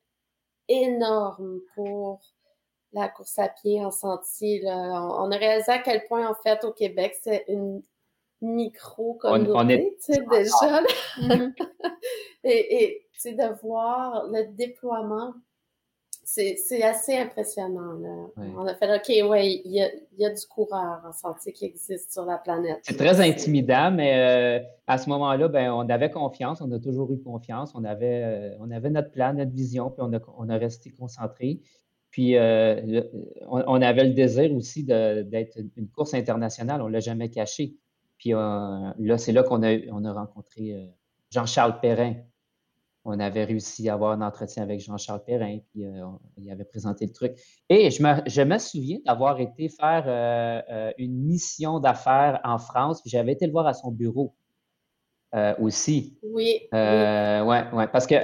énorme 0.68 1.60
pour 1.74 2.20
la 2.92 3.08
course 3.08 3.38
à 3.38 3.48
pied 3.48 3.84
en 3.84 3.90
sentier. 3.90 4.60
Là. 4.60 5.02
On, 5.18 5.30
a 5.30 5.36
réalisé 5.36 5.72
à 5.72 5.78
quel 5.78 6.04
point, 6.06 6.28
en 6.28 6.34
fait, 6.34 6.64
au 6.64 6.72
Québec, 6.72 7.16
c'est 7.22 7.44
une 7.48 7.82
micro-communauté, 8.40 9.96
tu 10.04 10.12
sais, 10.12 10.24
déjà. 10.30 10.82
Mm-hmm. 11.18 11.52
et, 12.44 13.08
sais, 13.18 13.32
de 13.32 13.60
voir 13.60 14.26
le 14.30 14.54
déploiement, 14.54 15.34
c'est 16.24 16.82
assez 16.82 17.16
impressionnant. 17.16 17.94
Là. 17.94 18.44
On 18.56 18.66
a 18.66 18.74
fait, 18.74 18.94
OK, 18.94 19.30
ouais, 19.30 19.62
il 19.64 19.72
y 19.72 19.82
a, 19.82 19.88
y 20.18 20.26
a, 20.26 20.30
du 20.30 20.46
coureur 20.46 21.00
en 21.06 21.12
sentier 21.12 21.52
qui 21.52 21.64
existe 21.64 22.12
sur 22.12 22.26
la 22.26 22.36
planète. 22.36 22.80
C'est 22.82 22.98
très 22.98 23.20
intimidant, 23.26 23.90
mais 23.90 24.60
euh, 24.60 24.64
à 24.86 24.98
ce 24.98 25.08
moment-là, 25.08 25.48
ben, 25.48 25.72
on 25.72 25.88
avait 25.88 26.10
confiance, 26.10 26.60
on 26.60 26.70
a 26.70 26.78
toujours 26.78 27.10
eu 27.12 27.18
confiance, 27.18 27.72
on 27.74 27.82
avait, 27.82 28.24
euh, 28.24 28.56
on 28.60 28.70
avait 28.70 28.90
notre 28.90 29.10
plan, 29.10 29.32
notre 29.32 29.52
vision, 29.52 29.90
puis 29.90 30.02
on 30.02 30.12
a, 30.12 30.18
on 30.36 30.50
a 30.50 30.58
resté 30.58 30.90
concentré. 30.90 31.60
Puis, 32.10 32.36
euh, 32.36 33.02
on, 33.48 33.82
avait 33.82 34.04
le 34.04 34.12
désir 34.14 34.52
aussi 34.54 34.84
d'être 34.84 35.58
une 35.76 35.88
course 35.88 36.14
internationale. 36.14 36.80
On 36.82 36.88
ne 36.88 36.92
l'a 36.92 37.00
jamais 37.00 37.30
caché. 37.30 37.74
Puis 38.18 38.34
euh, 38.34 38.92
là, 38.98 39.18
c'est 39.18 39.32
là 39.32 39.42
qu'on 39.42 39.62
a, 39.62 39.76
on 39.90 40.04
a 40.04 40.12
rencontré 40.12 40.72
euh, 40.72 40.86
Jean-Charles 41.30 41.80
Perrin. 41.80 42.14
On 43.04 43.18
avait 43.20 43.44
réussi 43.44 43.88
à 43.88 43.94
avoir 43.94 44.12
un 44.12 44.20
entretien 44.20 44.62
avec 44.62 44.80
Jean-Charles 44.80 45.24
Perrin, 45.24 45.58
puis 45.70 45.84
il 46.36 46.50
avait 46.50 46.64
présenté 46.64 47.06
le 47.06 47.12
truc. 47.12 47.32
Et 47.70 47.90
je 47.90 48.02
me, 48.02 48.20
je 48.26 48.42
me 48.42 48.58
souviens 48.58 48.98
d'avoir 49.06 49.40
été 49.40 49.70
faire 49.70 50.92
une 50.98 51.16
mission 51.24 51.80
d'affaires 51.80 52.38
en 52.44 52.58
France, 52.58 53.00
puis 53.00 53.08
j'avais 53.08 53.32
été 53.32 53.46
le 53.46 53.52
voir 53.52 53.66
à 53.66 53.72
son 53.72 53.92
bureau 53.92 54.34
aussi. 55.58 56.18
Oui. 56.22 56.68
oui. 56.70 56.78
Ouais, 56.78 57.64
ouais, 57.72 57.88
parce 57.90 58.06
que 58.06 58.16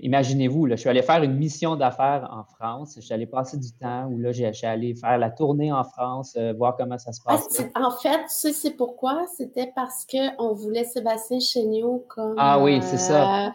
Imaginez-vous, 0.00 0.68
je 0.68 0.76
suis 0.76 0.88
allé 0.88 1.02
faire 1.02 1.22
une 1.24 1.34
mission 1.34 1.74
d'affaires 1.74 2.28
en 2.30 2.44
France. 2.44 2.94
Je 2.96 3.00
suis 3.00 3.12
allé 3.12 3.26
passer 3.26 3.56
du 3.56 3.72
temps 3.72 4.06
où 4.06 4.18
là, 4.18 4.30
je 4.30 4.52
suis 4.52 4.66
allé 4.66 4.94
faire 4.94 5.18
la 5.18 5.30
tournée 5.30 5.72
en 5.72 5.82
France, 5.82 6.36
euh, 6.36 6.52
voir 6.52 6.76
comment 6.76 6.98
ça 6.98 7.12
se 7.12 7.20
ah, 7.26 7.32
passe. 7.32 7.60
en 7.74 7.90
fait, 7.90 8.18
tu 8.18 8.28
sais, 8.28 8.52
c'est 8.52 8.70
pourquoi? 8.76 9.26
C'était 9.36 9.72
parce 9.74 10.06
qu'on 10.06 10.54
voulait 10.54 10.84
Sébastien 10.84 11.40
Chéniaud 11.40 12.04
comme. 12.08 12.36
Ah 12.38 12.62
oui, 12.62 12.78
c'est 12.80 12.98
ça. 12.98 13.46
Euh, 13.46 13.50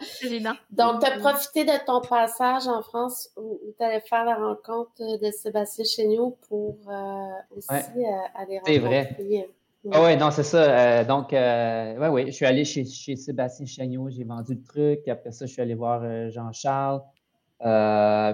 donc, 0.70 1.00
tu 1.00 1.06
as 1.06 1.18
profité 1.18 1.64
de 1.64 1.84
ton 1.86 2.02
passage 2.02 2.68
en 2.68 2.82
France 2.82 3.30
où, 3.38 3.58
tu 3.78 3.84
allais 3.84 4.00
faire 4.00 4.24
la 4.26 4.36
rencontre 4.36 4.90
de 4.98 5.30
Sébastien 5.30 5.84
Chéniaud 5.84 6.36
pour 6.48 6.76
euh, 6.88 7.56
aussi 7.56 8.04
aller 8.34 8.58
rencontrer. 8.58 8.62
C'est 8.66 8.78
vrai. 8.78 9.48
Ah 9.92 10.02
ouais, 10.02 10.16
non, 10.16 10.30
c'est 10.30 10.42
ça. 10.42 10.62
Euh, 10.62 11.04
donc, 11.04 11.32
euh, 11.32 11.98
ouais, 11.98 12.08
oui, 12.08 12.26
je 12.26 12.32
suis 12.32 12.46
allé 12.46 12.64
chez, 12.64 12.84
chez 12.84 13.16
Sébastien 13.16 13.66
Chagnot, 13.66 14.08
j'ai 14.08 14.24
vendu 14.24 14.54
le 14.54 14.62
truc. 14.62 15.08
Après 15.08 15.30
ça, 15.30 15.46
je 15.46 15.52
suis 15.52 15.62
allé 15.62 15.74
voir 15.74 16.00
euh, 16.02 16.30
Jean-Charles. 16.30 17.02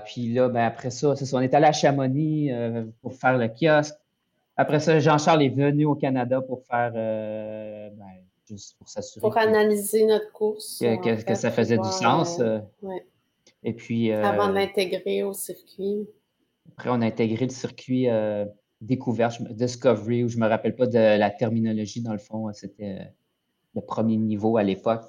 puis 0.05 0.33
là, 0.33 0.49
ben, 0.49 0.65
après 0.65 0.91
ça, 0.91 1.17
c'est 1.17 1.27
ça, 1.27 1.37
on 1.37 1.41
est 1.41 1.55
allé 1.55 1.67
à 1.67 1.73
Chamonix 1.73 2.53
pour 3.03 3.15
faire 3.15 3.37
le 3.37 3.49
kiosque. 3.49 3.97
Après 4.57 4.81
ça, 4.81 4.99
Jean-Charles 5.01 5.43
est 5.43 5.49
venu 5.49 5.87
au 5.87 5.95
Canada 5.95 6.41
pour 6.41 6.63
faire, 6.65 6.93
ben, 6.93 7.93
juste 8.49 8.77
pour 8.79 8.89
s'assurer. 8.89 9.21
Pour 9.21 9.37
analyser 9.37 10.07
notre 10.07 10.31
course. 10.33 10.79
Que, 10.81 11.23
que, 11.23 11.35
ça 11.35 11.51
faisait 11.51 11.79
du 11.79 11.91
sens. 11.91 12.41
Ouais. 12.83 13.05
Et 13.65 13.73
puis. 13.73 14.13
Avant 14.13 14.49
de 14.49 14.55
l'intégrer 14.55 15.23
au 15.23 15.33
circuit. 15.33 16.09
Après, 16.81 16.91
on 16.91 17.03
a 17.03 17.07
intégré 17.07 17.45
le 17.45 17.53
circuit 17.53 18.09
euh, 18.09 18.47
découverte, 18.81 19.43
Discovery, 19.43 20.25
où 20.25 20.29
je 20.29 20.37
ne 20.37 20.43
me 20.43 20.49
rappelle 20.49 20.75
pas 20.75 20.87
de 20.87 20.99
la 20.99 21.31
terminologie 21.31 22.03
dans 22.03 22.13
le 22.13 22.19
fond. 22.19 22.53
C'était 22.53 23.13
le 23.75 23.81
premier 23.81 24.17
niveau 24.17 24.57
à 24.57 24.63
l'époque. 24.63 25.05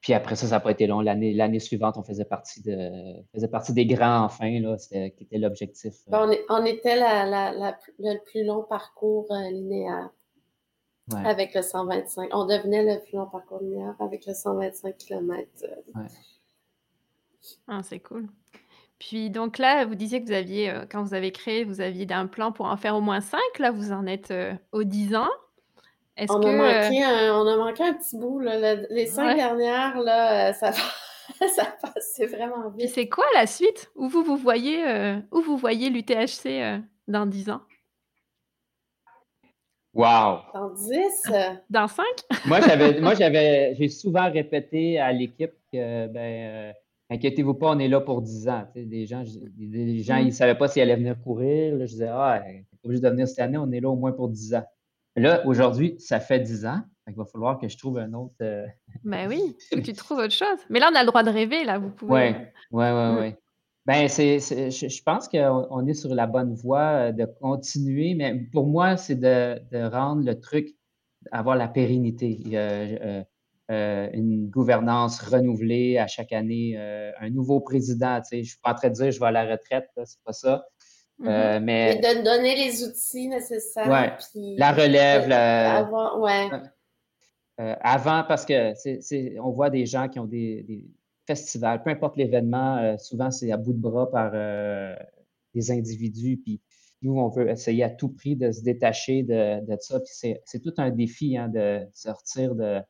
Puis 0.00 0.14
après 0.14 0.36
ça, 0.36 0.46
ça 0.46 0.56
n'a 0.56 0.60
pas 0.60 0.70
été 0.70 0.86
long. 0.86 1.00
L'année 1.00 1.58
suivante, 1.58 1.96
on 1.96 2.02
faisait 2.02 2.24
partie, 2.24 2.62
de, 2.62 2.92
faisait 3.34 3.48
partie 3.48 3.72
des 3.72 3.86
grands, 3.86 4.24
enfin, 4.24 4.60
là, 4.60 4.76
qui 4.76 5.24
était 5.24 5.38
l'objectif. 5.38 5.94
Ben, 6.06 6.30
on, 6.48 6.64
était 6.64 6.94
le 6.96 8.24
plus 8.24 8.44
long 8.44 8.62
parcours 8.62 9.26
euh, 9.32 9.50
linéaire 9.50 10.10
avec 11.12 11.54
le 11.54 11.62
125. 11.62 12.30
On 12.32 12.46
devenait 12.46 12.84
le 12.84 13.02
plus 13.02 13.16
long 13.16 13.26
parcours 13.26 13.60
linéaire 13.60 13.96
avec 13.98 14.26
le 14.26 14.34
125 14.34 14.96
km. 14.96 15.48
Ouais. 15.94 16.02
Ah, 17.66 17.80
c'est 17.82 18.00
cool. 18.00 18.28
Puis 18.98 19.30
donc 19.30 19.58
là, 19.58 19.84
vous 19.84 19.94
disiez 19.94 20.20
que 20.20 20.26
vous 20.26 20.32
aviez, 20.32 20.70
euh, 20.70 20.84
quand 20.90 21.02
vous 21.02 21.14
avez 21.14 21.32
créé, 21.32 21.64
vous 21.64 21.80
aviez 21.80 22.06
un 22.10 22.26
plan 22.26 22.52
pour 22.52 22.66
en 22.66 22.76
faire 22.76 22.96
au 22.96 23.00
moins 23.00 23.20
5. 23.20 23.40
Là, 23.58 23.70
vous 23.70 23.92
en 23.92 24.06
êtes 24.06 24.30
euh, 24.30 24.54
aux 24.72 24.84
10 24.84 25.16
ans. 25.16 25.28
On, 26.30 26.42
a 26.42 26.52
manqué 26.52 27.02
un, 27.02 27.34
on 27.34 27.46
a 27.46 27.56
manqué 27.56 27.82
un 27.82 27.92
petit 27.92 28.16
bout. 28.16 28.40
Là. 28.40 28.74
les 28.88 29.06
cinq 29.06 29.36
dernières, 29.36 30.00
là, 30.00 30.48
euh, 30.48 30.52
ça, 30.54 30.72
ça 31.54 31.76
passe 31.82 32.20
vraiment 32.30 32.70
vite. 32.70 32.90
c'est 32.90 33.08
quoi 33.08 33.26
la 33.34 33.46
suite? 33.46 33.90
Où 33.94 34.08
vous 34.08 34.22
vous 34.22 34.36
voyez, 34.36 34.86
euh, 34.88 35.16
où 35.30 35.42
vous 35.42 35.56
voyez 35.56 35.90
l'UTHC 35.90 36.46
euh, 36.46 36.78
dans 37.06 37.26
10 37.26 37.50
ans? 37.50 37.60
Wow! 39.92 40.40
Dans 40.54 40.70
10? 40.70 41.32
Dans 41.70 41.88
5? 41.88 42.04
moi, 42.46 42.60
j'avais, 42.60 43.00
moi 43.00 43.14
j'avais, 43.18 43.74
j'ai 43.74 43.88
souvent 43.88 44.30
répété 44.30 44.98
à 44.98 45.12
l'équipe 45.12 45.54
que, 45.72 46.06
ben, 46.06 46.74
inquiétez-vous 47.10 47.54
pas, 47.54 47.70
on 47.70 47.78
est 47.78 47.88
là 47.88 48.00
pour 48.00 48.22
10 48.22 48.48
ans. 48.48 48.66
des 48.74 49.06
gens, 49.06 49.22
des 49.56 50.02
gens 50.02 50.16
mm. 50.16 50.20
ils 50.20 50.26
ne 50.26 50.30
savaient 50.30 50.56
pas 50.56 50.68
s'ils 50.68 50.82
allaient 50.82 50.96
venir 50.96 51.20
courir. 51.20 51.76
Là, 51.76 51.86
je 51.86 51.92
disais, 51.92 52.08
ah, 52.08 52.42
pas 52.42 52.76
obligé 52.84 53.02
de 53.02 53.08
venir 53.08 53.28
cette 53.28 53.38
année, 53.40 53.58
on 53.58 53.70
est 53.72 53.80
là 53.80 53.88
au 53.88 53.96
moins 53.96 54.12
pour 54.12 54.28
10 54.28 54.54
ans. 54.54 54.64
Là, 55.16 55.46
aujourd'hui, 55.46 55.96
ça 55.98 56.20
fait 56.20 56.40
10 56.40 56.66
ans. 56.66 56.82
Il 57.08 57.14
va 57.14 57.24
falloir 57.24 57.58
que 57.58 57.68
je 57.68 57.78
trouve 57.78 57.98
un 57.98 58.12
autre. 58.12 58.34
Euh, 58.42 58.66
ben 59.04 59.28
oui, 59.30 59.56
que 59.70 59.80
tu 59.80 59.92
trouves 59.92 60.18
autre 60.18 60.32
chose. 60.32 60.58
Mais 60.70 60.80
là, 60.80 60.90
on 60.92 60.96
a 60.96 61.02
le 61.02 61.06
droit 61.06 61.22
de 61.22 61.30
rêver, 61.30 61.64
là, 61.64 61.78
vous 61.78 61.90
pouvez. 61.90 62.12
Oui, 62.12 62.34
oui, 62.72 62.86
oui, 62.90 63.20
oui. 63.20 63.34
Ben, 63.86 64.08
c'est, 64.08 64.40
je, 64.40 65.02
pense 65.04 65.28
qu'on 65.28 65.86
est 65.86 65.94
sur 65.94 66.12
la 66.12 66.26
bonne 66.26 66.54
voie 66.54 66.80
euh, 66.80 67.12
de 67.12 67.24
continuer, 67.24 68.14
mais 68.14 68.34
pour 68.52 68.66
moi, 68.66 68.96
c'est 68.96 69.14
de, 69.14 69.88
rendre 69.88 70.24
le 70.24 70.40
truc, 70.40 70.74
avoir 71.30 71.54
la 71.54 71.68
pérennité. 71.68 72.40
Euh, 72.52 73.22
une 73.68 74.48
gouvernance 74.48 75.20
renouvelée 75.20 75.98
à 75.98 76.06
chaque 76.06 76.32
année, 76.32 76.76
un 76.76 77.30
nouveau 77.30 77.60
président. 77.60 78.20
Tu 78.20 78.28
sais, 78.28 78.36
je 78.36 78.40
ne 78.40 78.44
suis 78.44 78.58
pas 78.62 78.72
en 78.72 78.74
train 78.74 78.88
de 78.88 78.94
dire 78.94 79.10
je 79.10 79.20
vais 79.20 79.26
à 79.26 79.32
la 79.32 79.44
retraite, 79.44 79.88
c'est 80.04 80.22
pas 80.24 80.32
ça. 80.32 80.66
Mm-hmm. 81.20 81.28
Euh, 81.28 81.60
mais... 81.62 81.96
de 81.96 82.22
donner 82.22 82.56
les 82.56 82.84
outils 82.84 83.28
nécessaires. 83.28 84.18
la 84.34 84.72
relève. 84.72 85.32
Avant, 85.32 86.20
ouais. 86.20 86.48
Euh, 87.60 87.74
avant, 87.80 88.22
parce 88.28 88.44
que 88.44 88.74
c'est, 88.74 89.38
on 89.40 89.50
voit 89.50 89.70
des 89.70 89.86
gens 89.86 90.08
qui 90.08 90.18
ont 90.18 90.26
des, 90.26 90.84
festivals, 91.26 91.82
peu 91.82 91.90
importe 91.90 92.16
l'événement, 92.16 92.76
euh, 92.76 92.96
souvent 92.98 93.32
c'est 93.32 93.50
à 93.50 93.56
bout 93.56 93.72
de 93.72 93.80
bras 93.80 94.08
par 94.10 94.32
des 95.54 95.70
individus. 95.70 96.36
Puis 96.36 96.60
nous, 97.02 97.18
on 97.18 97.28
veut 97.28 97.48
essayer 97.48 97.82
à 97.82 97.90
tout 97.90 98.10
prix 98.10 98.36
de 98.36 98.52
se 98.52 98.62
détacher 98.62 99.22
de, 99.22 99.64
de 99.64 99.76
ça. 99.80 99.98
Puis 100.00 100.12
c'est, 100.44 100.60
tout 100.60 100.74
un 100.76 100.90
défi 100.90 101.36
hein, 101.36 101.48
de 101.48 101.80
sortir 101.94 102.54
de, 102.54 102.80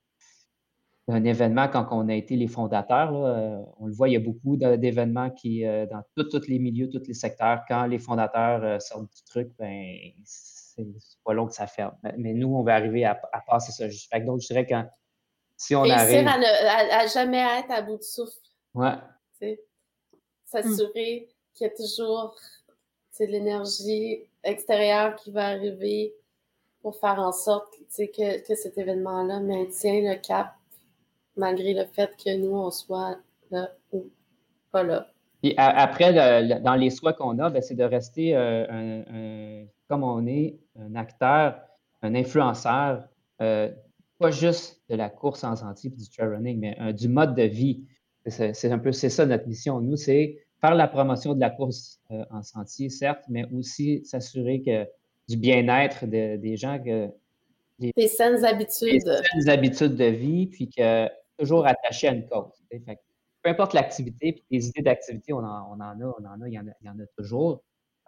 un 1.08 1.24
événement 1.24 1.68
quand 1.68 1.86
on 1.92 2.08
a 2.08 2.14
été 2.14 2.36
les 2.36 2.48
fondateurs. 2.48 3.14
Euh, 3.14 3.58
on 3.78 3.86
le 3.86 3.92
voit, 3.92 4.08
il 4.08 4.12
y 4.12 4.16
a 4.16 4.20
beaucoup 4.20 4.56
d'événements 4.56 5.30
qui, 5.30 5.64
euh, 5.64 5.86
dans 5.86 6.02
tous 6.16 6.48
les 6.48 6.58
milieux, 6.58 6.88
tous 6.88 7.06
les 7.06 7.14
secteurs, 7.14 7.62
quand 7.68 7.86
les 7.86 7.98
fondateurs 7.98 8.64
euh, 8.64 8.78
sortent 8.80 9.12
du 9.14 9.22
truc, 9.24 9.52
ben, 9.58 9.96
c'est 10.24 10.84
pas 11.24 11.32
long 11.32 11.46
que 11.46 11.54
ça 11.54 11.66
ferme. 11.66 11.96
Mais 12.18 12.34
nous, 12.34 12.48
on 12.48 12.62
va 12.62 12.74
arriver 12.74 13.04
à, 13.04 13.20
passer 13.46 13.72
ça. 13.72 13.88
Fait 14.10 14.20
donc, 14.24 14.40
je 14.40 14.48
dirais 14.48 14.66
que 14.66 14.74
si 15.56 15.76
on 15.76 15.84
arrive... 15.84 16.26
À, 16.26 17.02
à, 17.02 17.06
jamais 17.06 17.38
être 17.60 17.70
à 17.70 17.82
bout 17.82 17.98
de 17.98 18.02
souffle. 18.02 18.32
Ouais. 18.74 18.94
S'assurer 20.44 21.28
qu'il 21.54 21.66
y 21.66 21.70
a 21.70 21.74
toujours 21.74 22.36
de 23.18 23.24
l'énergie 23.26 24.24
extérieure 24.42 25.16
qui 25.16 25.30
va 25.30 25.46
arriver 25.46 26.14
pour 26.82 26.96
faire 26.96 27.18
en 27.18 27.32
sorte 27.32 27.72
que, 27.96 28.46
que 28.46 28.54
cet 28.54 28.76
événement-là 28.76 29.40
maintient 29.40 30.02
le 30.02 30.16
cap 30.20 30.55
malgré 31.36 31.74
le 31.74 31.84
fait 31.84 32.10
que 32.16 32.36
nous, 32.36 32.56
on 32.56 32.70
soit 32.70 33.16
là 33.50 33.70
ou 33.92 34.06
pas 34.72 34.82
là. 34.82 35.08
Puis 35.42 35.54
après, 35.56 36.12
dans 36.60 36.74
les 36.74 36.90
souhaits 36.90 37.16
qu'on 37.16 37.38
a, 37.38 37.50
ben, 37.50 37.62
c'est 37.62 37.74
de 37.74 37.84
rester 37.84 38.34
euh, 38.34 38.66
un, 38.68 39.66
comme 39.88 40.02
on 40.02 40.26
est, 40.26 40.58
un 40.78 40.94
acteur, 40.94 41.60
un 42.02 42.14
influenceur, 42.14 43.06
euh, 43.42 43.70
pas 44.18 44.30
juste 44.30 44.80
de 44.88 44.96
la 44.96 45.10
course 45.10 45.44
en 45.44 45.54
sentier 45.56 45.92
et 45.92 45.96
du 45.96 46.08
trail 46.08 46.28
running, 46.28 46.58
mais 46.58 46.92
du 46.94 47.08
mode 47.08 47.34
de 47.34 47.42
vie. 47.42 47.84
C'est 48.26 48.72
un 48.72 48.78
peu 48.78 48.92
c'est 48.92 49.10
ça 49.10 49.26
notre 49.26 49.46
mission. 49.46 49.80
Nous, 49.80 49.96
c'est 49.96 50.46
faire 50.60 50.74
la 50.74 50.88
promotion 50.88 51.34
de 51.34 51.40
la 51.40 51.50
course 51.50 52.00
euh, 52.10 52.24
en 52.30 52.42
sentier, 52.42 52.88
certes, 52.88 53.24
mais 53.28 53.44
aussi 53.52 54.04
s'assurer 54.04 54.62
que 54.62 54.86
du 55.28 55.36
bien-être 55.36 56.06
des 56.06 56.56
gens, 56.56 56.78
que 56.82 57.10
des 57.78 58.08
saines 58.08 58.44
habitudes. 58.44 59.04
Des 59.04 59.40
saines 59.44 59.48
habitudes 59.50 59.96
de 59.96 60.06
vie, 60.06 60.46
puis 60.46 60.68
que 60.68 61.08
toujours 61.38 61.66
attaché 61.66 62.08
à 62.08 62.12
une 62.12 62.26
cause. 62.26 62.52
peu 62.70 63.50
importe 63.50 63.72
l'activité, 63.74 64.32
puis 64.32 64.44
les 64.50 64.68
idées 64.68 64.82
d'activité, 64.82 65.32
on 65.32 65.38
en, 65.38 65.70
on 65.70 65.80
en, 65.80 66.00
a, 66.00 66.14
on 66.18 66.24
en 66.24 66.40
a, 66.40 66.48
il 66.48 66.54
y 66.54 66.58
en 66.58 66.66
a, 66.66 66.72
il 66.80 66.86
y 66.86 66.90
en 66.90 66.98
a 66.98 67.06
toujours. 67.16 67.62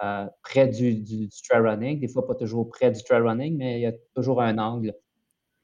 Euh, 0.05 0.27
près 0.45 0.69
du, 0.69 0.95
du, 0.95 1.29
trail 1.49 1.61
running, 1.61 1.99
des 1.99 2.07
fois 2.07 2.25
pas 2.25 2.37
toujours 2.37 2.69
près 2.69 2.93
du 2.93 3.03
trail 3.03 3.21
running, 3.21 3.57
mais 3.57 3.81
il 3.81 3.83
y 3.83 3.87
a 3.87 3.93
toujours 4.15 4.41
un 4.41 4.57
angle. 4.57 4.95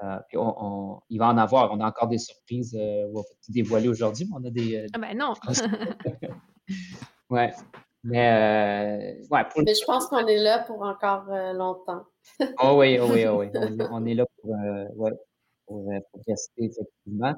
Euh, 0.02 0.18
puis 0.28 0.36
on, 0.38 1.00
il 1.08 1.18
va 1.18 1.28
en 1.28 1.38
avoir. 1.38 1.72
On 1.72 1.80
a 1.80 1.86
encore 1.86 2.08
des 2.08 2.18
surprises 2.18 2.76
euh, 2.78 3.06
on 3.14 3.20
va 3.20 3.22
dévoiler 3.48 3.88
aujourd'hui, 3.88 4.26
mais 4.28 4.36
on 4.40 4.44
a 4.44 4.50
des. 4.50 4.76
Euh, 4.76 4.86
ah 4.92 4.98
ben 4.98 5.16
non! 5.16 5.34
ouais. 7.30 7.52
Mais, 8.06 9.16
ouais, 9.30 9.42
mais 9.56 9.74
je 9.74 9.84
pense 9.86 10.08
qu'on 10.08 10.26
est 10.26 10.36
là 10.36 10.58
pour 10.58 10.82
encore 10.82 11.24
longtemps. 11.54 12.02
oh 12.62 12.74
oui, 12.76 12.98
oh 13.00 13.08
oui, 13.10 13.24
oh 13.26 13.38
oui. 13.38 13.48
On, 13.90 14.04
est 14.04 14.12
là 14.12 14.26
pour, 14.42 14.50
ouais, 14.50 15.12
pour, 15.66 15.90
effectivement. 16.56 17.34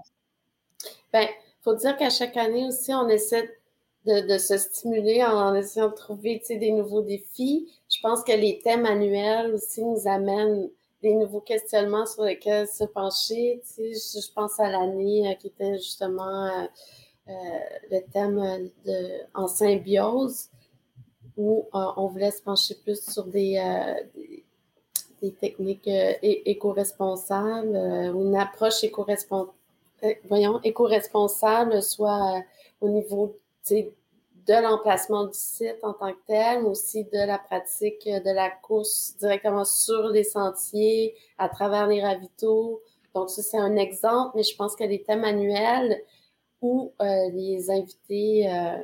Bien, 1.13 1.23
il 1.23 1.63
faut 1.63 1.75
dire 1.75 1.97
qu'à 1.97 2.11
chaque 2.11 2.37
année 2.37 2.67
aussi, 2.67 2.93
on 2.95 3.09
essaie 3.09 3.49
de, 4.07 4.39
se 4.39 4.57
stimuler 4.57 5.25
en, 5.25 5.55
essayant 5.55 5.89
de 5.89 5.95
trouver 5.95 6.43
des 6.49 6.71
nouveaux 6.71 7.03
défis. 7.03 7.69
Je 7.93 8.01
pense 8.01 8.23
que 8.23 8.33
les 8.33 8.61
thèmes 8.61 8.87
annuels 8.87 9.55
aussi 9.55 9.83
nous 9.83 10.07
amènent 10.07 10.71
des 11.03 11.15
nouveaux 11.15 11.41
questionnements 11.41 12.07
sur 12.07 12.25
lesquels 12.25 12.69
se 12.69 12.85
pencher. 12.85 13.61
Je, 13.77 13.93
je 13.93 14.33
pense 14.33 14.59
à 14.61 14.71
l'année 14.71 15.31
euh, 15.31 15.35
qui 15.35 15.49
était 15.49 15.75
justement 15.75 16.47
euh, 16.47 16.67
euh, 17.29 17.33
le 17.91 18.01
thème 18.13 18.71
de 18.85 19.21
en 19.35 19.49
symbiose, 19.49 20.49
où 21.37 21.69
on 21.73 22.07
voulait 22.07 22.31
se 22.31 22.43
pencher 22.43 22.77
plus 22.77 23.05
sur 23.05 23.25
des, 23.25 23.61
des, 24.15 24.46
techniques 25.41 25.89
éco-responsables, 26.23 27.77
ou 28.15 28.27
une 28.27 28.37
approche 28.37 28.85
éco-responsable 28.85 29.51
euh, 30.05 30.13
voyons, 30.29 30.61
éco-responsable, 30.63 31.83
soit 31.83 32.37
euh, 32.37 32.41
au 32.81 32.89
niveau 32.89 33.37
de 33.71 34.63
l'emplacement 34.63 35.25
du 35.25 35.33
site 35.33 35.79
en 35.83 35.93
tant 35.93 36.13
que 36.13 36.19
tel, 36.27 36.63
mais 36.63 36.69
aussi 36.69 37.05
de 37.05 37.27
la 37.27 37.39
pratique 37.39 38.07
de 38.07 38.35
la 38.35 38.51
course 38.51 39.17
directement 39.19 39.65
sur 39.65 40.09
les 40.09 40.25
sentiers, 40.25 41.15
à 41.39 41.49
travers 41.49 41.87
les 41.87 42.03
ravitaux. 42.03 42.83
Donc, 43.15 43.31
ça, 43.31 43.43
c'est 43.43 43.59
un 43.59 43.77
exemple, 43.77 44.33
mais 44.37 44.43
je 44.43 44.55
pense 44.55 44.77
que 44.77 44.85
les 44.85 45.03
thèmes 45.03 45.25
annuels 45.25 46.03
où 46.61 46.93
euh, 47.01 47.31
les 47.31 47.71
invités, 47.71 48.49
euh, 48.51 48.77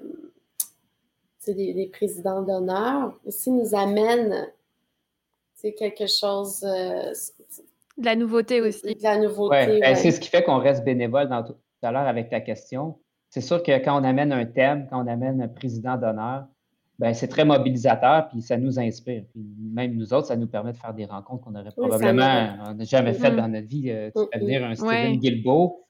les, 1.47 1.91
présidents 1.93 2.43
d'honneur 2.43 3.15
aussi 3.27 3.51
nous 3.51 3.75
amènent 3.75 4.51
quelque 5.71 6.07
chose, 6.07 6.65
de 7.99 8.07
la 8.07 8.17
nouveauté 8.17 8.61
aussi. 8.61 8.95
De 8.95 9.03
la 9.03 9.19
nouveauté. 9.19 9.81
Ben, 9.81 9.95
c'est 9.97 10.11
ce 10.11 10.21
qui 10.21 10.29
fait 10.29 10.43
qu'on 10.43 10.59
reste 10.59 10.85
bénévole 10.85 11.29
dans 11.29 11.43
tout, 11.43 11.55
à 11.83 11.93
l'heure 11.93 12.07
avec 12.07 12.31
ta 12.31 12.41
question. 12.41 12.99
C'est 13.29 13.41
sûr 13.41 13.63
que 13.63 13.73
quand 13.85 14.01
on 14.01 14.05
amène 14.05 14.33
un 14.33 14.45
thème, 14.45 14.87
quand 14.91 15.03
on 15.03 15.07
amène 15.07 15.41
un 15.43 15.49
président 15.49 15.97
d'honneur, 15.97 16.47
ben, 16.99 17.15
c'est 17.15 17.29
très 17.29 17.45
mobilisateur, 17.45 18.29
puis 18.29 18.43
ça 18.43 18.57
nous 18.57 18.79
inspire. 18.79 19.25
Puis 19.33 19.43
même 19.59 19.95
nous 19.95 20.13
autres, 20.13 20.29
ça 20.29 20.37
nous 20.37 20.47
permet 20.47 20.73
de 20.73 20.77
faire 20.77 20.95
des 20.95 21.05
rencontres 21.05 21.45
qu'on 21.45 21.51
n'aurait 21.51 21.73
probablement 21.73 22.77
jamais 22.81 23.15
faites 23.15 23.33
mm-hmm. 23.33 23.37
dans 23.37 23.49
notre 23.49 23.67
vie. 23.67 23.91
Euh, 23.91 24.11
tu 24.15 24.23
mm-hmm. 24.23 24.41
venir 24.41 24.65
un 24.65 24.75
Steven 24.75 25.17
Guilbeault, 25.17 25.85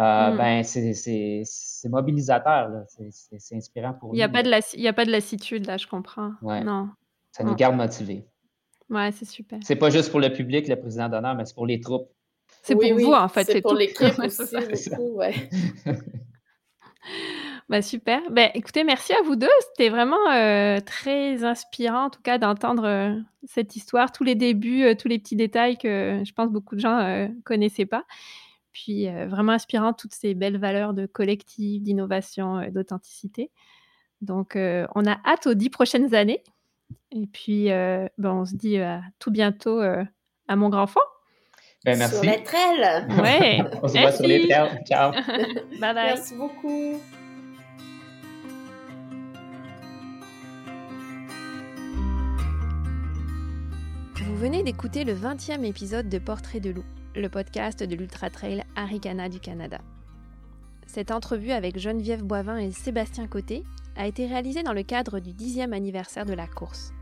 euh, 0.00 0.32
mm. 0.32 0.36
ben, 0.36 0.62
c'est 0.64 1.88
mobilisateur, 1.88 2.70
c'est 2.88 3.56
inspirant 3.56 3.94
pour 3.94 4.08
il 4.08 4.12
nous. 4.12 4.14
Il 4.16 4.80
n'y 4.80 4.88
a 4.88 4.92
pas 4.92 5.04
de 5.04 5.10
lassitude, 5.10 5.66
là, 5.66 5.76
je 5.76 5.86
comprends. 5.86 6.32
Non. 6.42 6.90
Ça 7.32 7.44
nous 7.44 7.54
garde 7.54 7.76
motivés. 7.76 8.26
Ouais, 8.90 9.10
c'est 9.12 9.24
super. 9.24 9.58
C'est 9.62 9.76
pas 9.76 9.90
juste 9.90 10.10
pour 10.10 10.20
le 10.20 10.32
public, 10.32 10.68
le 10.68 10.76
président 10.76 11.08
d'honneur, 11.08 11.34
mais 11.34 11.44
c'est 11.46 11.54
pour 11.54 11.66
les 11.66 11.80
troupes. 11.80 12.10
C'est 12.62 12.74
pour 12.74 12.94
vous, 12.98 13.12
en 13.12 13.28
fait. 13.28 13.44
C'est 13.44 13.62
pour 13.62 13.74
l'équipe 13.74 14.18
aussi, 14.24 14.56
beaucoup, 14.90 15.16
ouais. 15.16 15.34
Bah 17.70 17.82
super. 17.82 18.20
Bah, 18.32 18.50
écoutez, 18.54 18.82
merci 18.82 19.12
à 19.12 19.22
vous 19.22 19.36
deux. 19.36 19.46
C'était 19.60 19.90
vraiment 19.90 20.28
euh, 20.32 20.80
très 20.80 21.44
inspirant, 21.44 22.06
en 22.06 22.10
tout 22.10 22.20
cas, 22.20 22.36
d'entendre 22.36 22.84
euh, 22.84 23.14
cette 23.44 23.76
histoire, 23.76 24.10
tous 24.10 24.24
les 24.24 24.34
débuts, 24.34 24.82
euh, 24.82 24.96
tous 24.96 25.06
les 25.06 25.20
petits 25.20 25.36
détails 25.36 25.78
que 25.78 26.20
je 26.26 26.32
pense 26.32 26.50
beaucoup 26.50 26.74
de 26.74 26.80
gens 26.80 26.98
ne 26.98 27.28
connaissaient 27.44 27.86
pas. 27.86 28.04
Puis 28.72 29.06
vraiment 29.28 29.52
inspirant 29.52 29.92
toutes 29.92 30.14
ces 30.14 30.34
belles 30.34 30.58
valeurs 30.58 30.94
de 30.94 31.06
collectif, 31.06 31.82
d'innovation, 31.82 32.68
d'authenticité. 32.70 33.50
Donc, 34.20 34.52
on 34.56 35.06
a 35.06 35.18
hâte 35.26 35.48
aux 35.48 35.54
dix 35.54 35.70
prochaines 35.70 36.14
années. 36.14 36.44
Et 37.12 37.26
puis, 37.26 37.66
ben, 37.68 38.08
on 38.18 38.44
se 38.44 38.54
dit 38.54 38.78
à 38.78 39.02
tout 39.18 39.30
bientôt 39.30 39.80
à 39.80 40.56
mon 40.56 40.68
grand 40.68 40.86
fond. 40.86 41.00
Ben, 41.84 41.98
merci. 41.98 42.16
Sur 42.16 42.24
les 42.24 42.42
trails. 42.42 43.06
Ouais. 43.22 43.62
on 43.82 43.88
se 43.88 43.98
voit 43.98 44.12
sur 44.12 44.26
les 44.26 44.46
trails. 44.46 44.84
Ciao. 44.84 45.12
bye 45.80 45.94
bye. 45.94 45.94
Merci 45.94 46.34
beaucoup. 46.34 47.00
Vous 54.16 54.36
venez 54.36 54.62
d'écouter 54.62 55.04
le 55.04 55.14
20e 55.14 55.64
épisode 55.64 56.08
de 56.08 56.18
Portrait 56.18 56.60
de 56.60 56.70
loup, 56.70 56.84
le 57.14 57.28
podcast 57.28 57.82
de 57.82 57.94
l'Ultra 57.94 58.28
Trail 58.28 58.64
Aricana 58.76 59.28
du 59.28 59.40
Canada. 59.40 59.78
Cette 60.86 61.10
entrevue 61.10 61.52
avec 61.52 61.78
Geneviève 61.78 62.22
Boivin 62.22 62.58
et 62.58 62.72
Sébastien 62.72 63.26
Côté 63.26 63.64
a 64.00 64.06
été 64.06 64.26
réalisée 64.26 64.62
dans 64.62 64.72
le 64.72 64.82
cadre 64.82 65.20
du 65.20 65.32
10e 65.32 65.74
anniversaire 65.74 66.24
de 66.24 66.32
la 66.32 66.46
course. 66.46 66.94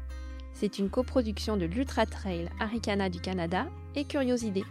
C'est 0.53 0.81
une 0.81 0.91
coproduction 0.91 1.57
de 1.57 1.65
l'Ultra 1.65 2.07
Trail 2.07 2.51
Aricana 2.59 3.09
du 3.09 3.21
Canada 3.21 3.69
et 3.95 4.05
Curiosité. 4.05 4.65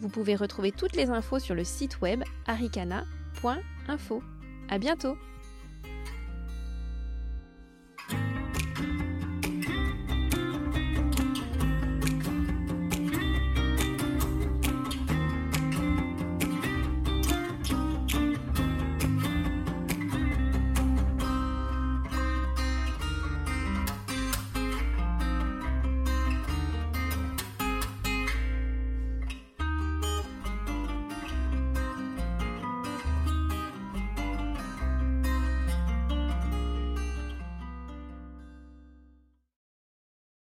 Vous 0.00 0.08
pouvez 0.08 0.36
retrouver 0.36 0.70
toutes 0.70 0.94
les 0.94 1.10
infos 1.10 1.40
sur 1.40 1.56
le 1.56 1.64
site 1.64 2.00
web 2.00 2.22
aricana.info. 2.46 4.22
À 4.68 4.78
bientôt! 4.78 5.16